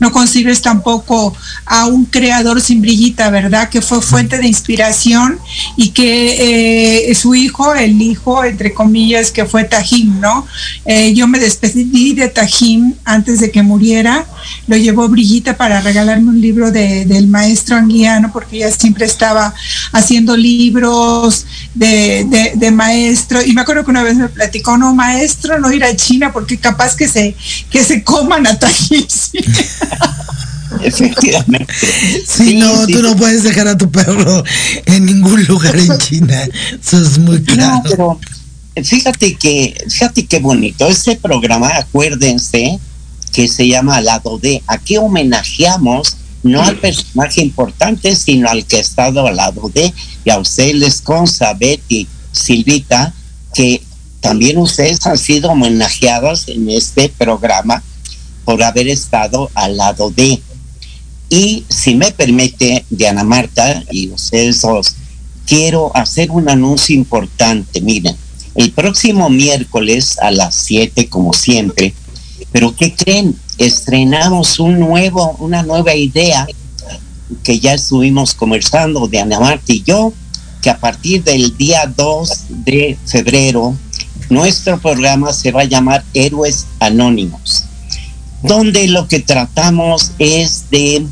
no 0.00 0.12
concibes 0.12 0.62
tampoco 0.62 1.36
a 1.66 1.86
un 1.86 2.04
creador 2.04 2.60
sin 2.60 2.80
brillita, 2.80 3.30
¿verdad? 3.30 3.68
Que 3.68 3.80
fue 3.80 4.00
fuente 4.00 4.38
de 4.38 4.46
inspiración 4.46 5.38
y 5.76 5.90
que 5.90 7.08
eh, 7.10 7.14
su 7.14 7.34
hijo, 7.34 7.74
el 7.74 8.00
hijo, 8.00 8.44
entre 8.44 8.72
comillas, 8.72 9.30
que 9.30 9.44
fue 9.44 9.64
Tajim, 9.64 10.20
¿no? 10.20 10.46
Eh, 10.84 11.14
yo 11.14 11.26
me 11.26 11.38
despedí 11.38 12.14
de 12.14 12.28
Tajim 12.28 12.94
antes 13.04 13.40
de 13.40 13.50
que 13.50 13.62
muriera, 13.62 14.26
lo 14.66 14.76
llevó 14.76 15.08
Brillita 15.08 15.56
para 15.56 15.80
regalarme 15.80 16.30
un 16.30 16.40
libro 16.40 16.70
de, 16.70 17.04
del 17.04 17.26
maestro 17.26 17.76
anguiano, 17.76 18.32
porque 18.32 18.56
ella 18.56 18.70
siempre 18.70 19.06
estaba 19.06 19.54
haciendo 19.92 20.36
libros 20.36 21.46
de, 21.78 22.26
de, 22.28 22.52
de, 22.56 22.70
maestro, 22.72 23.40
y 23.44 23.52
me 23.52 23.60
acuerdo 23.60 23.84
que 23.84 23.90
una 23.90 24.02
vez 24.02 24.16
me 24.16 24.28
platicó, 24.28 24.76
no, 24.76 24.94
maestro, 24.94 25.60
no 25.60 25.72
ir 25.72 25.84
a 25.84 25.94
China, 25.94 26.32
porque 26.32 26.58
capaz 26.58 26.96
que 26.96 27.06
se, 27.06 27.36
que 27.70 27.84
se 27.84 28.02
coman 28.02 28.46
a. 28.46 28.58
¿sí? 28.68 29.06
Efectivamente. 30.82 31.72
Sí, 32.26 32.48
sí 32.48 32.54
no, 32.56 32.84
sí. 32.84 32.92
tú 32.92 33.02
no 33.02 33.16
puedes 33.16 33.44
dejar 33.44 33.68
a 33.68 33.78
tu 33.78 33.90
perro 33.90 34.44
en 34.86 35.06
ningún 35.06 35.44
lugar 35.44 35.76
en 35.76 35.96
China. 35.98 36.36
Eso 36.80 37.00
es 37.00 37.18
muy 37.18 37.42
claro. 37.42 37.76
No, 37.76 37.82
pero 37.88 38.20
fíjate 38.84 39.36
que, 39.36 39.86
fíjate 39.88 40.26
qué 40.26 40.40
bonito. 40.40 40.86
Este 40.88 41.16
programa, 41.16 41.68
acuérdense, 41.76 42.78
que 43.32 43.46
se 43.48 43.68
llama 43.68 44.00
Lado 44.00 44.38
D. 44.38 44.62
Aquí 44.66 44.96
homenajeamos 44.96 46.17
no 46.42 46.62
al 46.62 46.76
personaje 46.76 47.42
importante, 47.42 48.14
sino 48.14 48.48
al 48.48 48.64
que 48.64 48.76
ha 48.76 48.80
estado 48.80 49.26
al 49.26 49.36
lado 49.36 49.70
de, 49.74 49.92
y 50.24 50.30
a 50.30 50.38
ustedes 50.38 50.74
les 50.74 51.00
consta, 51.00 51.54
Betty, 51.54 52.06
Silvita, 52.32 53.12
que 53.54 53.82
también 54.20 54.58
ustedes 54.58 55.04
han 55.06 55.18
sido 55.18 55.50
homenajeados 55.50 56.48
en 56.48 56.68
este 56.70 57.08
programa 57.08 57.82
por 58.44 58.62
haber 58.62 58.88
estado 58.88 59.50
al 59.54 59.76
lado 59.76 60.10
de. 60.10 60.40
Y 61.30 61.64
si 61.68 61.94
me 61.94 62.10
permite, 62.12 62.84
Diana 62.88 63.24
Marta 63.24 63.84
y 63.90 64.08
ustedes 64.08 64.62
dos, 64.62 64.94
quiero 65.46 65.94
hacer 65.94 66.30
un 66.30 66.48
anuncio 66.48 66.96
importante. 66.96 67.80
Miren, 67.80 68.16
el 68.54 68.72
próximo 68.72 69.28
miércoles 69.28 70.18
a 70.18 70.30
las 70.30 70.54
7, 70.54 71.08
como 71.08 71.32
siempre, 71.32 71.94
pero 72.50 72.74
¿qué 72.74 72.94
creen? 72.94 73.38
Estrenamos 73.58 74.58
un 74.58 74.78
nuevo, 74.78 75.36
una 75.40 75.62
nueva 75.62 75.94
idea 75.94 76.46
que 77.42 77.60
ya 77.60 77.74
estuvimos 77.74 78.34
conversando, 78.34 79.06
Diana 79.06 79.38
Marta 79.38 79.72
y 79.72 79.82
yo, 79.82 80.12
que 80.62 80.70
a 80.70 80.78
partir 80.78 81.22
del 81.24 81.56
día 81.56 81.92
2 81.94 82.30
de 82.48 82.98
febrero, 83.04 83.74
nuestro 84.30 84.78
programa 84.78 85.32
se 85.32 85.52
va 85.52 85.62
a 85.62 85.64
llamar 85.64 86.04
Héroes 86.14 86.66
Anónimos 86.80 87.68
donde 88.42 88.86
lo 88.88 89.08
que 89.08 89.20
tratamos 89.20 90.12
es 90.18 90.70
de 90.70 91.06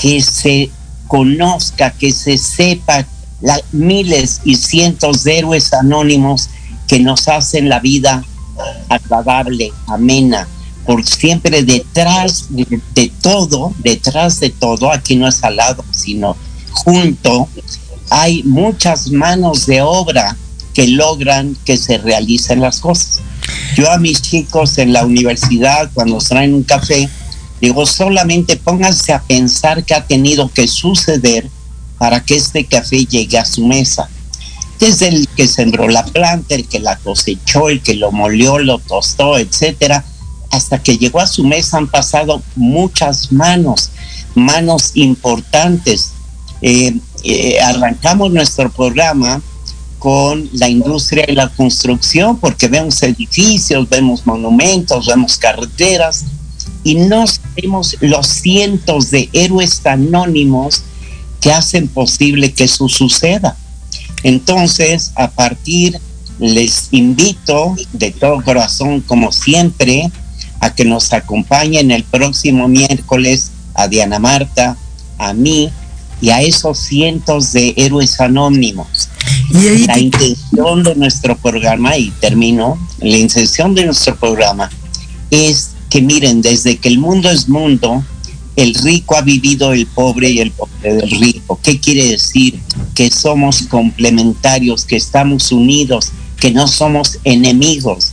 que 0.00 0.22
se 0.22 0.70
conozca, 1.06 1.90
que 1.92 2.12
se 2.12 2.38
sepa 2.38 3.06
la, 3.40 3.60
miles 3.72 4.40
y 4.44 4.56
cientos 4.56 5.24
de 5.24 5.38
héroes 5.38 5.72
anónimos 5.72 6.48
que 6.88 7.00
nos 7.00 7.28
hacen 7.28 7.68
la 7.68 7.80
vida 7.80 8.24
agradable, 8.88 9.72
amena, 9.86 10.48
por 10.86 11.04
siempre 11.04 11.62
detrás 11.62 12.46
de, 12.50 13.12
todo, 13.22 13.72
detrás 13.78 14.40
de 14.40 14.50
todo, 14.50 14.92
aquí 14.92 15.16
no 15.16 15.28
es 15.28 15.42
al 15.42 15.56
lado, 15.56 15.84
sino 15.90 16.36
junto, 16.70 17.48
hay 18.10 18.42
muchas 18.42 19.10
manos 19.10 19.66
de 19.66 19.80
obra 19.82 20.36
que 20.74 20.88
logran 20.88 21.56
que 21.64 21.76
se 21.76 21.98
realicen 21.98 22.60
las 22.60 22.80
cosas. 22.80 23.20
Yo 23.76 23.90
a 23.90 23.98
mis 23.98 24.20
chicos 24.20 24.78
en 24.78 24.92
la 24.92 25.04
universidad, 25.04 25.90
cuando 25.94 26.18
traen 26.18 26.54
un 26.54 26.64
café, 26.64 27.08
digo, 27.60 27.86
solamente 27.86 28.56
pónganse 28.56 29.12
a 29.12 29.22
pensar 29.22 29.84
qué 29.84 29.94
ha 29.94 30.04
tenido 30.06 30.50
que 30.52 30.68
suceder 30.68 31.48
para 31.98 32.24
que 32.24 32.36
este 32.36 32.64
café 32.66 33.06
llegue 33.06 33.38
a 33.38 33.44
su 33.44 33.64
mesa. 33.66 34.08
Desde 34.80 35.08
el 35.08 35.28
que 35.28 35.46
sembró 35.46 35.88
la 35.88 36.04
planta, 36.04 36.56
el 36.56 36.66
que 36.66 36.80
la 36.80 36.96
cosechó, 36.96 37.68
el 37.68 37.80
que 37.80 37.94
lo 37.94 38.10
molió, 38.10 38.58
lo 38.58 38.78
tostó, 38.80 39.38
etcétera, 39.38 40.04
hasta 40.54 40.82
que 40.82 40.96
llegó 40.96 41.20
a 41.20 41.26
su 41.26 41.44
mesa 41.44 41.78
han 41.78 41.88
pasado 41.88 42.42
muchas 42.56 43.32
manos, 43.32 43.90
manos 44.34 44.92
importantes. 44.94 46.12
Eh, 46.62 46.96
eh, 47.24 47.60
arrancamos 47.60 48.30
nuestro 48.30 48.70
programa 48.70 49.42
con 49.98 50.48
la 50.52 50.68
industria 50.68 51.24
y 51.26 51.34
la 51.34 51.48
construcción, 51.48 52.38
porque 52.38 52.68
vemos 52.68 53.02
edificios, 53.02 53.88
vemos 53.88 54.26
monumentos, 54.26 55.06
vemos 55.06 55.36
carreteras, 55.38 56.24
y 56.82 56.96
no 56.96 57.26
sabemos 57.26 57.96
los 58.00 58.26
cientos 58.26 59.10
de 59.10 59.28
héroes 59.32 59.84
anónimos 59.86 60.82
que 61.40 61.52
hacen 61.52 61.88
posible 61.88 62.52
que 62.52 62.64
eso 62.64 62.88
suceda. 62.88 63.56
Entonces, 64.22 65.12
a 65.16 65.30
partir, 65.30 65.98
les 66.38 66.88
invito 66.90 67.74
de 67.92 68.10
todo 68.10 68.42
corazón, 68.42 69.00
como 69.00 69.32
siempre, 69.32 70.10
a 70.64 70.74
que 70.74 70.86
nos 70.86 71.12
acompañen 71.12 71.90
el 71.90 72.04
próximo 72.04 72.68
miércoles 72.68 73.50
a 73.74 73.86
Diana 73.86 74.18
Marta, 74.18 74.78
a 75.18 75.34
mí 75.34 75.70
y 76.22 76.30
a 76.30 76.40
esos 76.40 76.78
cientos 76.78 77.52
de 77.52 77.74
héroes 77.76 78.18
anónimos. 78.18 79.10
Y 79.50 79.58
ahí 79.58 79.86
la 79.86 79.98
intención 79.98 80.82
de 80.82 80.94
nuestro 80.94 81.36
programa, 81.36 81.98
y 81.98 82.10
termino, 82.12 82.78
la 83.00 83.18
intención 83.18 83.74
de 83.74 83.84
nuestro 83.84 84.16
programa 84.16 84.70
es 85.30 85.72
que 85.90 86.00
miren, 86.00 86.40
desde 86.40 86.78
que 86.78 86.88
el 86.88 86.98
mundo 86.98 87.28
es 87.28 87.46
mundo, 87.46 88.02
el 88.56 88.74
rico 88.74 89.16
ha 89.16 89.20
vivido 89.20 89.74
el 89.74 89.86
pobre 89.86 90.30
y 90.30 90.38
el 90.38 90.50
pobre 90.50 90.94
del 90.94 91.10
rico. 91.10 91.60
¿Qué 91.62 91.78
quiere 91.78 92.06
decir? 92.06 92.58
Que 92.94 93.10
somos 93.10 93.64
complementarios, 93.68 94.86
que 94.86 94.96
estamos 94.96 95.52
unidos, 95.52 96.10
que 96.40 96.52
no 96.52 96.68
somos 96.68 97.18
enemigos, 97.24 98.12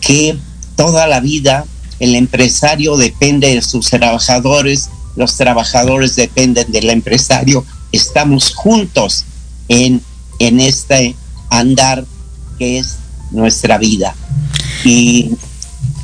que 0.00 0.38
toda 0.76 1.06
la 1.06 1.20
vida 1.20 1.66
el 2.00 2.16
empresario 2.16 2.96
depende 2.96 3.54
de 3.54 3.62
sus 3.62 3.88
trabajadores 3.90 4.90
los 5.16 5.36
trabajadores 5.36 6.16
dependen 6.16 6.70
del 6.72 6.90
empresario, 6.90 7.64
estamos 7.92 8.54
juntos 8.54 9.24
en, 9.68 10.02
en 10.38 10.60
este 10.60 11.14
andar 11.50 12.04
que 12.58 12.78
es 12.78 12.96
nuestra 13.30 13.78
vida. 13.78 14.14
Y, 14.84 15.32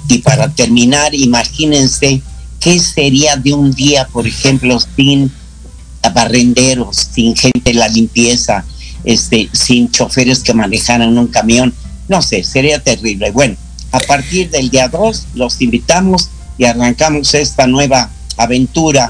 y 0.09 0.19
para 0.19 0.49
terminar, 0.53 1.15
imagínense 1.15 2.21
qué 2.61 2.79
sería 2.81 3.37
de 3.37 3.53
un 3.53 3.73
día, 3.73 4.07
por 4.09 4.27
ejemplo, 4.27 4.79
sin 4.97 5.31
barrenderos, 6.13 7.09
sin 7.15 7.35
gente 7.35 7.71
en 7.71 7.79
la 7.79 7.89
limpieza, 7.89 8.65
este, 9.05 9.49
sin 9.53 9.91
choferes 9.91 10.41
que 10.41 10.55
manejaran 10.55 11.17
un 11.17 11.29
camión. 11.29 11.75
No 12.09 12.23
sé, 12.23 12.45
sería 12.45 12.83
terrible. 12.83 13.31
Bueno, 13.33 13.57
a 13.97 14.01
partir 14.01 14.51
del 14.51 14.69
día 14.69 14.89
2 14.89 15.29
los 15.35 15.61
invitamos 15.63 16.29
y 16.59 16.65
arrancamos 16.65 17.35
esta 17.35 17.67
nueva 17.67 18.11
aventura 18.37 19.09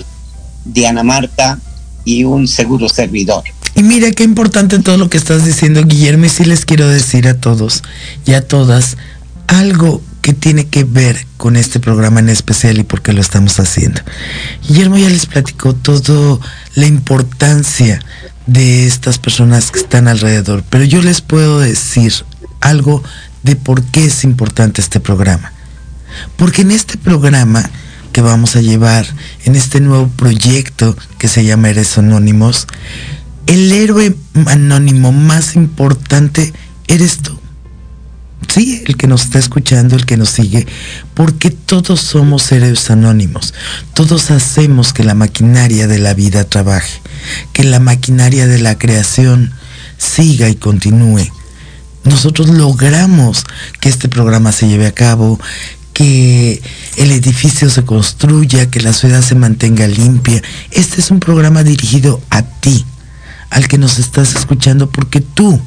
de 0.64 0.86
Ana 0.86 1.02
Marta 1.02 1.58
y 2.04 2.22
un 2.22 2.46
seguro 2.46 2.88
servidor. 2.88 3.42
Y 3.74 3.82
mira 3.82 4.10
qué 4.12 4.22
importante 4.22 4.78
todo 4.78 4.96
lo 4.96 5.10
que 5.10 5.18
estás 5.18 5.44
diciendo, 5.44 5.82
Guillermo, 5.84 6.26
y 6.26 6.28
sí 6.28 6.44
les 6.44 6.64
quiero 6.64 6.88
decir 6.88 7.26
a 7.26 7.34
todos 7.34 7.82
y 8.24 8.34
a 8.34 8.46
todas 8.46 8.96
algo 9.48 10.00
que 10.22 10.32
tiene 10.32 10.66
que 10.66 10.84
ver 10.84 11.26
con 11.36 11.56
este 11.56 11.80
programa 11.80 12.20
en 12.20 12.28
especial 12.28 12.78
y 12.78 12.84
por 12.84 13.02
qué 13.02 13.12
lo 13.12 13.20
estamos 13.20 13.58
haciendo. 13.58 14.00
Guillermo 14.68 14.98
ya 14.98 15.08
les 15.08 15.26
platicó 15.26 15.74
todo 15.74 16.40
la 16.74 16.86
importancia 16.86 18.00
de 18.46 18.86
estas 18.86 19.18
personas 19.18 19.72
que 19.72 19.80
están 19.80 20.06
alrededor, 20.06 20.62
pero 20.70 20.84
yo 20.84 21.02
les 21.02 21.20
puedo 21.20 21.58
decir 21.58 22.12
algo 22.60 23.02
de 23.46 23.56
por 23.56 23.82
qué 23.84 24.04
es 24.04 24.24
importante 24.24 24.82
este 24.82 25.00
programa. 25.00 25.52
Porque 26.36 26.62
en 26.62 26.72
este 26.72 26.98
programa 26.98 27.70
que 28.12 28.20
vamos 28.20 28.56
a 28.56 28.60
llevar, 28.60 29.06
en 29.44 29.54
este 29.54 29.80
nuevo 29.80 30.08
proyecto 30.08 30.96
que 31.18 31.28
se 31.28 31.44
llama 31.44 31.70
Eres 31.70 31.96
Anónimos, 31.96 32.66
el 33.46 33.70
héroe 33.70 34.16
anónimo 34.46 35.12
más 35.12 35.54
importante 35.54 36.52
eres 36.88 37.18
tú. 37.18 37.38
Sí, 38.52 38.82
el 38.86 38.96
que 38.96 39.06
nos 39.06 39.22
está 39.22 39.38
escuchando, 39.38 39.96
el 39.96 40.06
que 40.06 40.16
nos 40.16 40.30
sigue, 40.30 40.66
porque 41.14 41.50
todos 41.50 42.00
somos 42.00 42.50
héroes 42.50 42.90
anónimos. 42.90 43.54
Todos 43.94 44.30
hacemos 44.30 44.92
que 44.92 45.04
la 45.04 45.14
maquinaria 45.14 45.86
de 45.86 45.98
la 45.98 46.14
vida 46.14 46.44
trabaje, 46.44 47.00
que 47.52 47.64
la 47.64 47.78
maquinaria 47.80 48.46
de 48.46 48.58
la 48.58 48.76
creación 48.78 49.52
siga 49.98 50.48
y 50.48 50.56
continúe. 50.56 51.30
Nosotros 52.06 52.48
logramos 52.48 53.44
que 53.80 53.88
este 53.88 54.08
programa 54.08 54.52
se 54.52 54.68
lleve 54.68 54.86
a 54.86 54.94
cabo, 54.94 55.40
que 55.92 56.62
el 56.96 57.10
edificio 57.10 57.68
se 57.68 57.84
construya, 57.84 58.70
que 58.70 58.80
la 58.80 58.92
ciudad 58.92 59.22
se 59.22 59.34
mantenga 59.34 59.88
limpia. 59.88 60.42
Este 60.70 61.00
es 61.00 61.10
un 61.10 61.20
programa 61.20 61.64
dirigido 61.64 62.20
a 62.30 62.42
ti, 62.42 62.84
al 63.50 63.66
que 63.66 63.78
nos 63.78 63.98
estás 63.98 64.36
escuchando, 64.36 64.88
porque 64.88 65.20
tú, 65.20 65.60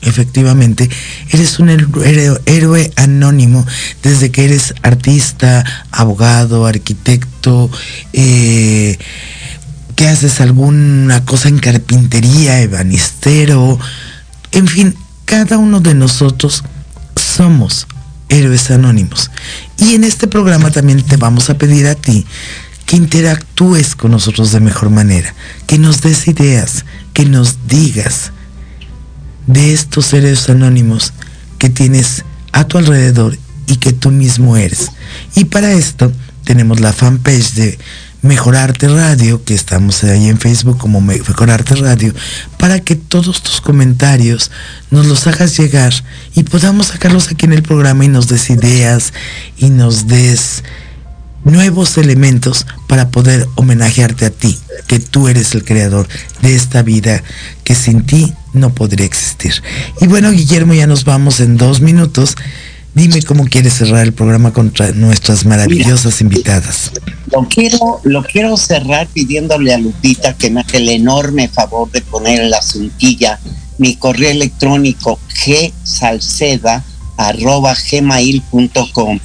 efectivamente, 0.00 0.88
eres 1.30 1.58
un 1.58 1.68
héroe, 1.68 2.92
anónimo 2.96 3.66
desde 4.02 4.30
que 4.30 4.46
eres 4.46 4.74
artista, 4.82 5.64
abogado, 5.90 6.64
arquitecto, 6.64 7.70
eh, 8.14 8.98
que 9.94 10.08
haces 10.08 10.40
alguna 10.40 11.24
cosa 11.26 11.48
en 11.48 11.58
carpintería, 11.58 12.62
ebanistero, 12.62 13.78
en 14.52 14.68
fin, 14.68 14.94
cada 15.32 15.56
uno 15.56 15.80
de 15.80 15.94
nosotros 15.94 16.62
somos 17.16 17.86
héroes 18.28 18.70
anónimos. 18.70 19.30
Y 19.78 19.94
en 19.94 20.04
este 20.04 20.26
programa 20.26 20.70
también 20.70 21.02
te 21.02 21.16
vamos 21.16 21.48
a 21.48 21.56
pedir 21.56 21.86
a 21.86 21.94
ti 21.94 22.26
que 22.84 22.96
interactúes 22.96 23.96
con 23.96 24.10
nosotros 24.10 24.52
de 24.52 24.60
mejor 24.60 24.90
manera, 24.90 25.34
que 25.66 25.78
nos 25.78 26.02
des 26.02 26.28
ideas, 26.28 26.84
que 27.14 27.24
nos 27.24 27.66
digas 27.66 28.30
de 29.46 29.72
estos 29.72 30.12
héroes 30.12 30.50
anónimos 30.50 31.14
que 31.56 31.70
tienes 31.70 32.26
a 32.52 32.64
tu 32.64 32.76
alrededor 32.76 33.38
y 33.66 33.76
que 33.76 33.94
tú 33.94 34.10
mismo 34.10 34.58
eres. 34.58 34.90
Y 35.34 35.46
para 35.46 35.72
esto 35.72 36.12
tenemos 36.44 36.78
la 36.78 36.92
fanpage 36.92 37.54
de 37.54 37.78
Mejorarte 38.22 38.86
Radio, 38.86 39.44
que 39.44 39.52
estamos 39.52 40.04
ahí 40.04 40.28
en 40.28 40.38
Facebook 40.38 40.78
como 40.78 41.00
Mejorarte 41.00 41.74
Radio, 41.74 42.14
para 42.56 42.78
que 42.78 42.94
todos 42.94 43.42
tus 43.42 43.60
comentarios 43.60 44.52
nos 44.90 45.06
los 45.06 45.26
hagas 45.26 45.58
llegar 45.58 45.92
y 46.34 46.44
podamos 46.44 46.86
sacarlos 46.86 47.30
aquí 47.30 47.46
en 47.46 47.52
el 47.52 47.62
programa 47.62 48.04
y 48.04 48.08
nos 48.08 48.28
des 48.28 48.48
ideas 48.50 49.12
y 49.56 49.70
nos 49.70 50.06
des 50.06 50.62
nuevos 51.44 51.98
elementos 51.98 52.66
para 52.86 53.08
poder 53.08 53.48
homenajearte 53.56 54.26
a 54.26 54.30
ti, 54.30 54.56
que 54.86 55.00
tú 55.00 55.26
eres 55.26 55.54
el 55.56 55.64
creador 55.64 56.06
de 56.42 56.54
esta 56.54 56.82
vida 56.82 57.24
que 57.64 57.74
sin 57.74 58.06
ti 58.06 58.32
no 58.52 58.72
podría 58.72 59.06
existir. 59.06 59.54
Y 60.00 60.06
bueno, 60.06 60.30
Guillermo, 60.30 60.74
ya 60.74 60.86
nos 60.86 61.04
vamos 61.04 61.40
en 61.40 61.56
dos 61.56 61.80
minutos. 61.80 62.36
Dime 62.94 63.22
cómo 63.22 63.44
quieres 63.44 63.72
cerrar 63.72 64.02
el 64.02 64.12
programa 64.12 64.52
contra 64.52 64.92
nuestras 64.92 65.46
maravillosas 65.46 66.20
invitadas. 66.20 66.92
Lo 67.30 67.48
quiero, 67.48 68.00
lo 68.04 68.22
quiero 68.22 68.56
cerrar 68.58 69.06
pidiéndole 69.06 69.72
a 69.72 69.78
Lupita 69.78 70.34
que 70.34 70.50
me 70.50 70.60
haga 70.60 70.76
el 70.76 70.90
enorme 70.90 71.48
favor 71.48 71.90
de 71.90 72.02
poner 72.02 72.42
en 72.42 72.50
la 72.50 72.60
cintilla 72.60 73.40
mi 73.78 73.96
correo 73.96 74.30
electrónico 74.30 75.18
gmail.com 77.90 79.18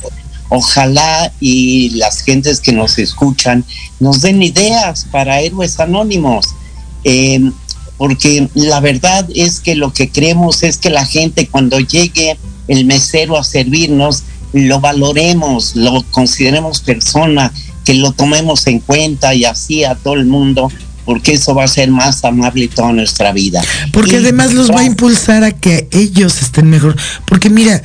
Ojalá 0.49 1.33
y 1.41 1.89
las 1.89 2.21
gentes 2.21 2.61
que 2.61 2.71
nos 2.71 2.97
escuchan 2.97 3.65
nos 3.99 4.21
den 4.21 4.41
ideas 4.41 5.05
para 5.11 5.41
héroes 5.41 5.77
anónimos. 5.81 6.55
Em, 7.03 7.51
porque 7.97 8.47
la 8.53 8.79
verdad 8.79 9.27
es 9.35 9.59
que 9.59 9.75
lo 9.75 9.91
que 9.91 10.09
creemos 10.09 10.63
es 10.63 10.77
que 10.77 10.89
la 10.89 11.05
gente 11.05 11.47
cuando 11.47 11.79
llegue 11.79 12.37
el 12.67 12.85
mesero 12.85 13.37
a 13.37 13.43
servirnos, 13.43 14.23
lo 14.53 14.79
valoremos, 14.79 15.75
lo 15.75 16.03
consideremos 16.11 16.81
persona, 16.81 17.51
que 17.85 17.93
lo 17.93 18.11
tomemos 18.11 18.67
en 18.67 18.79
cuenta 18.79 19.33
y 19.33 19.45
así 19.45 19.83
a 19.83 19.95
todo 19.95 20.15
el 20.15 20.25
mundo, 20.25 20.71
porque 21.05 21.33
eso 21.33 21.55
va 21.55 21.63
a 21.63 21.67
ser 21.67 21.89
más 21.89 22.23
amable 22.25 22.67
toda 22.67 22.91
nuestra 22.91 23.31
vida. 23.31 23.61
Porque 23.93 24.17
además 24.17 24.53
los 24.53 24.69
va 24.69 24.81
a 24.81 24.85
impulsar 24.85 25.43
a 25.43 25.51
que 25.51 25.87
ellos 25.91 26.41
estén 26.41 26.69
mejor. 26.69 26.97
Porque 27.25 27.49
mira, 27.49 27.81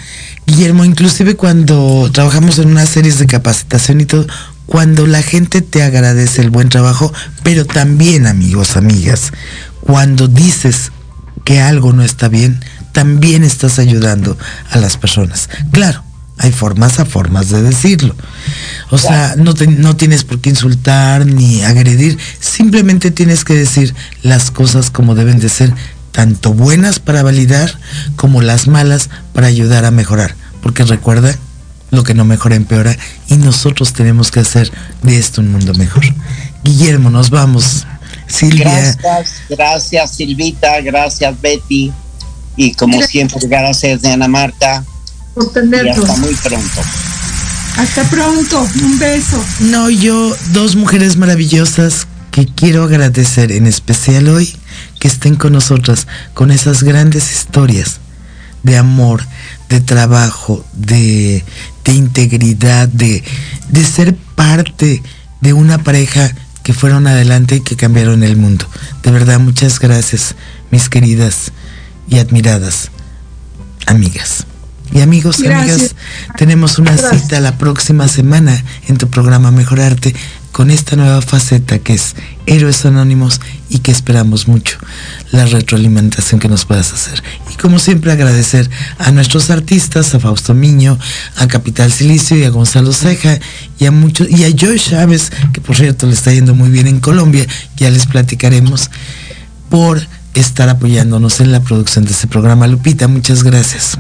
Guillermo, 0.47 0.85
inclusive 0.85 1.37
cuando 1.37 2.11
trabajamos 2.13 2.59
en 2.59 2.69
unas 2.69 2.89
series 2.89 3.19
de 3.21 3.27
capacitación 3.27 4.01
y 4.01 4.07
todo, 4.07 4.27
cuando 4.67 5.07
la 5.07 5.23
gente 5.23 5.61
te 5.61 5.83
agradece 5.83 6.43
el 6.43 6.51
buen 6.51 6.69
trabajo, 6.69 7.13
pero 7.43 7.65
también 7.65 8.27
amigos, 8.27 8.77
amigas, 8.77 9.33
cuando 9.81 10.29
dices 10.29 10.91
que 11.45 11.61
algo 11.61 11.93
no 11.93 12.03
está 12.03 12.29
bien, 12.29 12.65
también 12.93 13.45
estás 13.45 13.79
ayudando 13.79 14.37
a 14.71 14.79
las 14.79 14.97
personas. 14.97 15.49
Claro, 15.71 16.03
hay 16.39 16.53
formas 16.53 17.01
a 17.01 17.05
formas 17.05 17.51
de 17.51 17.63
decirlo. 17.63 18.15
O 18.91 18.99
sea, 18.99 19.35
no, 19.37 19.55
no 19.79 19.97
tienes 19.97 20.25
por 20.25 20.41
qué 20.41 20.51
insultar 20.51 21.27
ni 21.27 21.63
agredir, 21.63 22.19
simplemente 22.41 23.11
tienes 23.11 23.45
que 23.45 23.55
decir 23.55 23.95
las 24.23 24.51
cosas 24.51 24.91
como 24.91 25.15
deben 25.15 25.39
de 25.41 25.49
ser, 25.49 25.75
tanto 26.11 26.53
buenas 26.53 26.99
para 26.99 27.23
validar 27.23 27.79
como 28.17 28.43
las 28.43 28.69
malas 28.69 29.09
para 29.33 29.47
ayudar 29.47 29.85
a 29.85 29.91
mejorar. 29.91 30.35
Porque 30.63 30.85
recuerda, 30.85 31.35
lo 31.91 32.05
que 32.05 32.15
no 32.15 32.25
mejora 32.25 32.57
empeora 32.57 32.97
y 33.29 33.37
nosotros 33.37 33.93
tenemos 33.93 34.31
que 34.31 34.41
hacer 34.41 34.73
de 35.03 35.19
esto 35.19 35.41
un 35.41 35.53
mundo 35.53 35.75
mejor. 35.75 36.03
Guillermo, 36.65 37.11
nos 37.11 37.31
vamos. 37.31 37.87
Silvia. 38.27 38.97
Gracias, 38.99 39.43
gracias 39.51 40.17
Silvita, 40.17 40.81
gracias 40.81 41.39
Betty 41.41 41.93
y 42.57 42.75
como 42.75 43.01
siempre 43.03 43.39
gracias 43.49 44.03
de 44.03 44.13
Ana 44.13 44.29
Marta. 44.29 44.85
Por 45.35 45.51
y 45.55 45.89
hasta 45.89 46.17
muy 46.17 46.35
pronto. 46.35 46.81
Hasta 47.77 48.05
pronto, 48.11 48.69
un 48.83 48.99
beso. 48.99 49.43
No, 49.61 49.89
yo, 49.89 50.37
dos 50.53 50.77
mujeres 50.77 51.17
maravillosas 51.17 52.07
que 52.31 52.47
quiero 52.47 52.85
agradecer 52.85 53.51
en 53.53 53.67
especial 53.67 54.29
hoy 54.29 54.55
que 54.99 55.09
estén 55.09 55.37
con 55.37 55.53
nosotras 55.53 56.07
con 56.35 56.51
esas 56.51 56.83
grandes 56.83 57.31
historias 57.33 58.01
de 58.63 58.77
amor, 58.77 59.25
de 59.69 59.81
trabajo, 59.81 60.65
de, 60.73 61.45
de 61.85 61.93
integridad, 61.93 62.89
de, 62.89 63.25
de 63.69 63.85
ser 63.85 64.15
parte 64.15 65.03
de 65.41 65.53
una 65.53 65.79
pareja 65.79 66.33
que 66.63 66.73
fueron 66.73 67.07
adelante 67.07 67.57
y 67.57 67.61
que 67.61 67.77
cambiaron 67.77 68.23
el 68.23 68.37
mundo. 68.37 68.67
De 69.03 69.11
verdad, 69.11 69.41
muchas 69.41 69.81
gracias, 69.81 70.37
mis 70.71 70.89
queridas 70.89 71.53
y 72.13 72.19
admiradas 72.19 72.91
amigas. 73.87 74.45
Y 74.95 75.01
amigos, 75.01 75.39
amigas, 75.39 75.95
tenemos 76.37 76.79
una 76.79 76.97
cita 76.99 77.41
la 77.41 77.57
próxima 77.57 78.07
semana 78.07 78.63
en 78.87 78.99
tu 78.99 79.09
programa 79.09 79.51
Mejorarte 79.51 80.15
con 80.53 80.71
esta 80.71 80.97
nueva 80.97 81.23
faceta 81.23 81.79
que 81.79 81.95
es 81.95 82.15
Héroes 82.45 82.85
Anónimos 82.85 83.41
y 83.71 83.79
que 83.79 83.91
esperamos 83.91 84.47
mucho 84.49 84.77
la 85.31 85.47
retroalimentación 85.47 86.39
que 86.39 86.49
nos 86.49 86.67
puedas 86.67 86.93
hacer. 86.93 87.23
Y 87.51 87.57
como 87.57 87.79
siempre 87.79 88.13
agradecer 88.13 88.69
a 88.99 89.11
nuestros 89.13 89.49
artistas, 89.49 90.15
a 90.15 90.21
Fausto 90.21 90.53
Miño, 90.53 90.99
a 91.37 91.49
Capital 91.49 91.91
Silicio 91.91 92.37
y 92.37 92.45
a 92.45 92.51
Gonzalo 92.51 92.93
Ceja 92.93 93.39
y 93.79 93.87
a 93.87 93.91
muchos 93.91 94.29
y 94.29 94.45
a 94.45 94.51
Joy 94.55 94.79
Chávez, 94.79 95.33
que 95.55 95.63
por 95.63 95.77
cierto 95.77 96.07
le 96.07 96.13
está 96.13 96.31
yendo 96.31 96.55
muy 96.55 96.69
bien 96.69 96.87
en 96.87 97.01
Colombia, 97.01 97.47
ya 97.77 97.89
les 97.89 98.05
platicaremos 98.05 98.91
por 99.71 100.07
estar 100.35 100.69
apoyándonos 100.69 101.41
en 101.41 101.53
la 101.53 101.61
producción 101.61 102.05
de 102.05 102.13
este 102.13 102.27
programa. 102.27 102.67
Lupita, 102.67 103.09
muchas 103.09 103.43
gracias. 103.43 103.99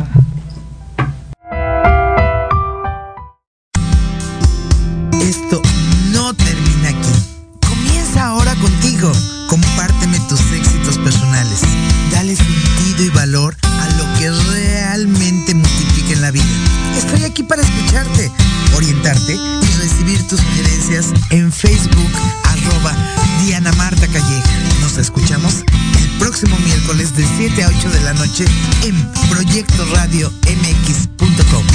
en 28.40 29.12
Proyecto 29.28 29.84
Radio 29.92 30.32
MX.com. 30.46 31.66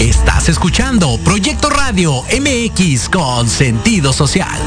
Estás 0.00 0.48
escuchando 0.48 1.18
Proyecto 1.18 1.70
Radio 1.70 2.24
MX 2.32 3.08
con 3.08 3.48
sentido 3.48 4.12
social. 4.12 4.58